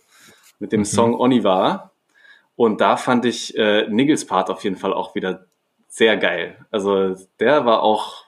mit 0.60 0.72
dem 0.72 0.82
mhm. 0.82 0.86
Song 0.86 1.16
Onivar. 1.16 1.92
Und 2.56 2.82
da 2.82 2.98
fand 2.98 3.26
ich 3.26 3.56
äh, 3.58 3.88
Niggles 3.88 4.26
Part 4.26 4.50
auf 4.50 4.64
jeden 4.64 4.78
Fall 4.78 4.94
auch 4.94 5.16
wieder 5.16 5.46
sehr 5.88 6.18
geil. 6.18 6.66
Also 6.72 7.16
der 7.40 7.66
war 7.66 7.84
auch 7.84 8.26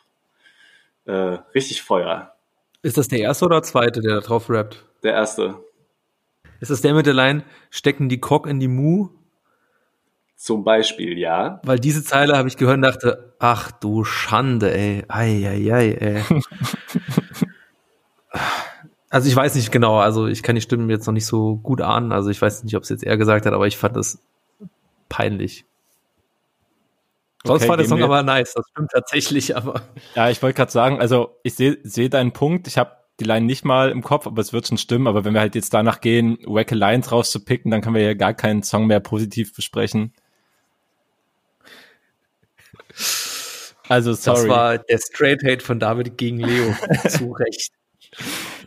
äh, 1.06 1.38
richtig 1.54 1.82
Feuer. 1.82 2.36
Ist 2.82 2.98
das 2.98 3.08
der 3.08 3.20
erste 3.20 3.46
oder 3.46 3.62
zweite, 3.62 4.02
der 4.02 4.16
da 4.16 4.20
drauf 4.22 4.50
rappt? 4.50 4.86
Der 5.04 5.14
erste. 5.14 5.56
Ist 6.62 6.72
das 6.72 6.82
der 6.82 6.94
mit 6.94 7.06
der 7.06 7.14
Line, 7.14 7.44
stecken 7.70 8.10
die 8.10 8.20
Cock 8.20 8.48
in 8.48 8.60
die 8.60 8.68
Mu? 8.68 9.10
Zum 10.36 10.64
Beispiel, 10.64 11.18
ja. 11.18 11.60
Weil 11.64 11.80
diese 11.80 12.04
Zeile 12.04 12.38
habe 12.38 12.48
ich 12.48 12.56
gehört 12.56 12.78
und 12.78 12.84
dachte, 12.84 13.36
ach 13.40 13.72
du 13.72 14.06
Schande, 14.06 14.74
ey. 14.74 15.04
Ei, 15.10 15.46
ei, 15.48 15.74
ei, 15.74 15.92
ey. 15.94 16.24
Also 19.12 19.28
ich 19.28 19.36
weiß 19.36 19.56
nicht 19.56 19.72
genau, 19.72 19.98
also 19.98 20.28
ich 20.28 20.44
kann 20.44 20.54
die 20.54 20.62
Stimmen 20.62 20.90
jetzt 20.90 21.08
noch 21.08 21.14
nicht 21.14 21.26
so 21.26 21.58
gut 21.58 21.82
ahnen, 21.82 22.12
also 22.12 22.30
ich 22.30 22.40
weiß 22.40 22.64
nicht, 22.64 22.76
ob 22.76 22.84
es 22.84 22.90
jetzt 22.90 23.04
er 23.04 23.18
gesagt 23.18 23.48
hat, 23.48 23.54
aber 23.54 23.66
ich 23.66 23.76
fand 23.76 23.96
das 23.96 24.20
peinlich. 25.10 25.66
Sonst 27.46 27.62
okay, 27.62 27.70
war 27.70 27.78
der 27.78 27.88
Song 27.88 28.04
aber 28.04 28.22
nice, 28.22 28.54
das 28.54 28.66
stimmt 28.72 28.92
tatsächlich, 28.92 29.56
aber. 29.56 29.82
Ja, 30.16 30.30
ich 30.30 30.42
wollte 30.42 30.58
gerade 30.58 30.72
sagen, 30.72 31.00
also 31.00 31.40
ich 31.44 31.56
sehe 31.56 31.78
seh 31.84 32.10
deinen 32.10 32.34
Punkt, 32.34 32.68
ich 32.68 32.78
habe 32.78 32.92
die 33.20 33.24
Line 33.24 33.46
nicht 33.46 33.66
mal 33.66 33.92
im 33.92 34.02
Kopf, 34.02 34.28
aber 34.28 34.42
es 34.42 34.54
wird 34.54 34.68
schon 34.68 34.78
stimmen, 34.78 35.08
aber 35.08 35.26
wenn 35.26 35.34
wir 35.34 35.42
halt 35.42 35.56
jetzt 35.56 35.74
danach 35.74 36.02
gehen, 36.02 36.38
wacke 36.46 36.76
Lines 36.76 37.12
rauszupicken, 37.12 37.72
dann 37.72 37.82
können 37.82 37.96
wir 37.96 38.04
ja 38.04 38.14
gar 38.14 38.34
keinen 38.34 38.64
Song 38.64 38.88
mehr 38.88 39.00
positiv 39.00 39.54
besprechen. 39.56 40.14
Also 43.88 44.14
sorry. 44.14 44.48
Das 44.48 44.50
war 44.50 44.78
der 44.78 44.98
Straight 45.00 45.44
Hate 45.44 45.66
von 45.66 45.80
David 45.80 46.18
gegen 46.18 46.40
Leo. 46.40 46.74
Zu 47.08 47.32
Recht. 47.32 47.72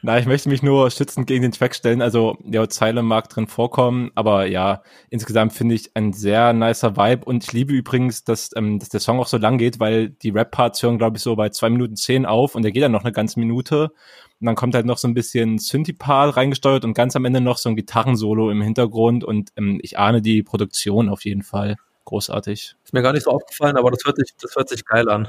Na, 0.05 0.19
ich 0.19 0.27
möchte 0.27 0.49
mich 0.49 0.65
nur 0.65 0.91
schützend 0.91 1.29
gegen 1.29 1.43
den 1.43 1.53
Track 1.53 1.77
stellen. 1.77 2.03
Also, 2.03 2.37
der 2.41 2.69
Zeile 2.69 3.05
mag 3.05 3.29
drin 3.29 3.47
vorkommen, 3.47 4.11
aber 4.17 4.47
ja, 4.47 4.83
insgesamt 5.11 5.53
finde 5.53 5.77
ich 5.77 5.95
ein 5.95 6.13
sehr 6.13 6.53
nicer 6.53 6.97
Vibe 6.97 7.25
und 7.25 7.45
ich 7.45 7.53
liebe 7.53 7.73
übrigens, 7.73 8.25
dass, 8.25 8.51
ähm, 8.57 8.81
dass 8.81 8.89
der 8.89 8.99
Song 8.99 9.21
auch 9.21 9.29
so 9.29 9.37
lang 9.37 9.59
geht, 9.59 9.79
weil 9.79 10.11
die 10.11 10.31
Rap-Parts 10.31 10.83
hören, 10.83 10.99
glaube 10.99 11.19
ich, 11.19 11.23
so 11.23 11.37
bei 11.37 11.51
zwei 11.51 11.71
Minuten 11.71 11.95
zehn 11.95 12.27
auf 12.27 12.57
und 12.57 12.63
der 12.63 12.73
geht 12.73 12.83
dann 12.83 12.91
noch 12.91 13.05
eine 13.05 13.13
ganze 13.13 13.39
Minute. 13.39 13.93
Und 14.41 14.47
dann 14.47 14.57
kommt 14.57 14.75
halt 14.75 14.87
noch 14.87 14.99
so 14.99 15.07
ein 15.07 15.15
bisschen 15.15 15.59
Synthie-Part 15.59 16.37
reingesteuert 16.37 16.85
und 16.85 16.95
ganz 16.95 17.15
am 17.15 17.25
Ende 17.25 17.41
noch 17.41 17.59
so 17.59 17.69
ein 17.69 17.77
Gitarrensolo 17.77 18.51
im 18.51 18.61
Hintergrund 18.61 19.23
und 19.23 19.51
ähm, 19.57 19.79
ich 19.83 20.01
ahne 20.01 20.21
die 20.21 20.43
Produktion 20.43 21.09
auf 21.11 21.25
jeden 21.25 21.45
Fall. 21.45 21.77
Großartig. 22.07 22.75
Ist 22.83 22.93
mir 22.93 23.03
gar 23.03 23.13
nicht 23.13 23.23
so 23.23 23.31
aufgefallen, 23.31 23.77
aber 23.77 23.93
das 23.93 24.05
hört 24.05 24.17
sich, 24.17 24.35
das 24.41 24.57
hört 24.57 24.69
sich 24.69 24.85
geil 24.85 25.09
an. 25.09 25.29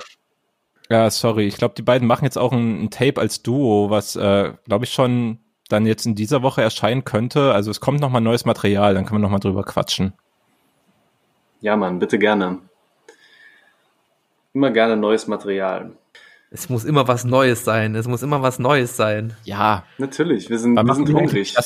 Ja, 0.89 1.09
sorry. 1.09 1.47
Ich 1.47 1.57
glaube, 1.57 1.75
die 1.75 1.81
beiden 1.81 2.07
machen 2.07 2.25
jetzt 2.25 2.37
auch 2.37 2.51
ein, 2.51 2.83
ein 2.83 2.89
Tape 2.89 3.19
als 3.19 3.41
Duo, 3.41 3.89
was, 3.89 4.15
äh, 4.15 4.53
glaube 4.65 4.85
ich, 4.85 4.93
schon 4.93 5.39
dann 5.69 5.85
jetzt 5.85 6.05
in 6.05 6.15
dieser 6.15 6.43
Woche 6.43 6.61
erscheinen 6.61 7.03
könnte. 7.03 7.53
Also 7.53 7.71
es 7.71 7.79
kommt 7.79 7.99
nochmal 7.99 8.21
neues 8.21 8.45
Material, 8.45 8.93
dann 8.93 9.05
können 9.05 9.19
wir 9.19 9.23
nochmal 9.23 9.39
drüber 9.39 9.63
quatschen. 9.63 10.13
Ja, 11.61 11.75
Mann, 11.77 11.99
bitte 11.99 12.19
gerne. 12.19 12.59
Immer 14.53 14.71
gerne 14.71 14.97
neues 14.97 15.27
Material. 15.27 15.93
Es 16.51 16.69
muss 16.69 16.83
immer 16.83 17.07
was 17.07 17.23
Neues 17.23 17.65
sein. 17.65 17.95
Es 17.95 18.07
muss 18.07 18.21
immer 18.21 18.43
was 18.43 18.59
Neues 18.59 18.95
sein. 18.95 19.35
Ja. 19.43 19.85
Natürlich, 19.97 20.51
wir 20.51 20.59
sind, 20.59 20.75
wir 20.75 20.93
sind 20.93 21.11
hungrig. 21.11 21.55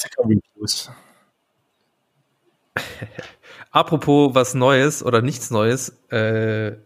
Apropos 3.71 4.33
was 4.33 4.53
Neues 4.53 5.03
oder 5.03 5.21
nichts 5.21 5.51
Neues, 5.51 5.89
äh, 6.09 6.77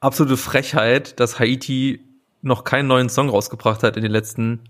absolute 0.00 0.36
Frechheit, 0.36 1.20
dass 1.20 1.38
Haiti 1.38 2.04
noch 2.42 2.64
keinen 2.64 2.88
neuen 2.88 3.08
Song 3.08 3.28
rausgebracht 3.28 3.82
hat 3.82 3.96
in 3.96 4.02
den 4.02 4.12
letzten 4.12 4.64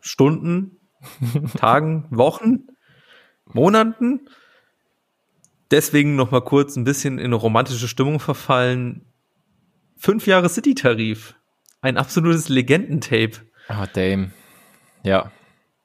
Stunden, 0.00 0.78
Tagen, 1.56 2.06
Wochen, 2.10 2.68
Monaten. 3.46 4.28
Deswegen 5.70 6.16
noch 6.16 6.30
mal 6.30 6.42
kurz 6.42 6.76
ein 6.76 6.84
bisschen 6.84 7.18
in 7.18 7.26
eine 7.26 7.34
romantische 7.34 7.88
Stimmung 7.88 8.20
verfallen. 8.20 9.06
Fünf 9.96 10.26
Jahre 10.26 10.48
City-Tarif. 10.48 11.34
Ein 11.80 11.96
absolutes 11.96 12.48
Legendentape. 12.48 13.40
Oh, 13.68 13.84
Dame. 13.92 14.32
Ja. 15.02 15.32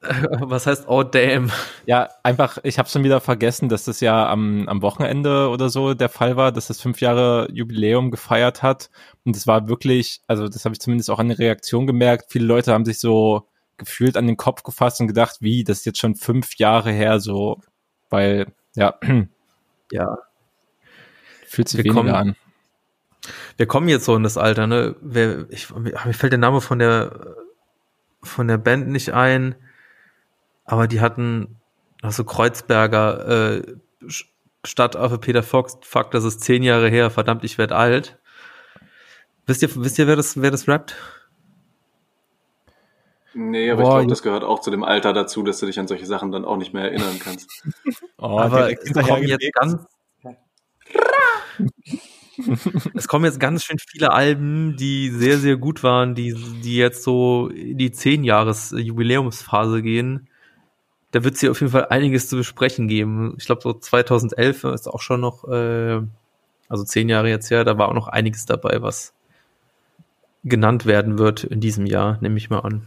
Was 0.02 0.66
heißt 0.66 0.84
oh 0.88 1.02
damn? 1.02 1.50
Ja, 1.86 2.08
einfach, 2.22 2.58
ich 2.62 2.78
habe 2.78 2.88
schon 2.88 3.02
wieder 3.02 3.20
vergessen, 3.20 3.68
dass 3.68 3.84
das 3.84 4.00
ja 4.00 4.28
am, 4.30 4.68
am 4.68 4.80
Wochenende 4.82 5.48
oder 5.48 5.70
so 5.70 5.94
der 5.94 6.08
Fall 6.08 6.36
war, 6.36 6.52
dass 6.52 6.68
das 6.68 6.80
fünf 6.80 7.00
Jahre 7.00 7.48
Jubiläum 7.52 8.10
gefeiert 8.12 8.62
hat. 8.62 8.90
Und 9.24 9.36
es 9.36 9.46
war 9.48 9.68
wirklich, 9.68 10.20
also 10.28 10.48
das 10.48 10.64
habe 10.64 10.74
ich 10.74 10.80
zumindest 10.80 11.10
auch 11.10 11.18
an 11.18 11.28
der 11.28 11.38
Reaktion 11.40 11.86
gemerkt. 11.86 12.26
Viele 12.30 12.46
Leute 12.46 12.72
haben 12.72 12.84
sich 12.84 13.00
so 13.00 13.48
gefühlt 13.76 14.16
an 14.16 14.26
den 14.28 14.36
Kopf 14.36 14.62
gefasst 14.62 15.00
und 15.00 15.08
gedacht, 15.08 15.38
wie, 15.40 15.64
das 15.64 15.78
ist 15.78 15.86
jetzt 15.86 15.98
schon 15.98 16.14
fünf 16.14 16.56
Jahre 16.56 16.90
her, 16.92 17.18
so, 17.20 17.60
weil, 18.10 18.46
ja, 18.76 18.94
Ja. 19.92 20.18
fühlt 21.46 21.68
sich 21.68 21.78
Wir 21.78 21.84
weniger 21.84 22.00
kommen- 22.02 22.14
an. 22.14 22.36
Wir 23.56 23.66
kommen 23.66 23.88
jetzt 23.88 24.04
so 24.04 24.14
in 24.14 24.22
das 24.22 24.36
Alter, 24.38 24.66
ne? 24.66 24.94
Wer, 25.00 25.46
ich, 25.50 25.74
mir 25.74 25.92
fällt 26.14 26.32
der 26.32 26.38
Name 26.38 26.60
von 26.60 26.78
der 26.78 27.34
von 28.22 28.48
der 28.48 28.58
Band 28.58 28.88
nicht 28.88 29.12
ein, 29.12 29.54
aber 30.68 30.86
die 30.86 31.00
hatten 31.00 31.56
also 32.02 32.22
Kreuzberger 32.24 33.56
äh, 33.56 33.62
Stadtaffe 34.64 35.18
Peter 35.18 35.42
Fox, 35.42 35.78
fuck, 35.82 36.10
das 36.12 36.24
ist 36.24 36.40
zehn 36.42 36.62
Jahre 36.62 36.88
her, 36.88 37.10
verdammt, 37.10 37.42
ich 37.42 37.58
werd 37.58 37.72
alt. 37.72 38.18
Wisst 39.46 39.62
ihr, 39.62 39.74
wisst 39.76 39.98
ihr, 39.98 40.06
wer 40.06 40.14
das, 40.16 40.40
wer 40.40 40.50
das 40.50 40.68
rappt? 40.68 40.94
Nee, 43.34 43.70
aber 43.70 43.82
ich 43.82 43.84
Boah, 43.86 43.90
glaube, 43.94 44.02
je- 44.04 44.08
das 44.10 44.22
gehört 44.22 44.44
auch 44.44 44.60
zu 44.60 44.70
dem 44.70 44.82
Alter 44.84 45.12
dazu, 45.12 45.42
dass 45.42 45.58
du 45.60 45.66
dich 45.66 45.78
an 45.78 45.86
solche 45.88 46.06
Sachen 46.06 46.32
dann 46.32 46.44
auch 46.44 46.56
nicht 46.56 46.72
mehr 46.72 46.84
erinnern 46.84 47.18
kannst. 47.18 47.50
Oh, 48.20 48.38
aber 48.40 48.72
es 48.72 48.92
kommen 48.92 49.22
jetzt 49.28 49.52
ganz 49.52 49.76
es 52.94 53.06
kommen 53.08 53.24
jetzt 53.24 53.38
ganz 53.40 53.64
schön 53.64 53.78
viele 53.78 54.12
Alben, 54.12 54.76
die 54.76 55.10
sehr, 55.10 55.38
sehr 55.38 55.56
gut 55.56 55.82
waren, 55.82 56.14
die, 56.16 56.34
die 56.64 56.76
jetzt 56.76 57.02
so 57.04 57.48
in 57.48 57.78
die 57.78 57.90
10 57.92 58.24
Jahres 58.24 58.74
Jubiläumsphase 58.76 59.82
gehen. 59.82 60.28
Da 61.10 61.24
wird 61.24 61.34
es 61.34 61.40
hier 61.40 61.50
auf 61.50 61.60
jeden 61.60 61.72
Fall 61.72 61.86
einiges 61.86 62.28
zu 62.28 62.36
besprechen 62.36 62.88
geben. 62.88 63.34
Ich 63.38 63.46
glaube, 63.46 63.62
so 63.62 63.72
2011 63.72 64.64
ist 64.64 64.88
auch 64.88 65.00
schon 65.00 65.20
noch, 65.20 65.48
äh, 65.48 66.00
also 66.68 66.84
zehn 66.84 67.08
Jahre 67.08 67.28
jetzt 67.30 67.50
her, 67.50 67.64
da 67.64 67.78
war 67.78 67.88
auch 67.88 67.94
noch 67.94 68.08
einiges 68.08 68.44
dabei, 68.44 68.82
was 68.82 69.14
genannt 70.44 70.86
werden 70.86 71.18
wird 71.18 71.44
in 71.44 71.60
diesem 71.60 71.86
Jahr, 71.86 72.18
nehme 72.20 72.36
ich 72.36 72.50
mal 72.50 72.60
an. 72.60 72.86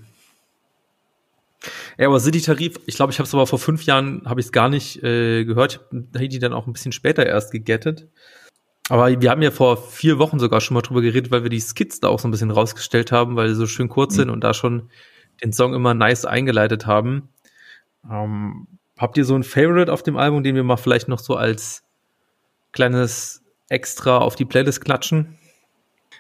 Ja, 1.98 2.08
aber 2.08 2.20
City 2.20 2.42
Tarif, 2.42 2.80
ich 2.86 2.96
glaube, 2.96 3.12
ich 3.12 3.20
habe 3.20 3.28
es 3.28 3.34
aber 3.34 3.46
vor 3.46 3.60
fünf 3.60 3.84
Jahren, 3.84 4.24
habe 4.26 4.40
ich 4.40 4.48
es 4.48 4.52
gar 4.52 4.70
nicht 4.70 5.04
äh, 5.04 5.46
gehört. 5.46 5.82
Ich 5.92 6.16
habe 6.16 6.28
die 6.28 6.40
dann 6.40 6.54
auch 6.54 6.66
ein 6.66 6.74
bisschen 6.74 6.92
später 6.92 7.26
erst 7.26 7.52
gegettet. 7.52 8.08
Aber 8.90 9.22
wir 9.22 9.30
haben 9.30 9.42
ja 9.42 9.52
vor 9.52 9.78
vier 9.78 10.18
Wochen 10.18 10.40
sogar 10.40 10.60
schon 10.60 10.74
mal 10.76 10.82
drüber 10.82 11.02
geredet, 11.02 11.32
weil 11.32 11.44
wir 11.44 11.50
die 11.50 11.62
Skits 11.62 12.00
da 12.00 12.08
auch 12.08 12.20
so 12.20 12.28
ein 12.28 12.32
bisschen 12.32 12.52
rausgestellt 12.52 13.12
haben, 13.12 13.36
weil 13.36 13.50
sie 13.50 13.56
so 13.56 13.68
schön 13.68 13.90
kurz 13.90 14.16
sind 14.16 14.30
und 14.30 14.44
da 14.44 14.54
schon 14.54 14.90
den 15.44 15.54
Song 15.54 15.74
immer 15.74 15.94
nice 15.94 16.26
eingeleitet 16.26 16.88
haben. 16.88 17.30
Ähm, 18.10 18.68
habt 18.98 19.18
ihr 19.18 19.26
so 19.26 19.36
ein 19.36 19.44
Favorite 19.44 19.92
auf 19.92 20.04
dem 20.04 20.18
Album, 20.18 20.44
den 20.44 20.56
wir 20.56 20.64
mal 20.64 20.78
vielleicht 20.78 21.08
noch 21.08 21.20
so 21.20 21.36
als 21.36 21.84
kleines 22.72 23.44
Extra 23.70 24.18
auf 24.18 24.36
die 24.36 24.46
Playlist 24.46 24.84
klatschen? 24.84 25.38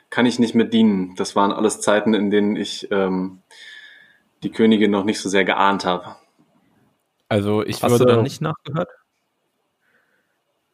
Kann 0.09 0.25
ich 0.25 0.39
nicht 0.39 0.55
mit 0.55 0.73
dienen. 0.73 1.15
Das 1.15 1.35
waren 1.35 1.51
alles 1.51 1.81
Zeiten, 1.81 2.13
in 2.13 2.31
denen 2.31 2.55
ich 2.55 2.89
ähm, 2.91 3.41
die 4.43 4.51
Königin 4.51 4.91
noch 4.91 5.05
nicht 5.05 5.19
so 5.19 5.29
sehr 5.29 5.45
geahnt 5.45 5.85
habe. 5.85 6.15
Also 7.29 7.63
ich 7.63 7.81
Hast 7.81 7.91
würde, 7.91 8.05
du 8.05 8.11
dann 8.11 8.23
nicht 8.23 8.41
nachgehört? 8.41 8.89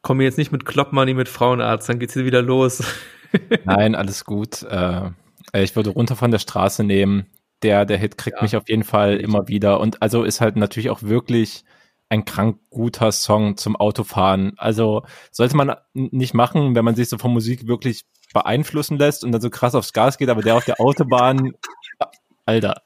Komm 0.02 0.22
jetzt 0.22 0.38
nicht 0.38 0.52
mit 0.52 0.66
Klopp 0.66 0.94
Money 0.94 1.14
mit 1.14 1.30
Frauenarzt, 1.30 1.88
dann 1.88 2.00
geht's 2.00 2.14
hier 2.14 2.26
wieder 2.26 2.42
los. 2.42 2.84
nein, 3.66 3.94
alles 3.94 4.26
gut. 4.26 4.64
Äh, 4.64 5.12
ich 5.54 5.76
würde 5.76 5.92
runter 5.92 6.16
von 6.16 6.32
der 6.32 6.40
Straße 6.40 6.84
nehmen. 6.84 7.28
Der, 7.64 7.86
der 7.86 7.98
Hit 7.98 8.18
kriegt 8.18 8.38
Ja. 8.38 8.44
mich 8.44 8.56
auf 8.56 8.68
jeden 8.70 8.84
Fall 8.84 9.18
immer 9.18 9.48
wieder. 9.48 9.80
Und 9.80 10.02
also 10.02 10.24
ist 10.24 10.42
halt 10.42 10.56
natürlich 10.56 10.90
auch 10.90 11.02
wirklich 11.02 11.64
ein 12.10 12.24
krank 12.24 12.60
guter 12.70 13.12
Song 13.12 13.58
zum 13.58 13.76
Autofahren. 13.76 14.54
Also 14.58 15.04
sollte 15.32 15.58
man 15.58 15.76
nicht 15.94 16.34
machen, 16.34 16.76
wenn 16.76 16.86
man 16.86 16.96
sich 16.96 17.10
so 17.10 17.18
von 17.18 17.34
Musik 17.34 17.68
wirklich 17.68 18.06
beeinflussen 18.34 18.98
lässt 18.98 19.24
und 19.24 19.32
dann 19.32 19.42
so 19.42 19.50
krass 19.50 19.76
aufs 19.76 19.94
Gas 19.94 20.18
geht, 20.18 20.30
aber 20.30 20.42
der 20.42 20.56
auf 20.56 20.66
der 20.66 20.80
Autobahn, 20.80 21.54
Alter. 22.46 22.82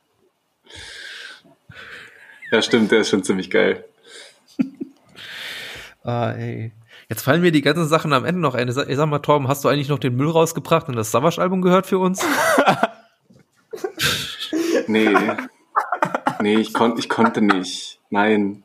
Ja, 2.51 2.61
stimmt, 2.61 2.91
der 2.91 2.99
ist 3.01 3.09
schon 3.09 3.23
ziemlich 3.23 3.49
geil. 3.49 3.85
Ah, 6.03 6.31
ey. 6.31 6.71
Jetzt 7.09 7.21
fallen 7.21 7.41
mir 7.41 7.51
die 7.51 7.61
ganzen 7.61 7.87
Sachen 7.87 8.11
am 8.13 8.25
Ende 8.25 8.41
noch 8.41 8.55
ein. 8.55 8.67
Ich 8.67 8.73
sag, 8.73 8.89
ich 8.89 8.95
sag 8.95 9.05
mal, 9.07 9.19
Torben, 9.19 9.47
hast 9.47 9.63
du 9.63 9.69
eigentlich 9.69 9.87
noch 9.87 9.99
den 9.99 10.15
Müll 10.15 10.31
rausgebracht 10.31 10.89
und 10.89 10.95
das 10.95 11.11
Savage-Album 11.11 11.61
gehört 11.61 11.85
für 11.85 11.99
uns? 11.99 12.25
Nee. 14.91 15.15
Nee, 16.41 16.55
ich, 16.57 16.73
kon 16.73 16.97
ich 16.97 17.07
konnte 17.09 17.41
nicht. 17.41 17.99
Nein. 18.09 18.63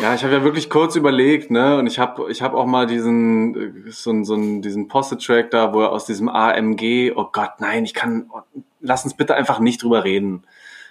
Ja, 0.00 0.14
ich 0.14 0.22
habe 0.22 0.34
ja 0.34 0.44
wirklich 0.44 0.68
kurz 0.68 0.96
überlegt, 0.96 1.50
ne? 1.50 1.78
Und 1.78 1.86
ich 1.86 1.98
habe 1.98 2.30
ich 2.30 2.42
hab 2.42 2.52
auch 2.52 2.66
mal 2.66 2.86
diesen 2.86 3.86
äh, 3.86 3.90
so, 3.90 4.10
einen- 4.10 4.24
so 4.26 4.36
diesen 4.60 4.86
Posse-Track 4.88 5.50
da, 5.50 5.72
wo 5.72 5.80
er 5.80 5.92
aus 5.92 6.04
diesem 6.04 6.28
AMG, 6.28 7.12
oh 7.16 7.28
Gott, 7.32 7.52
nein, 7.58 7.84
ich 7.84 7.94
kann, 7.94 8.30
oh, 8.32 8.42
lass 8.80 9.04
uns 9.04 9.14
bitte 9.16 9.34
einfach 9.34 9.60
nicht 9.60 9.82
drüber 9.82 10.04
reden. 10.04 10.42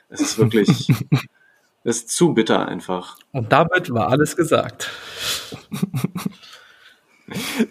Es 0.10 0.20
ist 0.20 0.40
wirklich, 0.40 0.90
es 1.84 1.98
ist 1.98 2.10
zu 2.10 2.34
bitter 2.34 2.68
einfach. 2.68 3.18
Und 3.32 3.52
damit 3.52 3.94
war 3.94 4.10
alles 4.10 4.36
gesagt. 4.36 4.90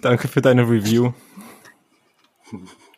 Danke 0.00 0.28
für 0.28 0.40
deine 0.40 0.62
Review. 0.62 1.12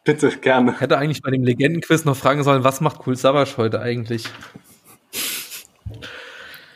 Bitte, 0.05 0.30
gerne. 0.30 0.80
Hätte 0.80 0.98
eigentlich 0.98 1.22
bei 1.22 1.30
dem 1.30 1.44
Legendenquiz 1.44 2.05
noch 2.05 2.16
fragen 2.16 2.42
sollen, 2.42 2.64
was 2.64 2.80
macht 2.80 3.07
Cool 3.07 3.16
Savage 3.16 3.57
heute 3.57 3.80
eigentlich? 3.80 4.24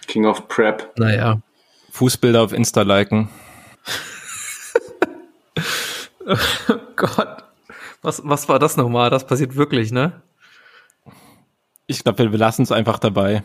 King 0.07 0.27
of 0.27 0.47
Prep. 0.49 0.93
Naja. 0.97 1.41
Fußbilder 1.91 2.43
auf 2.43 2.53
Insta 2.53 2.83
liken. 2.83 3.29
Gott. 6.97 7.45
Was, 8.03 8.23
was 8.25 8.49
war 8.49 8.59
das 8.59 8.77
nochmal? 8.77 9.11
Das 9.11 9.27
passiert 9.27 9.57
wirklich, 9.57 9.91
ne? 9.91 10.23
Ich 11.87 12.05
glaube, 12.05 12.19
wir 12.19 12.31
belassen 12.31 12.63
es 12.63 12.73
einfach 12.73 12.99
dabei. 12.99 13.43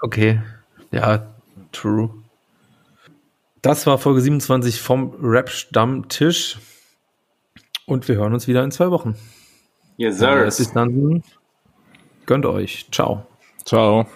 Okay. 0.00 0.42
Ja, 0.90 1.34
true. 1.72 2.10
Das 3.62 3.86
war 3.86 3.96
Folge 3.98 4.20
27 4.20 4.80
vom 4.80 5.14
Rap-Stammtisch. 5.22 6.58
Und 7.86 8.08
wir 8.08 8.16
hören 8.16 8.32
uns 8.32 8.48
wieder 8.48 8.64
in 8.64 8.70
zwei 8.70 8.90
Wochen. 8.90 9.14
Yes, 9.96 10.18
sir. 10.18 10.44
Bis 10.44 10.72
dann. 10.72 11.22
Gönnt 12.26 12.46
euch. 12.46 12.88
Ciao. 12.90 13.26
Ciao. 13.64 14.06